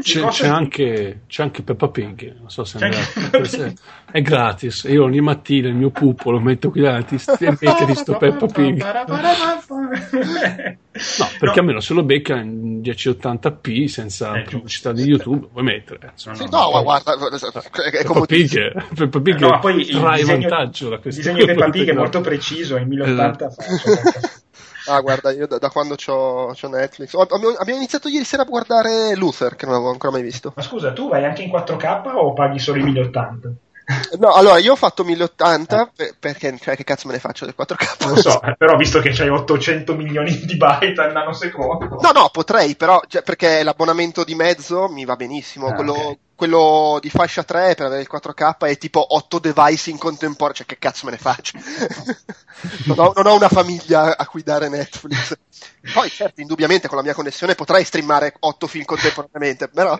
[0.00, 3.72] C'è, c'è, anche, c'è anche Peppa Pig, non so se è,
[4.10, 4.84] è gratis.
[4.88, 8.84] Io ogni mattina il mio pupo lo metto qui davanti e di sto Peppa Pig.
[10.98, 11.60] No, perché no.
[11.60, 16.12] almeno se lo becca in 1080p senza eh, pubblicità di YouTube, puoi mettere.
[16.14, 17.14] Sì, no, no guarda,
[17.92, 21.20] è come Pig, Peppa Pig no, poi trae disegno, vantaggio da questo.
[21.20, 23.54] Il disegno di Peppa Pig è molto preciso, in 1080 esatto.
[24.88, 27.12] Ah, guarda, io da, da quando ho Netflix.
[27.12, 30.54] Ho, abbiamo iniziato ieri sera a guardare Luther, che non avevo ancora mai visto.
[30.56, 33.50] Ma scusa, tu vai anche in 4K o paghi solo i 1080?
[34.18, 36.14] No, allora io ho fatto 1080 eh.
[36.18, 38.04] perché cioè, che cazzo me ne faccio del 4K?
[38.04, 41.98] Non lo so, eh, però visto che c'hai 800 milioni di byte al nanosecondo.
[41.98, 45.68] No, no, potrei, però cioè, perché l'abbonamento di mezzo mi va benissimo.
[45.68, 46.18] Ah, quello, okay.
[46.38, 50.66] Quello, di fascia 3 per avere il 4K è tipo 8 device in contemporanea, cioè
[50.66, 51.58] che cazzo me ne faccio?
[52.86, 55.36] non, ho, non ho una famiglia a cui dare Netflix.
[55.92, 59.98] Poi, certo, indubbiamente con la mia connessione potrei streamare 8 film contemporaneamente, però.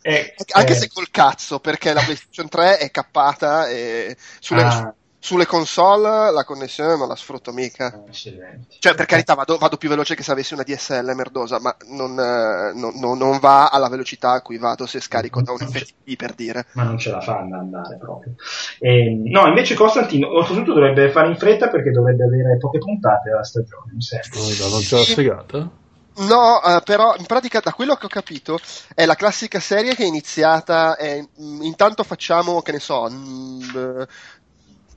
[0.00, 0.76] Eh, anche eh.
[0.76, 4.94] se col cazzo, perché la PlayStation 3 è cappata e sulle, ah
[5.24, 7.86] sulle console la connessione non la sfrutto mica.
[7.86, 11.74] Ah, cioè, per carità, vado, vado, più veloce che se avessi una DSL merdosa, ma
[11.90, 15.58] non, eh, non, non, non, va alla velocità a cui vado se scarico da un
[15.58, 16.66] FTP per dire.
[16.72, 18.34] Ma non ce la fa ad andare proprio.
[18.80, 23.44] E, no, invece Costantino, oltretutto dovrebbe fare in fretta perché dovrebbe avere poche puntate alla
[23.44, 24.40] stagione, mi sembra.
[24.40, 25.70] Oh, non ce l'ha spiegata?
[26.14, 28.58] No, uh, però in pratica da quello che ho capito
[28.94, 34.06] è la classica serie che è iniziata, è, mh, intanto facciamo, che ne so, mh,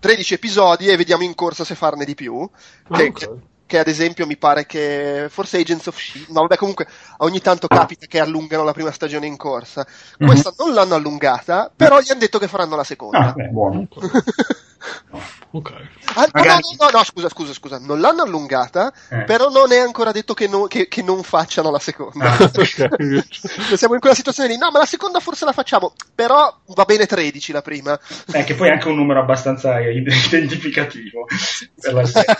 [0.05, 2.47] 13 episodi e vediamo in corsa se farne di più.
[2.89, 3.27] Ah, che.
[3.65, 6.87] Che, ad esempio mi pare che forse Agents of Shield, ma vabbè comunque
[7.17, 9.85] ogni tanto capita che allungano la prima stagione in corsa.
[9.85, 10.31] Mm-hmm.
[10.31, 13.17] Questa non l'hanno allungata, però gli hanno detto che faranno la seconda.
[13.19, 13.87] Ah, beh, buono.
[15.51, 15.73] ok.
[16.15, 19.23] Ah, no, no, no, no, scusa, scusa, scusa, non l'hanno allungata, eh.
[19.23, 22.37] però non è ancora detto che, no, che, che non facciano la seconda.
[22.37, 22.51] Ah,
[23.75, 27.05] Siamo in quella situazione di no, ma la seconda forse la facciamo, però va bene
[27.05, 27.99] 13 la prima.
[28.31, 31.25] Eh, che poi è anche un numero abbastanza identificativo
[31.81, 32.37] per la serie.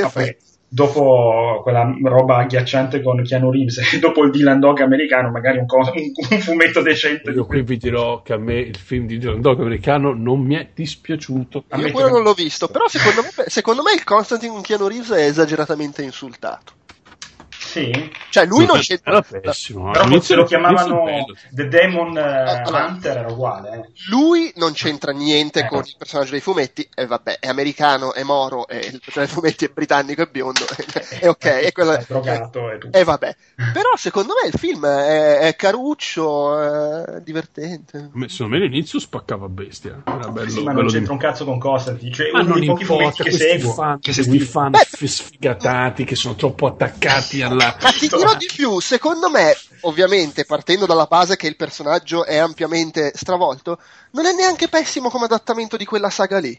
[0.00, 0.44] In effetti.
[0.68, 5.66] dopo quella roba agghiacciante con Keanu Reeves e dopo il Dylan Dog americano magari un,
[5.66, 7.30] co- un, fumetto decente.
[7.30, 10.56] Io qui vi dirò che a me il film di Dylan Dog americano non mi
[10.56, 11.64] è dispiaciuto.
[11.76, 15.10] Io quello non l'ho visto però secondo me, secondo me il Constantine con Keanu Reeves
[15.10, 16.78] è esageratamente insultato
[17.70, 18.10] sì.
[18.30, 19.12] Cioè, lui non c'entra.
[19.12, 19.92] Era pessimo.
[19.92, 21.04] Però se lo chiamavano
[21.50, 23.70] The Demon uh, Hunter era uguale.
[23.70, 23.88] Eh.
[24.08, 26.88] Lui non c'entra niente eh, con il personaggio dei fumetti.
[26.92, 30.64] E vabbè, è americano, è moro, e il personaggio dei fumetti è britannico e biondo.
[31.20, 31.44] è ok.
[31.44, 32.98] È, quello, è drogato e tutto.
[32.98, 33.36] E vabbè.
[33.72, 38.10] Però secondo me il film è, è caruccio, è divertente.
[38.26, 40.02] Secondo me l'inizio spaccava bestia.
[40.04, 42.12] Era bello, sì, ma non c'entra un cazzo con Constantine.
[42.12, 43.72] Cioè, ma uno non dei pochi importa, che seguo.
[43.72, 47.76] Fan, che questi fan Beh, sfigatati che sono troppo attaccati alla la...
[47.80, 52.36] Ma ti dirò di più, secondo me, ovviamente partendo dalla base che il personaggio è
[52.36, 53.78] ampiamente stravolto,
[54.12, 56.58] non è neanche pessimo come adattamento di quella saga lì.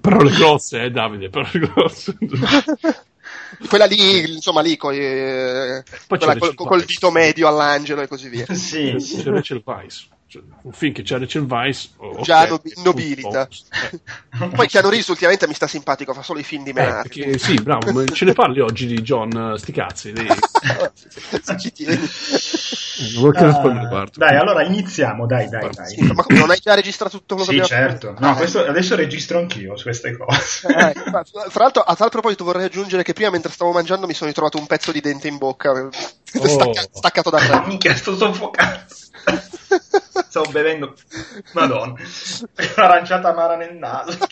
[0.00, 2.16] Parole grosse, eh Davide, parole grosse.
[3.68, 8.46] quella lì, insomma, lì con, eh, quella, col, col dito medio all'angelo e così via.
[8.54, 9.22] sì, sì.
[9.22, 13.48] C'è Rachel Weiss cioè, un film che c'è Rachel Weiss oh, già okay, nobilita.
[14.54, 17.54] Poi Keanu Reeves ultimamente mi sta simpatico fa solo i film di me eh, sì
[17.54, 20.26] bravo ce ne parli oggi di John sti cazzi dei...
[20.26, 21.40] uh,
[24.16, 25.86] dai allora iniziamo dai dai, dai.
[25.86, 28.14] Sì, ma non hai già registrato tutto quello che sì certo.
[28.18, 30.66] no, questo, adesso registro anch'io su queste cose.
[30.68, 30.92] Eh,
[31.48, 34.58] fra l'altro a tal proposito vorrei aggiungere che prima mentre stavo mangiando mi sono ritrovato
[34.58, 35.88] un pezzo di dente in bocca oh.
[36.46, 38.84] stacca, staccato da tre minchia sto soffocando
[40.28, 40.94] Stavo bevendo,
[41.52, 41.94] madonna,
[42.76, 44.16] un'aranciata amara nel naso.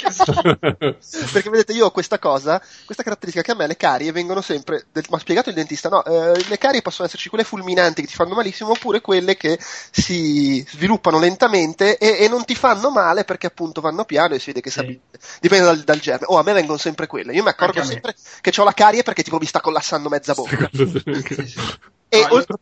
[1.33, 4.86] Perché vedete, io ho questa cosa, questa caratteristica che a me le carie vengono sempre,
[4.92, 8.15] mi ha spiegato il dentista, no, eh, le carie possono esserci quelle fulminanti che ti
[8.15, 13.47] fanno malissimo, oppure quelle che si sviluppano lentamente e, e non ti fanno male perché
[13.47, 15.00] appunto vanno piano e si vede che sì.
[15.41, 16.26] dipende dal, dal, germe.
[16.28, 17.33] Oh, a me vengono sempre quelle.
[17.33, 20.68] Io mi accorgo sempre che ho la carie perché tipo mi sta collassando mezza bocca.
[22.08, 22.57] e no, oltre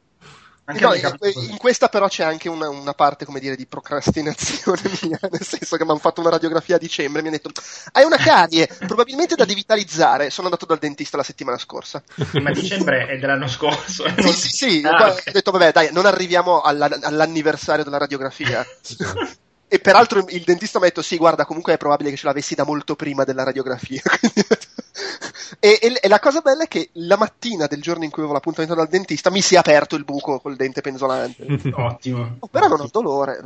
[0.66, 5.42] No, in, questa però c'è anche una, una, parte, come dire, di procrastinazione mia, nel
[5.42, 7.60] senso che mi hanno fatto una radiografia a dicembre e mi hanno detto
[7.92, 10.30] hai una carie, probabilmente da devitalizzare.
[10.30, 12.02] Sono andato dal dentista la settimana scorsa.
[12.40, 14.06] Ma dicembre è dell'anno scorso.
[14.16, 14.82] Sì, sì, sì.
[14.86, 15.22] Ah, okay.
[15.26, 18.64] Ho detto, vabbè, dai, non arriviamo alla, all'anniversario della radiografia.
[19.68, 22.54] e peraltro il dentista mi ha detto, sì, guarda, comunque è probabile che ce l'avessi
[22.54, 24.00] da molto prima della radiografia.
[25.58, 28.34] E, e, e, la cosa bella è che la mattina del giorno in cui avevo
[28.34, 31.44] l'appuntamento dal dentista mi si è aperto il buco col dente penzolante.
[31.74, 32.36] Ottimo.
[32.38, 33.40] Oh, però non ho dolore.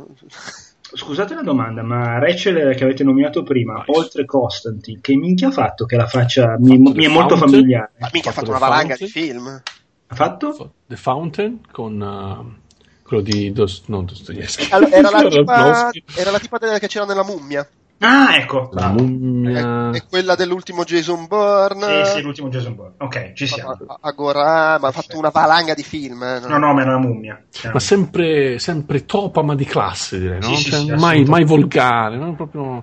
[0.81, 3.99] Scusate la domanda, ma Rachel che avete nominato prima, nice.
[3.99, 7.51] oltre Constantine, che minchia ha fatto che la faccia mi, mi è molto Fountain?
[7.51, 7.91] familiare?
[7.97, 9.61] Ma minchia ha fatto, fatto una valanga di film.
[10.07, 10.73] Ha fatto?
[10.85, 11.99] The Fountain con...
[12.01, 12.67] Uh,
[13.09, 14.67] quello di Dos, non Dostoevsky.
[14.69, 15.23] Allora, era, la
[15.89, 17.67] tipa, era la tipa che c'era nella mummia.
[17.99, 18.69] Ah, ecco.
[18.73, 19.91] La mummia...
[19.91, 22.05] È, è, quella dell'ultimo Jason Bourne.
[22.05, 22.93] Sì, sì, l'ultimo Jason Bourne.
[22.97, 23.77] Ok, ci siamo.
[24.01, 26.23] Agora, ma ha fatto una valanga di film.
[26.23, 27.43] Eh, no, no, ma era una mummia.
[27.73, 30.55] Ma sempre, sempre topa, ma di classe, direi, no?
[30.55, 32.35] Sì, cioè, sì, mai, mai, volgare, no?
[32.35, 32.81] Proprio...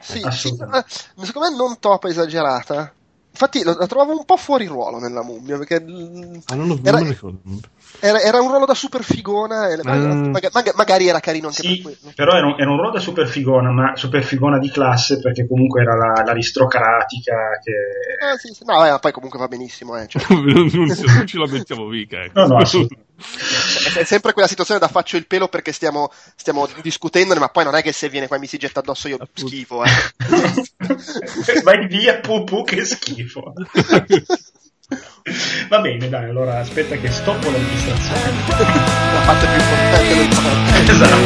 [0.00, 2.92] Sì, sì, secondo me non topa esagerata.
[3.30, 7.60] Infatti la, trovavo un po' fuori ruolo nella mummia perché ah, non lo, era, non
[8.00, 10.30] era, era, un ruolo da super figona e mm.
[10.30, 12.12] magari, magari, era carino anche sì, per quello.
[12.14, 15.46] Però era un, era un, ruolo da super figona, ma super figona di classe perché
[15.46, 17.72] comunque era la, l'aristocratica che...
[18.32, 18.64] Eh, sì, sì.
[18.64, 19.96] No, eh, poi comunque va benissimo.
[19.96, 20.22] Eh, cioè.
[20.30, 22.22] non, non, ci lamentiamo mica.
[22.22, 22.40] Ecco.
[22.40, 23.06] No, no, assolutamente.
[23.98, 27.74] È sempre quella situazione da faccio il pelo perché stiamo, stiamo discutendone, ma poi non
[27.74, 29.48] è che se viene qua e mi si getta addosso io Appunto.
[29.48, 29.82] schifo.
[29.82, 29.90] Eh.
[31.64, 33.54] Vai via, pupu, che schifo.
[35.68, 38.32] Va bene, dai, allora aspetta che stoppo la registrazione.
[38.48, 40.88] la parte più importante del podcast.
[40.88, 41.18] Esatto.